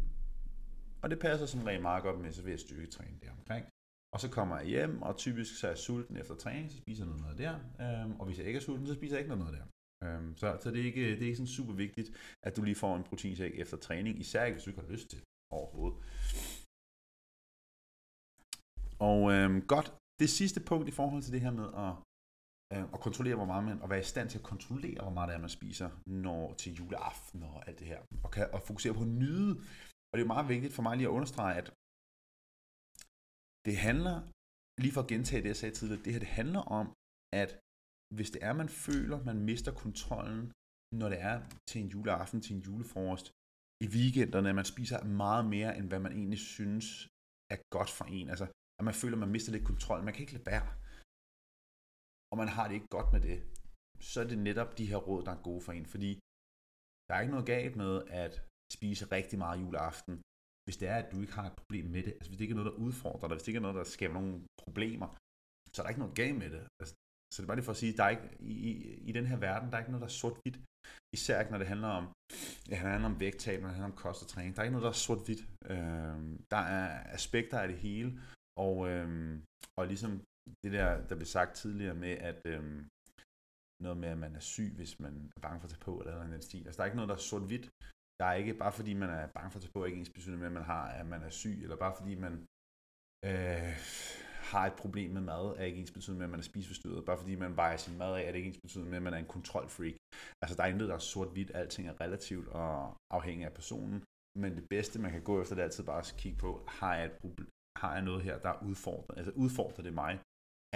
og 1.01 1.09
det 1.09 1.19
passer 1.19 1.45
som 1.45 1.63
regel 1.63 1.81
meget 1.81 2.03
godt 2.03 2.19
med, 2.21 2.31
så 2.31 2.41
vil 2.43 2.51
jeg 2.51 2.59
styrketræne 2.59 3.19
der 3.23 3.31
omkring. 3.31 3.65
Og 4.13 4.19
så 4.23 4.29
kommer 4.29 4.57
jeg 4.57 4.67
hjem, 4.67 5.01
og 5.01 5.17
typisk 5.17 5.59
så 5.59 5.67
er 5.67 5.71
jeg 5.71 5.77
sulten 5.77 6.17
efter 6.17 6.35
træning, 6.35 6.71
så 6.71 6.77
spiser 6.77 7.05
jeg 7.05 7.21
noget 7.23 7.37
der. 7.37 7.55
Øhm, 7.83 8.19
og 8.19 8.25
hvis 8.25 8.37
jeg 8.37 8.47
ikke 8.47 8.57
er 8.57 8.61
sulten, 8.61 8.87
så 8.87 8.93
spiser 8.93 9.15
jeg 9.15 9.23
ikke 9.23 9.35
noget 9.35 9.53
der. 9.53 9.65
Øhm, 10.03 10.37
så 10.37 10.47
så 10.61 10.71
det, 10.71 10.79
er 10.81 10.85
ikke, 10.91 11.05
det 11.17 11.21
er 11.21 11.31
ikke 11.31 11.41
sådan 11.41 11.57
super 11.59 11.73
vigtigt, 11.73 12.09
at 12.47 12.55
du 12.55 12.61
lige 12.63 12.81
får 12.83 12.95
en 12.95 13.03
proteinshake 13.03 13.55
efter 13.63 13.77
træning, 13.77 14.19
især 14.19 14.43
ikke 14.43 14.55
hvis 14.55 14.63
du 14.63 14.69
ikke 14.69 14.81
har 14.81 14.93
lyst 14.95 15.09
til 15.09 15.21
overhovedet. 15.57 15.97
Og 19.09 19.19
øhm, 19.33 19.59
godt, 19.73 19.87
det 20.21 20.29
sidste 20.29 20.59
punkt 20.69 20.87
i 20.87 20.97
forhold 20.99 21.21
til 21.23 21.33
det 21.33 21.41
her 21.45 21.53
med 21.61 21.67
at, 21.85 21.93
øh, 22.73 22.85
at 22.95 22.99
kontrollere, 23.05 23.35
hvor 23.35 23.51
meget 23.51 23.63
man, 23.69 23.81
og 23.81 23.89
være 23.89 24.05
i 24.05 24.11
stand 24.13 24.29
til 24.29 24.37
at 24.41 24.49
kontrollere, 24.53 25.01
hvor 25.05 25.15
meget 25.17 25.27
det 25.29 25.35
er, 25.35 25.45
man 25.47 25.57
spiser 25.59 25.89
når 26.23 26.53
til 26.61 26.71
juleaften 26.79 27.43
og 27.43 27.67
alt 27.67 27.79
det 27.79 27.87
her, 27.87 28.01
og, 28.25 28.31
kan, 28.31 28.45
og 28.55 28.61
fokusere 28.61 28.93
på 28.93 29.01
at 29.01 29.15
nyde. 29.23 29.51
Og 30.07 30.13
det 30.13 30.21
er 30.21 30.27
jo 30.27 30.35
meget 30.35 30.49
vigtigt 30.53 30.73
for 30.73 30.83
mig 30.83 30.93
lige 30.97 31.07
at 31.07 31.17
understrege, 31.17 31.55
at 31.61 31.67
det 33.67 33.75
handler, 33.87 34.17
lige 34.83 34.93
for 34.95 35.01
at 35.01 35.11
gentage 35.13 35.41
det, 35.41 35.49
jeg 35.53 35.59
sagde 35.61 35.75
tidligere, 35.75 36.03
det 36.05 36.13
her 36.13 36.19
det 36.25 36.35
handler 36.39 36.63
om, 36.79 36.85
at 37.41 37.49
hvis 38.15 38.31
det 38.33 38.41
er, 38.43 38.53
man 38.53 38.69
føler, 38.69 39.17
man 39.23 39.39
mister 39.49 39.71
kontrollen, 39.83 40.51
når 40.99 41.09
det 41.13 41.19
er 41.31 41.37
til 41.69 41.81
en 41.81 41.89
juleaften, 41.95 42.41
til 42.41 42.55
en 42.55 42.61
julefrokost, 42.67 43.25
i 43.85 43.87
weekenderne, 43.95 44.49
at 44.49 44.55
man 44.61 44.71
spiser 44.73 45.03
meget 45.03 45.45
mere, 45.55 45.71
end 45.77 45.87
hvad 45.89 45.99
man 45.99 46.13
egentlig 46.19 46.39
synes 46.55 46.87
er 47.53 47.59
godt 47.75 47.91
for 47.97 48.05
en. 48.17 48.29
Altså, 48.33 48.45
at 48.79 48.85
man 48.89 48.93
føler, 49.01 49.17
man 49.17 49.33
mister 49.35 49.51
lidt 49.51 49.69
kontrol. 49.71 50.03
Man 50.03 50.13
kan 50.13 50.23
ikke 50.23 50.37
lade 50.37 50.49
være. 50.53 50.67
Og 52.31 52.35
man 52.41 52.49
har 52.55 52.65
det 52.67 52.75
ikke 52.75 52.93
godt 52.97 53.09
med 53.15 53.21
det. 53.29 53.37
Så 54.09 54.17
er 54.23 54.27
det 54.27 54.39
netop 54.49 54.77
de 54.79 54.89
her 54.91 54.99
råd, 55.07 55.21
der 55.25 55.31
er 55.33 55.45
gode 55.47 55.61
for 55.65 55.71
en. 55.77 55.85
Fordi 55.93 56.11
der 57.07 57.13
er 57.15 57.21
ikke 57.21 57.35
noget 57.35 57.51
galt 57.55 57.75
med 57.83 57.93
at 58.23 58.33
spise 58.75 59.03
rigtig 59.17 59.37
meget 59.43 59.61
juleaften, 59.63 60.15
hvis 60.65 60.77
det 60.81 60.87
er, 60.93 60.97
at 60.99 61.11
du 61.11 61.17
ikke 61.21 61.37
har 61.39 61.45
et 61.47 61.59
problem 61.61 61.85
med 61.95 62.01
det. 62.05 62.13
Altså 62.17 62.29
hvis 62.29 62.37
det 62.37 62.45
ikke 62.45 62.55
er 62.55 62.61
noget, 62.61 62.71
der 62.71 62.83
udfordrer 62.85 63.27
dig, 63.27 63.35
hvis 63.35 63.43
det 63.43 63.51
ikke 63.51 63.61
er 63.63 63.67
noget, 63.67 63.79
der 63.79 63.93
skaber 63.95 64.13
nogle 64.19 64.35
problemer, 64.63 65.07
så 65.73 65.77
er 65.77 65.83
der 65.83 65.89
ikke 65.93 66.03
noget 66.03 66.19
galt 66.21 66.37
med 66.43 66.49
det. 66.55 66.63
Altså, 66.81 66.93
så 67.31 67.35
det 67.37 67.43
er 67.43 67.47
bare 67.47 67.57
lige 67.57 67.69
for 67.69 67.75
at 67.77 67.81
sige, 67.83 67.97
der 67.97 68.03
er 68.03 68.09
ikke, 68.09 68.29
i, 68.39 68.53
i, 68.69 68.71
i 69.09 69.11
den 69.11 69.25
her 69.25 69.37
verden, 69.37 69.69
der 69.69 69.75
er 69.75 69.81
ikke 69.81 69.91
noget, 69.91 70.05
der 70.05 70.11
er 70.13 70.19
sort-hvidt. 70.21 70.59
Især 71.17 71.39
ikke, 71.39 71.51
når 71.51 71.57
det 71.57 71.67
handler 71.67 71.87
om, 71.87 72.05
ja, 72.69 72.75
det 72.75 72.77
handler 72.77 73.09
om 73.13 73.19
vægttab, 73.19 73.61
når 73.61 73.67
det 73.67 73.77
handler 73.77 73.93
om 73.93 74.01
kost 74.03 74.23
og 74.23 74.27
træning. 74.27 74.55
Der 74.55 74.61
er 74.61 74.63
ikke 74.63 74.77
noget, 74.77 74.89
der 74.89 74.95
er 74.95 75.05
sort-hvidt. 75.07 75.41
Øh, 75.71 76.17
der 76.53 76.63
er 76.77 76.87
aspekter 77.17 77.59
af 77.59 77.67
det 77.67 77.77
hele, 77.77 78.09
og, 78.65 78.75
øh, 78.89 79.39
og 79.79 79.87
ligesom 79.87 80.11
det 80.63 80.71
der, 80.77 81.07
der 81.07 81.15
blev 81.15 81.25
sagt 81.25 81.55
tidligere 81.55 81.95
med, 81.95 82.13
at 82.29 82.41
øh, 82.45 82.63
noget 83.85 83.97
med, 83.97 84.09
at 84.09 84.17
man 84.17 84.35
er 84.35 84.39
syg, 84.53 84.71
hvis 84.75 84.99
man 84.99 85.13
er 85.37 85.41
bange 85.41 85.59
for 85.59 85.67
at 85.67 85.71
tage 85.71 85.85
på, 85.87 85.99
eller 85.99 86.13
noget 86.13 86.33
den 86.33 86.41
stil. 86.41 86.65
Altså, 86.65 86.77
der 86.77 86.83
er 86.83 86.89
ikke 86.89 86.95
noget, 86.95 87.09
der 87.09 87.15
er 87.15 87.29
sort-hvidt. 87.31 87.65
Der 88.19 88.25
er 88.25 88.33
ikke, 88.33 88.53
bare 88.53 88.71
fordi 88.71 88.93
man 88.93 89.09
er 89.09 89.27
bange 89.27 89.51
for 89.51 89.57
at 89.59 89.63
tage 89.63 89.75
på, 89.75 89.85
ikke 89.85 89.97
ens 89.99 90.27
med, 90.27 90.45
at 90.45 90.51
man 90.51 90.63
har, 90.63 90.85
at 90.99 91.05
man 91.05 91.21
er 91.23 91.29
syg, 91.29 91.57
eller 91.63 91.75
bare 91.75 91.95
fordi 91.97 92.15
man 92.15 92.33
øh, 93.29 93.75
har 94.51 94.65
et 94.67 94.77
problem 94.83 95.09
med 95.11 95.21
mad, 95.21 95.45
er 95.57 95.63
ikke 95.63 95.79
ens 95.79 95.91
betydende 95.91 96.19
med, 96.19 96.25
at 96.25 96.33
man 96.35 96.39
er 96.39 96.49
spiseforstyrret. 96.51 97.05
Bare 97.05 97.17
fordi 97.17 97.35
man 97.35 97.57
vejer 97.61 97.77
sin 97.77 97.97
mad 97.97 98.11
af, 98.15 98.21
er 98.21 98.31
det 98.31 98.37
ikke 98.39 98.47
ens 98.47 98.65
betydende 98.65 98.89
med, 98.89 98.97
at 98.97 99.03
man 99.03 99.13
er 99.13 99.17
en 99.17 99.33
kontrolfreak. 99.35 99.95
Altså, 100.41 100.55
der 100.57 100.63
er 100.63 100.67
intet, 100.67 100.89
der 100.89 100.95
er 100.95 100.99
sort-hvidt. 101.13 101.51
Alting 101.59 101.87
er 101.87 102.01
relativt 102.01 102.47
og 102.47 102.95
afhængig 103.17 103.45
af 103.45 103.53
personen. 103.53 104.03
Men 104.41 104.55
det 104.55 104.65
bedste, 104.69 105.01
man 105.01 105.11
kan 105.11 105.23
gå 105.23 105.41
efter, 105.41 105.55
det 105.55 105.61
er 105.61 105.69
altid 105.69 105.83
bare 105.83 105.99
at 105.99 106.15
kigge 106.17 106.37
på, 106.37 106.51
har 106.67 106.95
jeg, 106.95 107.05
et 107.05 107.17
problem, 107.21 107.47
har 107.81 107.93
jeg 107.93 108.03
noget 108.09 108.21
her, 108.21 108.39
der 108.39 108.49
er? 108.49 109.13
Altså, 109.17 109.31
udfordrer 109.43 109.83
det 109.83 109.93
mig, 109.93 110.13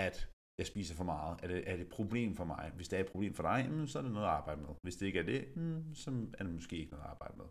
at 0.08 0.18
jeg 0.60 0.68
spiser 0.68 0.96
for 0.96 1.04
meget? 1.04 1.40
Er 1.44 1.48
det, 1.48 1.70
er 1.70 1.76
det 1.76 1.86
et 1.86 1.94
problem 2.00 2.36
for 2.36 2.46
mig? 2.46 2.72
Hvis 2.76 2.88
det 2.90 2.98
er 2.98 3.04
et 3.04 3.12
problem 3.12 3.34
for 3.34 3.44
dig, 3.44 3.60
så 3.88 4.00
er 4.00 4.04
det 4.04 4.12
noget 4.12 4.28
at 4.28 4.34
arbejde 4.40 4.62
med. 4.62 4.74
Hvis 4.84 4.96
det 4.96 5.06
ikke 5.06 5.20
er 5.20 5.24
det, 5.24 5.42
hmm, 5.56 5.96
så 5.96 6.10
er 6.38 6.44
det 6.44 6.54
måske 6.54 6.76
ikke 6.78 6.92
noget 6.92 7.06
at 7.06 7.12
arbejde 7.16 7.36
med. 7.42 7.48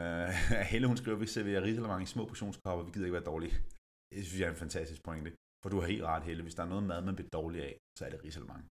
Uh, 0.00 0.30
Helle, 0.70 0.86
hun 0.86 0.96
skriver, 0.96 1.16
at 1.16 1.20
vi 1.20 1.26
serverer 1.26 1.62
risalemang 1.62 2.02
i 2.02 2.06
små 2.06 2.22
portionskopper, 2.26 2.84
vi 2.84 2.92
gider 2.92 3.06
ikke 3.06 3.18
være 3.20 3.30
dårlige. 3.32 3.54
Det 4.14 4.24
synes 4.26 4.40
jeg 4.40 4.46
er 4.46 4.54
en 4.56 4.64
fantastisk 4.64 5.02
pointe. 5.08 5.30
For 5.62 5.68
du 5.70 5.76
har 5.80 5.86
helt 5.92 6.04
ret, 6.12 6.24
Helle. 6.28 6.42
Hvis 6.42 6.54
der 6.54 6.62
er 6.64 6.72
noget 6.72 6.84
mad, 6.90 7.00
man 7.02 7.16
bliver 7.16 7.32
dårlig 7.38 7.60
af, 7.68 7.74
så 7.98 8.00
er 8.06 8.10
det 8.10 8.24
risalemang. 8.24 8.62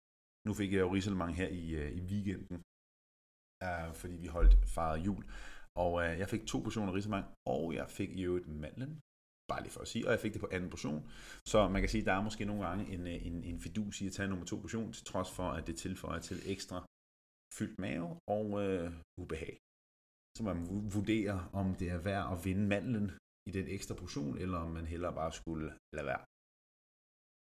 Nu 0.46 0.52
fik 0.60 0.70
jeg 0.72 0.80
jo 0.80 0.94
risalemang 0.94 1.32
her 1.40 1.48
i, 1.62 1.64
øh, 1.80 1.90
i 1.98 2.00
weekenden, 2.10 2.58
øh, 3.66 3.88
fordi 4.00 4.16
vi 4.24 4.28
holdt 4.36 4.54
fejret 4.76 4.98
jul. 5.06 5.22
Og 5.84 5.92
øh, 6.02 6.12
jeg 6.20 6.28
fik 6.28 6.42
to 6.46 6.58
portioner 6.66 6.94
risalemang, 6.94 7.26
og 7.54 7.62
jeg 7.78 7.86
fik 7.98 8.10
i 8.18 8.22
øvrigt 8.22 8.48
mandlen. 8.64 8.92
Bare 9.50 9.62
lige 9.62 9.76
for 9.76 9.80
at 9.80 9.88
sige. 9.92 10.06
Og 10.06 10.10
jeg 10.14 10.20
fik 10.20 10.32
det 10.32 10.40
på 10.40 10.52
anden 10.52 10.70
portion. 10.70 11.00
Så 11.52 11.58
man 11.68 11.82
kan 11.82 11.90
sige, 11.90 12.02
at 12.02 12.06
der 12.06 12.12
er 12.12 12.26
måske 12.28 12.44
nogle 12.44 12.66
gange 12.66 12.82
en, 12.94 13.06
øh, 13.06 13.26
en, 13.28 13.44
en 13.50 13.60
fidus 13.60 14.00
i 14.00 14.06
at 14.06 14.12
tage 14.12 14.28
nummer 14.28 14.46
to 14.46 14.56
portion, 14.64 14.92
til 14.92 15.04
trods 15.04 15.30
for, 15.36 15.48
at 15.58 15.66
det 15.66 15.76
tilføjer 15.76 16.20
til 16.20 16.38
ekstra 16.54 16.78
fyldt 17.58 17.78
mave 17.78 18.08
og 18.36 18.46
øh, 18.64 18.92
ubehag 19.20 19.54
så 20.36 20.42
man 20.42 20.58
vurderer, 20.96 21.50
om 21.52 21.74
det 21.80 21.88
er 21.90 21.98
værd 21.98 22.32
at 22.32 22.44
vinde 22.44 22.66
mandlen 22.66 23.06
i 23.48 23.50
den 23.58 23.66
ekstra 23.76 23.94
portion, 24.02 24.34
eller 24.42 24.58
om 24.64 24.70
man 24.78 24.86
hellere 24.92 25.14
bare 25.20 25.32
skulle 25.40 25.68
lade 25.96 26.06
være. 26.12 26.22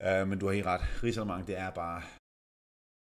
Uh, 0.08 0.26
men 0.30 0.38
du 0.40 0.44
har 0.46 0.54
helt 0.58 0.72
ret. 0.74 0.86
Risalemang, 1.04 1.42
det 1.50 1.56
er 1.66 1.72
bare 1.84 2.00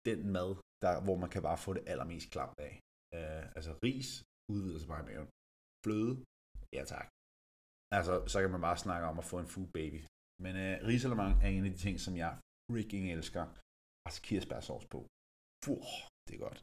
den 0.09 0.19
mad, 0.36 0.49
der, 0.84 0.93
hvor 1.05 1.17
man 1.23 1.29
kan 1.34 1.41
bare 1.49 1.59
få 1.65 1.71
det 1.77 1.84
allermest 1.91 2.27
klamt 2.36 2.59
af. 2.67 2.73
Uh, 3.15 3.43
altså 3.57 3.71
ris 3.86 4.09
udvider 4.53 4.79
sig 4.79 4.89
bare 4.93 5.03
i 5.03 5.07
maven. 5.09 5.29
Fløde, 5.84 6.13
ja 6.77 6.84
tak. 6.93 7.07
Altså, 7.97 8.13
så 8.32 8.38
kan 8.41 8.53
man 8.55 8.65
bare 8.67 8.84
snakke 8.86 9.05
om 9.11 9.17
at 9.21 9.29
få 9.32 9.38
en 9.39 9.51
food 9.53 9.69
baby. 9.79 9.99
Men 10.43 10.53
øh, 10.63 10.73
uh, 10.82 10.88
risalemang 10.91 11.34
er 11.45 11.49
en 11.49 11.65
af 11.65 11.71
de 11.73 11.82
ting, 11.86 11.95
som 12.05 12.13
jeg 12.23 12.32
freaking 12.71 13.05
elsker. 13.15 13.43
Altså 14.05 14.19
kirsebærsovs 14.25 14.86
på. 14.93 14.99
Fuh, 15.65 15.88
det 16.25 16.34
er 16.36 16.41
godt. 16.47 16.59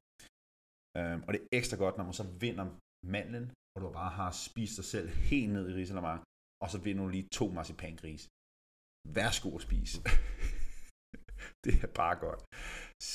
Uh, 0.98 1.16
og 1.26 1.30
det 1.32 1.40
er 1.40 1.48
ekstra 1.58 1.76
godt, 1.84 1.96
når 1.96 2.06
man 2.08 2.18
så 2.20 2.26
vinder 2.44 2.66
mandlen, 3.14 3.46
og 3.78 3.84
du 3.84 3.92
bare 4.02 4.12
har 4.20 4.30
spist 4.46 4.76
dig 4.76 4.86
selv 4.94 5.08
helt 5.30 5.52
ned 5.56 5.64
i 5.70 5.74
risalamang, 5.80 6.20
og 6.62 6.68
så 6.72 6.78
vinder 6.84 7.02
du 7.04 7.08
lige 7.08 7.28
to 7.38 7.46
marcipangris. 7.58 8.22
Værsgo 9.16 9.48
at 9.58 9.62
spise. 9.68 9.98
det 11.64 11.74
er 11.84 11.92
bare 12.00 12.16
godt. 12.26 12.40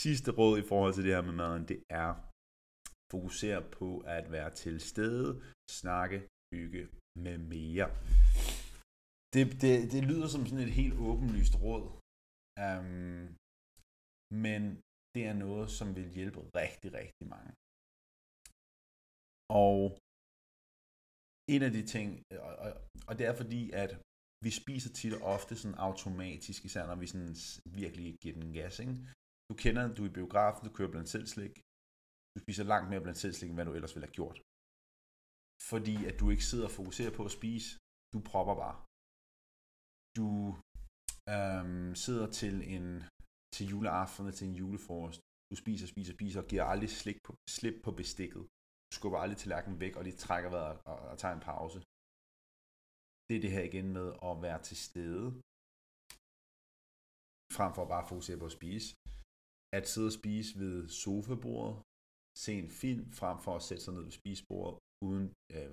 Sidste 0.04 0.30
råd 0.40 0.56
i 0.60 0.68
forhold 0.72 0.94
til 0.94 1.04
det 1.06 1.16
her 1.16 1.26
med 1.30 1.36
maden, 1.42 1.64
det 1.72 1.80
er 2.04 2.10
fokusere 3.14 3.62
på 3.80 3.90
at 4.18 4.26
være 4.36 4.52
til 4.62 4.76
stede, 4.92 5.30
snakke, 5.82 6.18
hygge 6.54 6.84
med 7.26 7.38
mere. 7.54 7.88
Det, 9.34 9.44
det, 9.64 9.74
det 9.94 10.02
lyder 10.10 10.28
som 10.34 10.44
sådan 10.46 10.66
et 10.68 10.78
helt 10.82 10.96
åbenlyst 11.10 11.56
råd, 11.66 11.86
um, 12.66 13.24
men 14.44 14.62
det 15.14 15.24
er 15.32 15.36
noget, 15.46 15.68
som 15.78 15.88
vil 15.98 16.08
hjælpe 16.18 16.40
rigtig, 16.62 16.90
rigtig 17.02 17.26
mange. 17.36 17.52
Og 19.66 19.78
en 21.54 21.62
af 21.68 21.72
de 21.78 21.84
ting, 21.96 22.08
øh, 22.32 22.40
og, 22.48 22.54
og, 22.64 22.72
og 23.08 23.14
det 23.18 23.26
er 23.26 23.36
fordi, 23.42 23.72
at 23.84 23.92
vi 24.46 24.52
spiser 24.62 24.92
tit 24.94 25.14
og 25.14 25.22
ofte 25.36 25.56
sådan 25.56 25.78
automatisk, 25.88 26.60
især 26.66 26.84
når 26.88 26.96
vi 26.96 27.08
sådan 27.08 27.36
virkelig 27.82 28.10
giver 28.22 28.36
den 28.42 28.54
gas, 28.54 28.80
ikke? 28.80 28.96
Du 29.50 29.54
kender, 29.64 29.94
du 29.96 30.02
er 30.04 30.10
i 30.10 30.18
biografen, 30.20 30.68
du 30.68 30.74
kører 30.74 30.92
blandt 30.94 31.10
selv 31.10 31.28
slik. 31.34 31.54
Du 32.34 32.40
spiser 32.44 32.64
langt 32.64 32.90
mere 32.90 33.02
blandt 33.06 33.20
selv 33.20 33.34
slik, 33.34 33.50
end 33.50 33.58
hvad 33.58 33.66
du 33.66 33.74
ellers 33.74 33.96
ville 33.96 34.08
have 34.08 34.18
gjort. 34.20 34.38
Fordi 35.72 35.96
at 36.10 36.16
du 36.22 36.26
ikke 36.30 36.46
sidder 36.50 36.68
og 36.70 36.76
fokuserer 36.80 37.14
på 37.18 37.24
at 37.26 37.36
spise, 37.40 37.70
du 38.14 38.20
propper 38.32 38.56
bare. 38.64 38.78
Du 40.18 40.30
øhm, 41.34 41.96
sidder 42.04 42.28
til 42.42 42.56
en 42.76 42.88
til 43.56 43.66
juleaften 43.74 44.32
til 44.32 44.48
en 44.48 44.56
julefrokost. 44.62 45.20
Du 45.52 45.56
spiser, 45.64 45.88
spiser, 45.94 46.14
spiser 46.18 46.42
og 46.42 46.48
giver 46.52 46.64
aldrig 46.72 46.90
slik 46.90 47.20
på, 47.26 47.32
slip 47.58 47.78
på 47.86 47.92
bestikket 48.02 48.44
skubber 48.98 49.20
aldrig 49.24 49.38
tallerkenen 49.40 49.80
væk, 49.84 49.94
og 49.98 50.04
lige 50.04 50.22
trækker 50.26 50.50
vejret 50.56 50.78
og, 50.92 50.98
og 51.12 51.16
tager 51.22 51.36
en 51.36 51.46
pause. 51.52 51.78
Det 53.28 53.36
er 53.36 53.44
det 53.46 53.56
her 53.56 53.66
igen 53.72 53.88
med 53.98 54.08
at 54.30 54.36
være 54.46 54.60
til 54.70 54.78
stede, 54.88 55.28
frem 57.58 57.72
for 57.78 57.84
bare 57.94 58.04
at 58.04 58.12
fokusere 58.14 58.42
på 58.42 58.48
at 58.52 58.58
spise. 58.60 58.88
At 59.78 59.84
sidde 59.92 60.10
og 60.12 60.18
spise 60.22 60.52
ved 60.64 60.76
sofabordet, 61.04 61.76
se 62.46 62.52
en 62.64 62.72
film, 62.82 63.06
frem 63.22 63.38
for 63.46 63.54
at 63.56 63.66
sætte 63.68 63.84
sig 63.84 63.94
ned 63.94 64.04
ved 64.10 64.16
spisebordet, 64.22 64.76
uden 65.08 65.26
øh, 65.56 65.70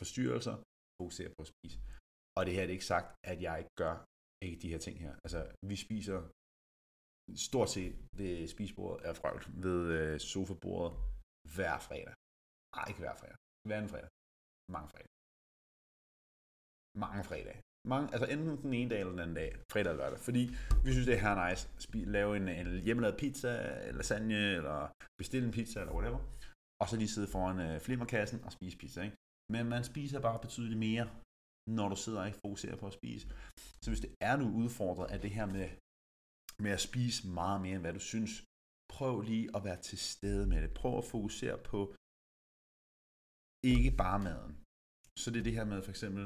forstyrrelser, 0.00 0.56
fokusere 1.00 1.30
på 1.34 1.40
at 1.46 1.50
spise. 1.54 1.78
Og 2.36 2.42
det 2.46 2.52
her 2.54 2.62
er 2.62 2.68
det 2.68 2.76
ikke 2.78 2.92
sagt, 2.94 3.08
at 3.32 3.38
jeg 3.46 3.54
ikke 3.60 3.74
gør 3.82 3.94
ikke 4.46 4.58
de 4.62 4.72
her 4.72 4.80
ting 4.86 4.96
her. 5.04 5.12
Altså, 5.24 5.40
vi 5.70 5.76
spiser 5.86 6.18
stort 7.48 7.70
set 7.76 7.94
ved 8.20 8.48
spisebordet, 8.54 8.98
er 9.08 9.14
frøvl, 9.20 9.42
ved 9.66 9.80
øh, 9.98 10.20
sofabordet 10.32 10.92
hver 11.54 11.76
fredag. 11.88 12.14
Nej, 12.74 12.84
ikke 12.90 13.00
hver 13.04 13.14
fredag. 13.20 13.38
Hver 13.66 13.76
anden 13.78 13.92
fredag. 13.94 14.10
Mange 14.76 14.88
fredag. 14.92 15.10
Mange 17.04 17.24
fredage. 17.28 17.60
Mange, 17.92 18.06
altså 18.14 18.26
enten 18.34 18.62
den 18.64 18.72
ene 18.80 18.90
dag 18.90 19.00
eller 19.00 19.14
den 19.16 19.24
anden 19.24 19.38
dag. 19.42 19.50
Fredag 19.72 19.90
eller 19.90 20.02
lørdag. 20.02 20.20
Fordi 20.28 20.42
vi 20.84 20.90
synes, 20.92 21.06
det 21.08 21.14
er 21.16 21.24
her 21.26 21.36
nice. 21.44 21.62
Spi- 21.84 22.10
lave 22.16 22.30
en, 22.38 22.46
en 22.48 22.68
hjemmelavet 22.86 23.16
pizza, 23.22 23.50
eller 23.86 23.98
lasagne, 24.00 24.40
eller 24.58 24.78
bestille 25.20 25.46
en 25.46 25.56
pizza, 25.58 25.76
eller 25.80 25.94
whatever. 25.96 26.20
Og 26.80 26.86
så 26.88 26.94
lige 26.96 27.14
sidde 27.14 27.32
foran 27.34 27.58
øh, 27.66 27.80
flimmerkassen 27.86 28.38
og 28.46 28.52
spise 28.56 28.76
pizza. 28.82 29.00
Ikke? 29.06 29.16
Men 29.54 29.62
man 29.74 29.82
spiser 29.90 30.20
bare 30.20 30.38
betydeligt 30.46 30.82
mere, 30.88 31.06
når 31.78 31.88
du 31.92 31.96
sidder 32.04 32.20
og 32.20 32.26
ikke 32.28 32.42
fokuserer 32.46 32.76
på 32.82 32.86
at 32.90 32.96
spise. 33.00 33.26
Så 33.82 33.86
hvis 33.90 34.04
det 34.04 34.12
er, 34.28 34.34
du 34.36 34.46
udfordret 34.62 35.06
af 35.14 35.18
det 35.24 35.30
her 35.36 35.46
med, 35.56 35.66
med 36.64 36.72
at 36.76 36.84
spise 36.88 37.20
meget 37.40 37.60
mere, 37.64 37.74
end 37.76 37.84
hvad 37.84 37.94
du 37.98 38.04
synes, 38.12 38.32
prøv 38.94 39.14
lige 39.30 39.46
at 39.56 39.64
være 39.68 39.80
til 39.88 39.98
stede 40.12 40.44
med 40.52 40.58
det. 40.62 40.70
Prøv 40.80 40.92
at 40.98 41.10
fokusere 41.14 41.58
på 41.70 41.80
ikke 43.72 43.90
bare 44.04 44.18
maden. 44.28 44.52
Så 45.20 45.26
det 45.32 45.38
er 45.40 45.46
det 45.48 45.58
her 45.58 45.66
med 45.72 45.80
for 45.86 45.92
eksempel, 45.94 46.24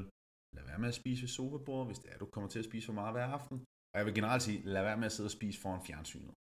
lad 0.57 0.64
være 0.70 0.82
med 0.82 0.88
at 0.93 1.01
spise 1.03 1.22
ved 1.24 1.32
sofabordet, 1.38 1.88
hvis 1.88 2.03
det 2.03 2.09
er, 2.12 2.18
du 2.18 2.26
kommer 2.34 2.49
til 2.51 2.62
at 2.62 2.68
spise 2.70 2.86
for 2.86 2.99
meget 3.01 3.14
hver 3.14 3.28
aften. 3.38 3.57
Og 3.93 3.97
jeg 3.99 4.07
vil 4.07 4.18
generelt 4.18 4.43
sige, 4.47 4.59
lad 4.74 4.82
være 4.88 5.01
med 5.01 5.09
at 5.11 5.14
sidde 5.16 5.30
og 5.32 5.36
spise 5.38 5.59
foran 5.62 5.86
fjernsynet. 5.88 6.34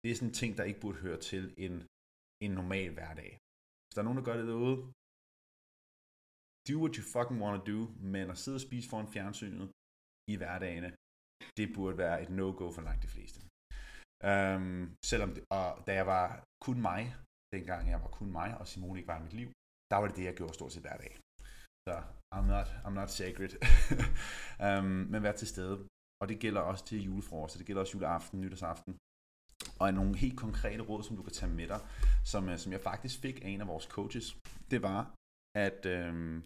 Det 0.00 0.08
er 0.10 0.16
sådan 0.16 0.28
en 0.28 0.40
ting, 0.40 0.50
der 0.58 0.64
ikke 0.70 0.82
burde 0.84 0.98
høre 1.06 1.20
til 1.30 1.44
en, 1.64 1.74
en 2.44 2.52
normal 2.60 2.88
hverdag. 2.96 3.30
Hvis 3.82 3.94
der 3.94 4.00
er 4.00 4.08
nogen, 4.08 4.18
der 4.20 4.28
gør 4.28 4.36
det 4.40 4.46
derude, 4.52 4.78
do 6.68 6.74
what 6.82 6.94
you 6.98 7.04
fucking 7.14 7.38
want 7.42 7.54
to 7.56 7.62
do, 7.72 7.80
men 8.12 8.24
at 8.32 8.38
sidde 8.42 8.58
og 8.60 8.66
spise 8.68 8.86
foran 8.90 9.12
fjernsynet 9.14 9.66
i 10.32 10.34
hverdagene, 10.40 10.90
det 11.58 11.66
burde 11.76 11.96
være 12.04 12.16
et 12.24 12.30
no-go 12.38 12.66
for 12.76 12.82
langt 12.88 13.02
de 13.06 13.14
fleste. 13.14 13.40
Um, 14.30 14.80
selvom, 15.10 15.30
det, 15.34 15.42
og 15.58 15.66
da 15.86 15.92
jeg 16.00 16.06
var 16.14 16.26
kun 16.66 16.78
mig, 16.90 17.02
dengang 17.54 17.82
jeg 17.92 18.00
var 18.04 18.12
kun 18.18 18.30
mig, 18.38 18.48
og 18.60 18.64
Simone 18.70 18.98
ikke 18.98 19.12
var 19.12 19.20
i 19.20 19.26
mit 19.26 19.38
liv, 19.40 19.48
der 19.92 19.98
var 19.98 20.06
det 20.08 20.16
det, 20.16 20.24
jeg 20.24 20.34
gjorde 20.34 20.54
stort 20.54 20.72
set 20.72 20.82
hver 20.86 20.96
dag. 21.04 21.12
Så 21.86 21.94
I'm 22.34 22.46
not, 22.54 22.68
I'm 22.86 22.94
not 23.00 23.10
sacred. 23.20 23.52
um, 24.66 24.84
men 25.12 25.22
vær 25.22 25.32
til 25.32 25.48
stede. 25.54 25.76
Og 26.20 26.28
det 26.30 26.38
gælder 26.44 26.60
også 26.60 26.84
til 26.84 27.04
julefrokost, 27.08 27.58
det 27.58 27.66
gælder 27.66 27.82
også 27.82 27.94
juleaften, 27.96 28.40
nytårsaften. 28.40 28.92
Og 29.80 29.94
nogle 29.94 30.16
helt 30.24 30.38
konkrete 30.44 30.82
råd, 30.90 31.02
som 31.02 31.16
du 31.16 31.22
kan 31.22 31.32
tage 31.32 31.52
med 31.52 31.68
dig, 31.68 31.80
som, 32.24 32.48
øh, 32.48 32.58
som 32.58 32.72
jeg 32.72 32.80
faktisk 32.80 33.20
fik 33.24 33.36
af 33.44 33.48
en 33.48 33.60
af 33.60 33.68
vores 33.72 33.84
coaches, 33.84 34.26
det 34.70 34.82
var 34.82 35.14
at 35.66 35.86
øhm, 35.86 36.36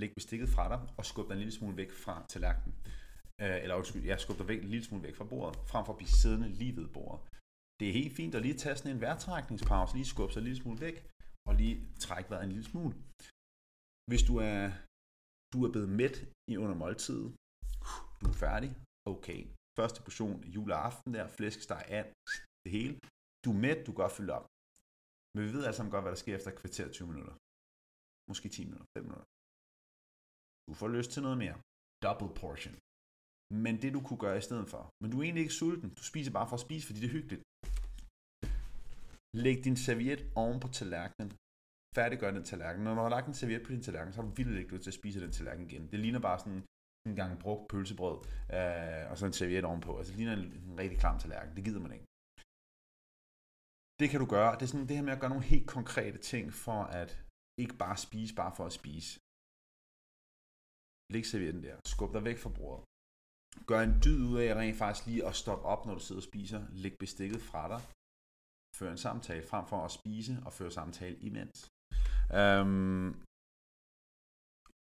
lægge 0.00 0.14
bestikket 0.14 0.48
fra 0.48 0.68
dig 0.72 0.80
og 0.98 1.04
skubbe 1.04 1.28
dig 1.28 1.34
en 1.34 1.42
lille 1.44 1.58
smule 1.58 1.76
væk 1.76 1.92
fra 2.04 2.14
tallerkenen. 2.28 2.74
Øh, 3.42 3.58
eller 3.62 3.74
undskyld, 3.74 4.04
jeg 4.04 4.20
skubber 4.20 4.42
dig 4.42 4.48
væk, 4.48 4.62
en 4.62 4.68
lille 4.74 4.84
smule 4.84 5.02
væk 5.02 5.16
fra 5.16 5.24
bordet, 5.24 5.58
frem 5.70 5.84
for 5.84 5.92
at 5.92 5.96
blive 6.00 6.16
siddende 6.20 6.48
lige 6.48 6.76
ved 6.76 6.88
bordet. 6.88 7.20
Det 7.80 7.88
er 7.88 7.92
helt 8.00 8.16
fint 8.16 8.34
at 8.34 8.42
lige 8.42 8.58
tage 8.62 8.76
sådan 8.76 8.92
en 8.92 9.00
vejrtrækningspause, 9.00 9.94
lige 9.94 10.12
skubbe 10.12 10.32
sig 10.32 10.40
en 10.40 10.48
lille 10.48 10.62
smule 10.62 10.80
væk, 10.80 10.96
og 11.48 11.52
lige 11.60 11.76
trække 12.04 12.30
vejret 12.30 12.44
en 12.44 12.54
lille 12.54 12.68
smule. 12.72 12.94
Hvis 14.10 14.22
du 14.28 14.34
er, 14.52 14.62
du 15.52 15.58
er 15.64 15.70
blevet 15.74 15.90
mæt 16.00 16.16
i 16.52 16.54
under 16.62 16.76
måltidet, 16.82 17.30
du 18.20 18.26
er 18.32 18.38
færdig, 18.46 18.70
okay. 19.14 19.40
Første 19.78 19.98
portion 20.06 20.36
juleaften 20.56 21.10
der, 21.16 21.24
flæskesteg 21.36 21.82
and, 21.98 22.08
det 22.64 22.70
hele. 22.76 22.94
Du 23.44 23.48
er 23.54 23.58
mæt, 23.64 23.78
du 23.86 23.90
kan 23.92 24.02
godt 24.04 24.16
fylde 24.18 24.32
op. 24.38 24.46
Men 25.32 25.40
vi 25.46 25.50
ved 25.54 25.64
alle 25.64 25.76
sammen 25.76 25.92
godt, 25.94 26.04
hvad 26.04 26.14
der 26.14 26.22
sker 26.24 26.34
efter 26.38 26.50
kvarter 26.60 26.86
20 26.92 27.08
minutter. 27.12 27.34
Måske 28.30 28.46
10 28.48 28.64
minutter, 28.68 28.86
5 28.96 29.04
minutter. 29.06 29.26
Du 30.66 30.72
får 30.80 30.88
lyst 30.96 31.10
til 31.14 31.22
noget 31.26 31.38
mere. 31.44 31.56
Double 32.06 32.32
portion. 32.40 32.76
Men 33.64 33.74
det 33.82 33.90
du 33.96 34.00
kunne 34.06 34.22
gøre 34.24 34.38
i 34.42 34.46
stedet 34.48 34.66
for. 34.72 34.82
Men 35.00 35.08
du 35.10 35.16
er 35.18 35.24
egentlig 35.24 35.44
ikke 35.46 35.60
sulten. 35.60 35.88
Du 35.98 36.02
spiser 36.10 36.32
bare 36.38 36.48
for 36.48 36.56
at 36.58 36.66
spise, 36.66 36.84
fordi 36.86 37.00
det 37.00 37.08
er 37.08 37.16
hyggeligt. 37.18 37.42
Læg 39.34 39.64
din 39.64 39.76
serviet 39.76 40.20
oven 40.42 40.60
på 40.60 40.68
tallerkenen. 40.68 41.30
Færdiggør 41.96 42.30
den 42.30 42.44
tallerken. 42.44 42.84
Når 42.84 42.94
du 42.94 43.00
har 43.00 43.08
lagt 43.16 43.26
en 43.26 43.34
serviet 43.34 43.62
på 43.66 43.72
din 43.72 43.82
tallerken, 43.82 44.12
så 44.12 44.20
har 44.20 44.28
du 44.28 44.34
vildt 44.34 44.58
ikke 44.58 44.72
lyst 44.74 44.82
til 44.82 44.90
at 44.90 45.00
spise 45.00 45.20
den 45.20 45.32
tallerken 45.32 45.64
igen. 45.68 45.90
Det 45.92 45.98
ligner 46.00 46.20
bare 46.28 46.38
sådan 46.38 46.62
en 47.08 47.16
gang 47.20 47.40
brugt 47.44 47.68
pølsebrød, 47.70 48.18
øh, 48.56 49.10
og 49.10 49.14
så 49.18 49.26
en 49.26 49.38
serviet 49.40 49.64
ovenpå. 49.64 49.98
Altså 49.98 50.10
det 50.10 50.18
ligner 50.18 50.36
en, 50.36 50.52
en 50.70 50.78
rigtig 50.82 50.98
klam 50.98 51.18
tallerken. 51.18 51.56
Det 51.56 51.64
gider 51.64 51.82
man 51.86 51.92
ikke. 51.96 52.06
Det 54.00 54.06
kan 54.10 54.20
du 54.20 54.26
gøre. 54.36 54.50
Det 54.58 54.62
er 54.62 54.72
sådan 54.72 54.88
det 54.88 54.96
her 54.96 55.06
med 55.08 55.16
at 55.16 55.20
gøre 55.20 55.34
nogle 55.34 55.50
helt 55.54 55.68
konkrete 55.76 56.18
ting 56.18 56.44
for 56.64 56.80
at 57.00 57.10
ikke 57.62 57.76
bare 57.84 57.96
spise, 58.06 58.34
bare 58.34 58.52
for 58.56 58.64
at 58.70 58.76
spise. 58.80 59.10
Læg 61.14 61.24
servietten 61.26 61.62
der. 61.66 61.76
Skub 61.92 62.10
dig 62.16 62.24
væk 62.28 62.38
fra 62.44 62.52
bordet. 62.58 62.82
Gør 63.70 63.80
en 63.80 63.94
dyd 64.04 64.20
ud 64.30 64.36
af 64.44 64.54
rent 64.54 64.78
faktisk 64.82 65.06
lige 65.06 65.26
at 65.28 65.34
stoppe 65.42 65.64
op, 65.72 65.82
når 65.86 65.94
du 65.94 66.02
sidder 66.04 66.22
og 66.22 66.28
spiser. 66.30 66.60
Læg 66.82 66.94
bestikket 67.04 67.40
fra 67.50 67.62
dig 67.72 67.80
føre 68.78 68.90
en 68.90 69.04
samtale, 69.06 69.46
frem 69.46 69.66
for 69.66 69.76
at 69.84 69.90
spise 69.90 70.32
og 70.46 70.52
føre 70.52 70.70
samtale 70.70 71.16
imens. 71.28 71.70
Øhm, 72.40 73.08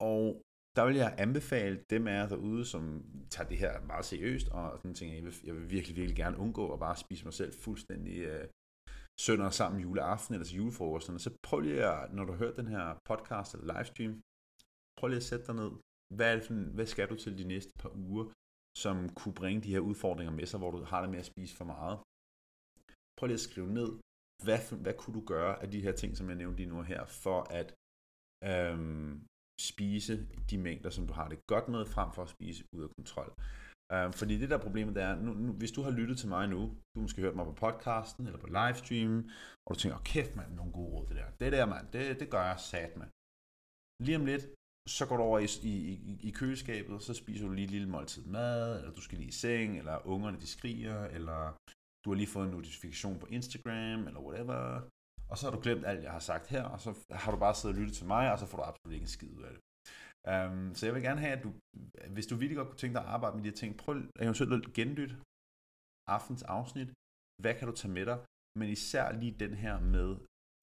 og 0.01 0.43
der 0.77 0.87
vil 0.87 0.97
jeg 0.97 1.15
anbefale 1.19 1.85
dem 1.91 2.07
af 2.07 2.13
jer 2.13 2.29
derude, 2.29 2.65
som 2.65 2.83
tager 3.31 3.49
det 3.49 3.59
her 3.59 3.81
meget 3.81 4.05
seriøst, 4.05 4.49
og 4.49 4.79
sådan 4.79 4.95
tænker, 4.95 5.15
jeg 5.15 5.25
vil, 5.25 5.35
jeg 5.45 5.55
vil 5.55 5.71
virkelig, 5.71 5.97
virkelig 5.97 6.17
gerne 6.17 6.39
undgå 6.39 6.73
at 6.73 6.79
bare 6.79 6.97
spise 6.97 7.25
mig 7.25 7.35
selv 7.35 7.53
fuldstændig 7.65 8.19
øh, 8.19 8.49
sønder 9.21 9.51
sammen 9.51 9.83
juleaften 9.83 10.35
eller 10.35 10.47
til 10.47 10.57
julefrokosten. 10.57 11.19
Så 11.19 11.31
prøv 11.43 11.61
lige 11.61 11.85
at, 11.85 12.15
når 12.15 12.25
du 12.25 12.33
har 12.33 12.39
hørt 12.39 12.57
den 12.57 12.69
her 12.75 12.99
podcast 13.05 13.55
eller 13.55 13.75
livestream, 13.75 14.13
prøv 14.99 15.09
lige 15.09 15.23
at 15.25 15.31
sætte 15.31 15.47
dig 15.47 15.55
ned. 15.63 15.73
Hvad, 16.17 16.27
er 16.31 16.35
det 16.37 16.45
for, 16.45 16.55
hvad 16.77 16.87
skal 16.87 17.09
du 17.09 17.17
til 17.17 17.39
de 17.39 17.45
næste 17.45 17.73
par 17.83 17.93
uger, 18.07 18.25
som 18.85 18.97
kunne 19.19 19.35
bringe 19.41 19.63
de 19.63 19.75
her 19.75 19.81
udfordringer 19.91 20.35
med 20.39 20.47
sig, 20.47 20.59
hvor 20.59 20.71
du 20.71 20.79
har 20.85 21.01
det 21.01 21.11
med 21.11 21.19
at 21.19 21.31
spise 21.33 21.57
for 21.57 21.65
meget? 21.65 21.99
Prøv 23.17 23.27
lige 23.27 23.41
at 23.43 23.49
skrive 23.49 23.71
ned, 23.79 23.91
hvad, 24.45 24.61
hvad 24.85 24.95
kunne 24.95 25.15
du 25.19 25.25
gøre 25.33 25.63
af 25.63 25.71
de 25.71 25.81
her 25.81 25.93
ting, 25.93 26.17
som 26.17 26.29
jeg 26.29 26.37
nævnte 26.37 26.59
lige 26.59 26.73
nu 26.75 26.83
her, 26.83 27.03
for 27.25 27.41
at 27.61 27.69
øhm, 28.51 29.27
spise 29.71 30.15
de 30.51 30.59
mængder, 30.59 30.91
som 30.91 31.07
du 31.07 31.13
har 31.13 31.29
det 31.29 31.39
godt 31.53 31.69
med, 31.69 31.87
frem 31.87 32.11
for 32.13 32.23
at 32.23 32.35
spise 32.37 32.65
ud 32.75 32.83
af 32.83 32.91
kontrol. 32.99 33.31
Øhm, 33.95 34.13
fordi 34.21 34.35
det 34.39 34.51
der 34.51 34.59
problemet 34.67 34.95
det 34.95 35.03
er, 35.03 35.15
nu, 35.27 35.33
nu, 35.33 35.53
hvis 35.53 35.73
du 35.73 35.83
har 35.83 35.91
lyttet 35.91 36.19
til 36.19 36.29
mig 36.29 36.49
nu, 36.49 36.61
du 36.95 37.01
måske 37.01 37.23
hørt 37.23 37.37
mig 37.37 37.47
på 37.47 37.53
podcasten 37.65 38.27
eller 38.27 38.41
på 38.45 38.47
livestreamen, 38.59 39.31
og 39.67 39.75
du 39.75 39.79
tænker, 39.81 39.99
oh, 39.99 40.05
kæft 40.05 40.37
mand, 40.37 40.53
nogle 40.55 40.73
gode 40.73 40.91
råd 40.93 41.07
det 41.07 41.17
der. 41.17 41.29
Det 41.41 41.53
der 41.53 41.67
mand, 41.67 41.87
det, 41.93 42.21
det 42.21 42.31
gør 42.31 42.45
jeg 42.51 42.61
sat 42.61 42.97
med. 42.97 43.09
Lige 44.07 44.19
om 44.21 44.27
lidt, 44.33 44.45
så 44.97 45.07
går 45.09 45.17
du 45.17 45.23
over 45.23 45.39
i, 45.39 45.49
i, 46.11 46.19
i 46.29 46.31
køleskabet, 46.31 47.03
så 47.03 47.15
spiser 47.15 47.47
du 47.47 47.53
lige 47.53 47.65
et 47.65 47.71
lille 47.71 47.89
måltid 47.89 48.25
mad, 48.39 48.79
eller 48.79 48.93
du 48.99 49.01
skal 49.01 49.19
lige 49.19 49.29
i 49.29 49.41
seng, 49.45 49.79
eller 49.79 50.07
ungerne 50.07 50.41
de 50.41 50.47
skriger, 50.47 51.01
eller 51.17 51.41
du 52.07 52.11
har 52.11 52.17
lige 52.17 52.35
fået 52.35 52.47
en 52.47 52.57
notifikation 52.59 53.19
på 53.19 53.27
Instagram, 53.27 54.07
eller 54.09 54.21
whatever, 54.27 54.59
og 55.31 55.39
så 55.39 55.43
har 55.47 55.53
du 55.57 55.63
glemt 55.63 55.87
alt, 55.87 56.03
jeg 56.03 56.13
har 56.13 56.25
sagt 56.31 56.47
her, 56.55 56.65
og 56.75 56.81
så 56.81 56.91
har 57.11 57.31
du 57.33 57.39
bare 57.39 57.55
siddet 57.55 57.77
og 57.77 57.81
lyttet 57.81 57.97
til 57.97 58.07
mig, 58.07 58.33
og 58.33 58.39
så 58.39 58.47
får 58.47 58.59
du 58.59 58.65
absolut 58.65 58.95
ikke 58.95 59.09
en 59.09 59.17
skid 59.17 59.33
ud 59.39 59.43
af 59.49 59.53
det. 59.55 59.63
Um, 60.33 60.75
så 60.75 60.87
jeg 60.87 60.95
vil 60.95 61.07
gerne 61.09 61.21
have, 61.25 61.37
at 61.39 61.43
du, 61.47 61.51
hvis 62.15 62.27
du 62.27 62.35
virkelig 62.37 62.59
godt 62.61 62.69
kunne 62.69 62.83
tænke 62.83 62.97
dig 62.99 63.05
at 63.05 63.13
arbejde 63.17 63.37
med 63.37 63.45
de 63.45 63.51
her 63.51 63.61
ting, 63.63 63.77
prøv 63.83 63.95
eventuelt 64.27 64.67
at 64.67 64.73
genlytte 64.79 65.17
aftens 66.17 66.43
afsnit. 66.43 66.91
Hvad 67.43 67.55
kan 67.59 67.69
du 67.69 67.75
tage 67.75 67.95
med 67.99 68.07
dig? 68.11 68.19
Men 68.59 68.69
især 68.77 69.05
lige 69.21 69.41
den 69.45 69.55
her 69.55 69.75
med 69.95 70.09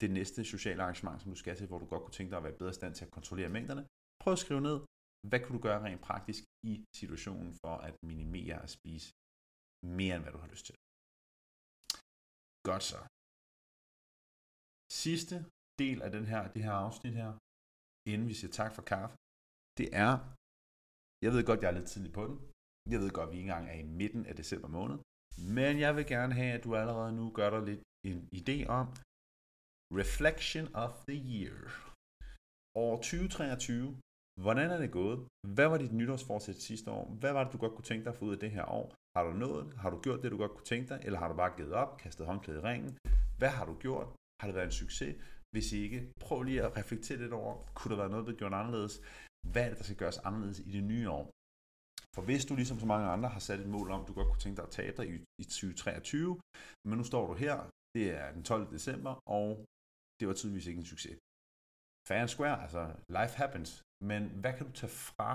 det 0.02 0.10
næste 0.18 0.44
sociale 0.44 0.82
arrangement, 0.82 1.22
som 1.22 1.30
du 1.32 1.38
skal 1.42 1.56
til, 1.56 1.66
hvor 1.66 1.78
du 1.78 1.86
godt 1.86 2.02
kunne 2.02 2.18
tænke 2.18 2.30
dig 2.30 2.38
at 2.38 2.46
være 2.48 2.58
bedre 2.60 2.74
i 2.74 2.80
stand 2.80 2.94
til 2.94 3.04
at 3.04 3.10
kontrollere 3.10 3.48
mængderne. 3.56 3.84
Prøv 4.22 4.32
at 4.32 4.42
skrive 4.44 4.60
ned, 4.68 4.78
hvad 5.30 5.40
kunne 5.40 5.56
du 5.58 5.62
gøre 5.68 5.82
rent 5.86 6.02
praktisk 6.08 6.42
i 6.72 6.84
situationen 7.00 7.50
for 7.62 7.74
at 7.88 7.94
minimere 8.10 8.56
at 8.62 8.70
spise 8.70 9.08
mere 9.98 10.14
end 10.16 10.24
hvad 10.24 10.32
du 10.32 10.38
har 10.44 10.50
lyst 10.54 10.66
til. 10.66 10.76
Godt 12.68 12.84
så. 12.92 13.00
Sidste 15.04 15.36
del 15.82 15.98
af 16.06 16.10
den 16.16 16.24
her, 16.32 16.42
det 16.54 16.62
her 16.66 16.76
afsnit 16.86 17.14
her, 17.22 17.30
inden 18.12 18.26
vi 18.30 18.34
siger 18.40 18.52
tak 18.60 18.72
for 18.76 18.84
kaffe, 18.92 19.16
det 19.78 19.88
er, 20.06 20.12
jeg 21.24 21.30
ved 21.34 21.42
godt, 21.48 21.60
jeg 21.62 21.70
er 21.70 21.78
lidt 21.78 21.90
tidlig 21.92 22.12
på 22.18 22.22
den. 22.28 22.36
Jeg 22.92 22.98
ved 23.02 23.10
godt, 23.16 23.28
at 23.28 23.32
vi 23.32 23.36
ikke 23.38 23.50
engang 23.50 23.68
er 23.74 23.78
i 23.84 23.90
midten 24.00 24.22
af 24.30 24.34
december 24.40 24.68
måned. 24.78 24.98
Men 25.58 25.72
jeg 25.84 25.92
vil 25.96 26.06
gerne 26.14 26.34
have, 26.40 26.52
at 26.56 26.64
du 26.64 26.70
allerede 26.80 27.12
nu 27.20 27.24
gør 27.38 27.50
dig 27.50 27.62
lidt 27.70 27.82
en 28.10 28.18
idé 28.40 28.56
om 28.78 28.86
Reflection 30.00 30.66
of 30.84 30.92
the 31.08 31.18
Year. 31.34 31.58
År 32.84 32.94
2023. 32.96 34.00
Hvordan 34.42 34.70
er 34.70 34.78
det 34.78 34.90
gået? 34.90 35.18
Hvad 35.56 35.68
var 35.68 35.78
dit 35.78 35.92
nytårsforsæt 35.92 36.56
sidste 36.56 36.90
år? 36.90 37.04
Hvad 37.20 37.32
var 37.32 37.44
det, 37.44 37.52
du 37.52 37.58
godt 37.58 37.74
kunne 37.74 37.84
tænke 37.90 38.04
dig 38.04 38.12
at 38.12 38.18
få 38.18 38.24
ud 38.24 38.32
af 38.32 38.38
det 38.38 38.50
her 38.50 38.64
år? 38.78 38.94
Har 39.16 39.24
du 39.24 39.32
nået? 39.32 39.66
Har 39.82 39.90
du 39.90 39.98
gjort 40.00 40.22
det, 40.22 40.32
du 40.32 40.36
godt 40.36 40.54
kunne 40.54 40.70
tænke 40.72 40.88
dig? 40.88 40.98
Eller 41.06 41.18
har 41.18 41.28
du 41.28 41.34
bare 41.34 41.56
givet 41.56 41.72
op, 41.72 41.98
kastet 41.98 42.26
håndklædet 42.26 42.60
i 42.60 42.62
ringen? 42.62 42.98
Hvad 43.38 43.48
har 43.48 43.64
du 43.66 43.74
gjort? 43.84 44.08
Har 44.40 44.46
det 44.48 44.54
været 44.54 44.66
en 44.66 44.80
succes? 44.82 45.16
Hvis 45.54 45.72
ikke, 45.72 45.98
prøv 46.20 46.42
lige 46.42 46.62
at 46.62 46.76
reflektere 46.76 47.18
lidt 47.18 47.32
over, 47.32 47.52
kunne 47.74 47.90
der 47.92 48.00
være 48.02 48.10
noget, 48.10 48.26
du 48.26 48.32
gjort 48.32 48.54
anderledes? 48.60 48.94
Hvad 49.52 49.62
er 49.64 49.68
det, 49.68 49.78
der 49.78 49.84
skal 49.84 49.96
gøres 49.96 50.18
anderledes 50.18 50.58
i 50.58 50.70
det 50.76 50.84
nye 50.84 51.10
år? 51.10 51.24
For 52.14 52.22
hvis 52.22 52.44
du 52.44 52.54
ligesom 52.54 52.78
så 52.80 52.86
mange 52.86 53.08
andre 53.14 53.28
har 53.28 53.42
sat 53.48 53.60
et 53.60 53.68
mål 53.76 53.90
om, 53.90 54.04
du 54.04 54.12
godt 54.12 54.28
kunne 54.28 54.44
tænke 54.44 54.56
dig 54.56 54.66
at 54.68 54.76
tabe 54.78 54.96
dig 54.96 55.06
i, 55.12 55.14
i 55.42 55.44
2023, 55.44 56.40
men 56.88 56.98
nu 56.98 57.04
står 57.04 57.26
du 57.26 57.34
her, 57.44 57.56
det 57.96 58.04
er 58.20 58.32
den 58.32 58.42
12. 58.42 58.70
december, 58.76 59.12
og 59.38 59.48
det 60.18 60.28
var 60.28 60.34
tydeligvis 60.34 60.66
ikke 60.66 60.78
en 60.78 60.92
succes. 60.94 61.16
Fair 62.08 62.20
and 62.24 62.32
square, 62.34 62.56
altså 62.64 62.82
life 63.18 63.34
happens, 63.42 63.70
men 64.10 64.22
hvad 64.40 64.52
kan 64.56 64.66
du 64.66 64.72
tage 64.72 64.94
fra 65.12 65.30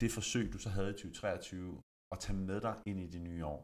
det 0.00 0.10
forsøg, 0.18 0.52
du 0.54 0.58
så 0.58 0.70
havde 0.76 0.90
i 0.90 0.92
2023, 0.92 1.82
og 2.12 2.16
tage 2.24 2.38
med 2.38 2.60
dig 2.66 2.74
ind 2.90 3.00
i 3.00 3.08
det 3.14 3.22
nye 3.28 3.44
år? 3.54 3.60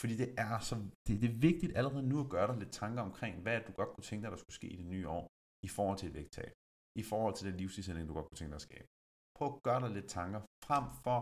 Fordi 0.00 0.14
det 0.22 0.28
er, 0.46 0.58
så, 0.68 0.74
det, 1.06 1.14
det 1.22 1.28
er 1.30 1.38
vigtigt 1.48 1.76
allerede 1.78 2.08
nu 2.10 2.16
at 2.24 2.30
gøre 2.34 2.46
dig 2.50 2.56
lidt 2.62 2.72
tanker 2.72 3.02
omkring, 3.08 3.34
hvad 3.42 3.60
du 3.66 3.72
godt 3.72 3.90
kunne 3.92 4.08
tænke 4.08 4.22
dig, 4.24 4.30
der 4.30 4.36
skulle 4.42 4.60
ske 4.60 4.68
i 4.74 4.76
det 4.76 4.86
nye 4.94 5.08
år, 5.08 5.24
i 5.66 5.68
forhold 5.76 5.98
til 5.98 6.08
et 6.08 6.14
vægttab, 6.14 6.52
i 7.00 7.02
forhold 7.10 7.34
til 7.34 7.46
den 7.48 7.56
livsstilsændring, 7.60 8.08
du 8.08 8.14
godt 8.14 8.28
kunne 8.28 8.40
tænke 8.40 8.52
dig 8.54 8.62
at 8.62 8.68
skabe. 8.70 8.86
Prøv 9.36 9.46
at 9.54 9.62
gøre 9.62 9.80
dig 9.80 9.90
lidt 9.90 10.08
tanker 10.18 10.40
frem 10.68 10.84
for, 11.04 11.18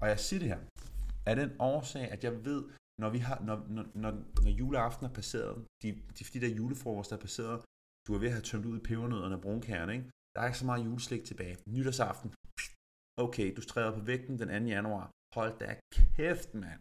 og 0.00 0.06
jeg 0.12 0.18
siger 0.26 0.40
det 0.40 0.48
her, 0.48 0.60
af 1.30 1.36
den 1.36 1.50
årsag, 1.58 2.04
at 2.14 2.24
jeg 2.24 2.44
ved, 2.44 2.60
når, 3.02 3.10
vi 3.10 3.18
har, 3.18 3.38
når, 3.48 3.56
når, 3.74 3.84
når, 4.02 4.12
når 4.44 4.52
juleaften 4.60 5.04
er 5.06 5.14
passeret, 5.20 5.66
de, 5.82 5.88
de, 6.16 6.22
de 6.32 6.40
der 6.44 6.56
julefrokoster 6.58 7.16
er 7.16 7.20
passeret, 7.20 7.60
du 8.10 8.14
er 8.14 8.22
ved 8.24 8.32
at 8.32 8.36
have 8.38 8.48
tømt 8.50 8.66
ud 8.70 8.76
i 8.78 8.86
pebernødderne 8.88 9.36
og 9.38 9.42
brunkærne, 9.46 9.92
ikke? 9.96 10.10
Der 10.34 10.40
er 10.40 10.46
ikke 10.46 10.62
så 10.62 10.68
meget 10.70 10.86
juleslik 10.86 11.24
tilbage. 11.24 11.56
Nytårsaften. 11.74 12.30
Okay, 13.24 13.48
du 13.56 13.62
træder 13.70 13.92
på 13.98 14.02
vægten 14.10 14.38
den 14.40 14.48
2. 14.48 14.68
januar. 14.76 15.06
Hold 15.36 15.52
da 15.62 15.68
kæft, 16.16 16.50
mand. 16.54 16.80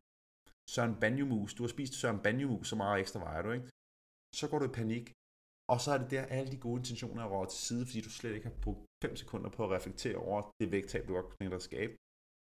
Søren 0.73 0.95
Banjomus. 1.01 1.53
Du 1.53 1.63
har 1.63 1.71
spist 1.75 1.93
Søren 1.93 2.19
Banjomus, 2.25 2.67
så 2.69 2.75
meget 2.75 2.99
ekstra 3.01 3.19
vejer 3.19 3.41
du, 3.41 3.51
ikke? 3.57 3.69
Så 4.39 4.45
går 4.49 4.59
du 4.59 4.65
i 4.65 4.77
panik. 4.81 5.05
Og 5.73 5.77
så 5.83 5.89
er 5.93 5.99
det 6.01 6.11
der, 6.15 6.23
alle 6.35 6.51
de 6.53 6.63
gode 6.65 6.79
intentioner 6.81 7.23
er 7.23 7.45
til 7.45 7.59
side, 7.67 7.85
fordi 7.85 8.01
du 8.01 8.09
slet 8.09 8.35
ikke 8.35 8.49
har 8.51 8.57
brugt 8.65 8.83
5 9.03 9.15
sekunder 9.15 9.49
på 9.49 9.61
at 9.65 9.71
reflektere 9.77 10.17
over 10.27 10.41
det 10.59 10.71
vægttab, 10.71 11.07
du 11.07 11.13
godt 11.13 11.29
kunne 11.29 11.55
at 11.55 11.67
skabe. 11.69 11.93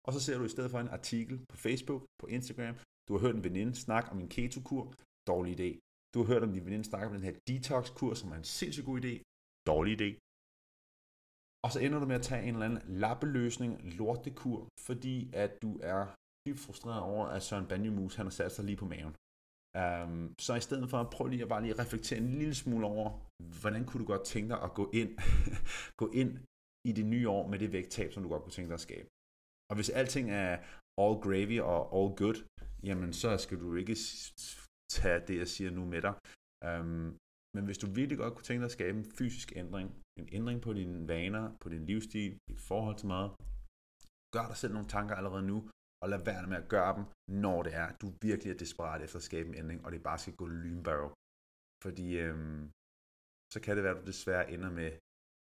Og 0.05 0.13
så 0.13 0.19
ser 0.25 0.37
du 0.37 0.43
i 0.43 0.55
stedet 0.55 0.71
for 0.71 0.79
en 0.79 0.95
artikel 0.99 1.35
på 1.51 1.57
Facebook, 1.65 2.03
på 2.21 2.25
Instagram. 2.27 2.75
Du 3.07 3.11
har 3.13 3.19
hørt 3.25 3.35
en 3.35 3.43
veninde 3.43 3.75
snakke 3.75 4.09
om 4.13 4.19
en 4.19 4.29
ketokur, 4.29 4.85
Dårlig 5.31 5.53
idé. 5.59 5.69
Du 6.13 6.17
har 6.19 6.27
hørt 6.31 6.43
om 6.43 6.53
din 6.53 6.65
veninde 6.65 6.85
snakke 6.89 7.07
om 7.07 7.13
den 7.13 7.27
her 7.27 7.35
detox-kur, 7.47 8.13
som 8.13 8.31
er 8.31 8.37
en 8.37 8.51
sindssygt 8.59 8.85
god 8.89 8.97
idé. 9.03 9.13
Dårlig 9.71 9.93
idé. 9.97 10.09
Og 11.65 11.69
så 11.73 11.79
ender 11.79 11.99
du 11.99 12.05
med 12.05 12.19
at 12.21 12.27
tage 12.29 12.43
en 12.47 12.53
eller 12.53 12.65
anden 12.65 12.81
lappeløsning, 13.03 13.71
lortekur, 13.99 14.59
fordi 14.87 15.15
at 15.43 15.51
du 15.63 15.71
er 15.93 16.01
dybt 16.45 16.59
frustreret 16.65 17.01
over, 17.11 17.25
at 17.35 17.43
Søren 17.43 17.67
Banjemus, 17.71 18.15
han 18.15 18.25
har 18.25 18.35
sat 18.39 18.51
sig 18.51 18.65
lige 18.65 18.81
på 18.83 18.85
maven. 18.93 19.15
Um, 19.81 20.33
så 20.45 20.51
i 20.55 20.65
stedet 20.67 20.89
for 20.89 20.97
at 20.97 21.09
prøve 21.09 21.29
lige 21.29 21.43
at 21.43 21.49
bare 21.53 21.63
lige 21.63 21.79
reflektere 21.83 22.19
en 22.19 22.29
lille 22.41 22.55
smule 22.55 22.85
over, 22.85 23.07
hvordan 23.61 23.85
kunne 23.85 24.01
du 24.03 24.07
godt 24.13 24.25
tænke 24.25 24.49
dig 24.53 24.61
at 24.67 24.73
gå 24.79 24.85
ind, 25.01 25.11
gå 26.01 26.07
ind 26.21 26.31
i 26.89 26.91
det 26.91 27.05
nye 27.05 27.29
år 27.29 27.47
med 27.47 27.59
det 27.59 27.71
vægttab, 27.71 28.09
som 28.11 28.23
du 28.23 28.29
godt 28.29 28.43
kunne 28.43 28.57
tænke 28.57 28.69
dig 28.69 28.79
at 28.81 28.87
skabe. 28.89 29.07
Og 29.69 29.75
hvis 29.75 29.89
alting 29.89 30.31
er 30.31 30.51
all 31.03 31.15
gravy 31.25 31.59
og 31.71 31.79
all 31.97 32.11
good, 32.21 32.37
jamen 32.87 33.13
så 33.13 33.37
skal 33.37 33.59
du 33.59 33.75
ikke 33.75 33.95
tage 34.95 35.19
det, 35.27 35.37
jeg 35.41 35.49
siger 35.55 35.71
nu 35.71 35.83
med 35.93 36.01
dig. 36.07 36.15
Øhm, 36.67 37.07
men 37.55 37.63
hvis 37.67 37.81
du 37.83 37.87
virkelig 37.99 38.17
godt 38.23 38.33
kunne 38.33 38.47
tænke 38.47 38.61
dig 38.61 38.71
at 38.71 38.77
skabe 38.79 38.97
en 38.97 39.11
fysisk 39.17 39.49
ændring, 39.61 39.87
en 40.19 40.27
ændring 40.37 40.57
på 40.61 40.71
dine 40.79 41.07
vaner, 41.07 41.45
på 41.61 41.67
din 41.73 41.85
livsstil, 41.89 42.31
dit 42.49 42.61
forhold 42.69 42.97
til 42.97 43.07
mad, 43.15 43.27
gør 44.35 44.45
dig 44.47 44.57
selv 44.61 44.73
nogle 44.73 44.93
tanker 44.95 45.15
allerede 45.15 45.45
nu, 45.51 45.57
og 46.01 46.09
lad 46.09 46.21
være 46.25 46.47
med 46.51 46.57
at 46.63 46.69
gøre 46.75 46.93
dem, 46.97 47.05
når 47.43 47.57
det 47.65 47.73
er, 47.83 47.87
du 48.01 48.07
virkelig 48.27 48.49
er 48.51 48.57
desperat 48.63 49.01
efter 49.01 49.17
at 49.19 49.27
skabe 49.29 49.47
en 49.49 49.55
ændring, 49.61 49.79
og 49.85 49.91
det 49.91 50.03
bare 50.09 50.19
skal 50.23 50.35
gå 50.41 50.45
lynbarrow. 50.63 51.11
Fordi 51.83 52.07
øhm, 52.25 52.61
så 53.53 53.57
kan 53.63 53.75
det 53.75 53.83
være, 53.83 53.95
at 53.95 54.01
du 54.01 54.07
desværre 54.13 54.51
ender 54.55 54.71
med 54.79 54.89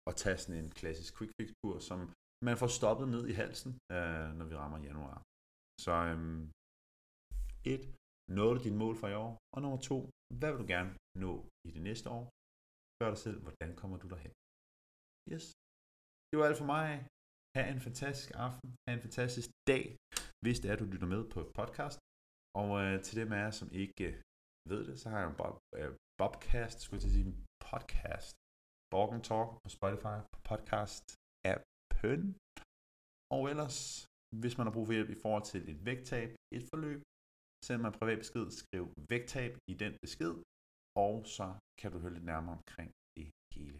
at 0.09 0.15
tage 0.21 0.37
sådan 0.37 0.63
en 0.63 0.71
klassisk 0.79 1.11
quick 1.17 1.31
fix 1.37 1.49
kur, 1.61 1.79
som 1.89 1.99
man 2.47 2.57
får 2.61 2.71
stoppet 2.79 3.07
ned 3.15 3.23
i 3.31 3.33
halsen, 3.41 3.71
øh, 3.95 4.29
når 4.37 4.45
vi 4.49 4.55
rammer 4.55 4.79
januar. 4.89 5.17
Så 5.85 5.93
øhm, 6.09 6.41
et, 7.73 7.83
nåede 8.37 8.53
du 8.55 8.59
dine 8.67 8.79
mål 8.83 8.95
for 9.01 9.07
i 9.13 9.15
år? 9.25 9.31
Og 9.53 9.59
nummer 9.63 9.79
to, 9.89 9.97
hvad 10.39 10.49
vil 10.51 10.61
du 10.63 10.67
gerne 10.75 10.91
nå 11.25 11.33
i 11.67 11.69
det 11.75 11.83
næste 11.89 12.07
år? 12.17 12.23
Spørg 12.95 13.11
dig 13.13 13.21
selv, 13.27 13.39
hvordan 13.45 13.71
kommer 13.81 13.97
du 14.03 14.07
derhen? 14.13 14.33
Yes. 15.33 15.45
Det 16.29 16.35
var 16.39 16.45
alt 16.49 16.61
for 16.61 16.69
mig. 16.75 16.89
Ha' 17.55 17.67
en 17.75 17.81
fantastisk 17.87 18.29
aften. 18.47 18.67
Ha' 18.83 18.93
en 18.97 19.03
fantastisk 19.07 19.49
dag, 19.71 19.83
hvis 20.43 20.57
det 20.61 20.67
er, 20.71 20.75
du 20.81 20.85
lytter 20.93 21.09
med 21.15 21.21
på 21.33 21.39
podcast. 21.59 21.97
Og 22.61 22.69
øh, 22.81 22.95
til 23.05 23.15
dem 23.21 23.29
af 23.35 23.39
jer, 23.43 23.53
som 23.59 23.69
ikke 23.83 24.03
øh, 24.09 24.15
ved 24.71 24.81
det, 24.89 24.95
så 25.01 25.05
har 25.11 25.19
jeg 25.21 25.29
en 25.29 25.39
bob, 25.41 25.55
øh, 25.79 25.91
Bobcast, 26.19 26.77
skulle 26.81 26.97
jeg 26.97 27.03
til 27.03 27.13
at 27.13 27.17
sige, 27.19 27.31
podcast. 27.69 28.35
Borgen 28.93 29.21
Talk 29.29 29.49
på 29.63 29.69
Spotify, 29.77 30.17
på 30.33 30.39
podcast 30.51 31.05
appen. 31.53 32.23
Og 33.35 33.41
ellers 33.51 33.77
Hvis 34.43 34.57
man 34.57 34.65
har 34.67 34.73
brug 34.75 34.85
for 34.87 34.95
hjælp 34.97 35.11
i 35.15 35.21
forhold 35.23 35.45
til 35.51 35.61
et 35.71 35.79
vægttab, 35.89 36.29
et 36.57 36.63
forløb, 36.71 36.99
send 37.65 37.79
mig 37.81 37.89
en 37.89 37.99
privat 37.99 38.19
besked, 38.23 38.45
skriv 38.61 38.85
vægttab 39.11 39.51
i 39.71 39.73
den 39.83 39.93
besked, 40.03 40.33
og 41.05 41.13
så 41.37 41.47
kan 41.79 41.91
du 41.91 41.97
høre 42.03 42.13
lidt 42.13 42.29
nærmere 42.31 42.55
omkring 42.59 42.91
det 43.17 43.27
hele. 43.55 43.77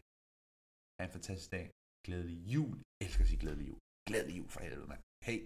Ha' 0.97 1.05
en 1.07 1.13
fantastisk 1.17 1.51
dag. 1.57 1.65
Glædelig 2.05 2.37
jul. 2.53 2.77
Jeg 2.97 3.05
elsker 3.07 3.23
at 3.23 3.29
sige 3.31 3.43
glædelig 3.43 3.67
jul. 3.69 3.79
Glædelig 4.09 4.35
jul 4.39 4.49
for 4.53 4.61
helvede, 4.65 4.87
mand. 4.91 5.01
Hej. 5.27 5.37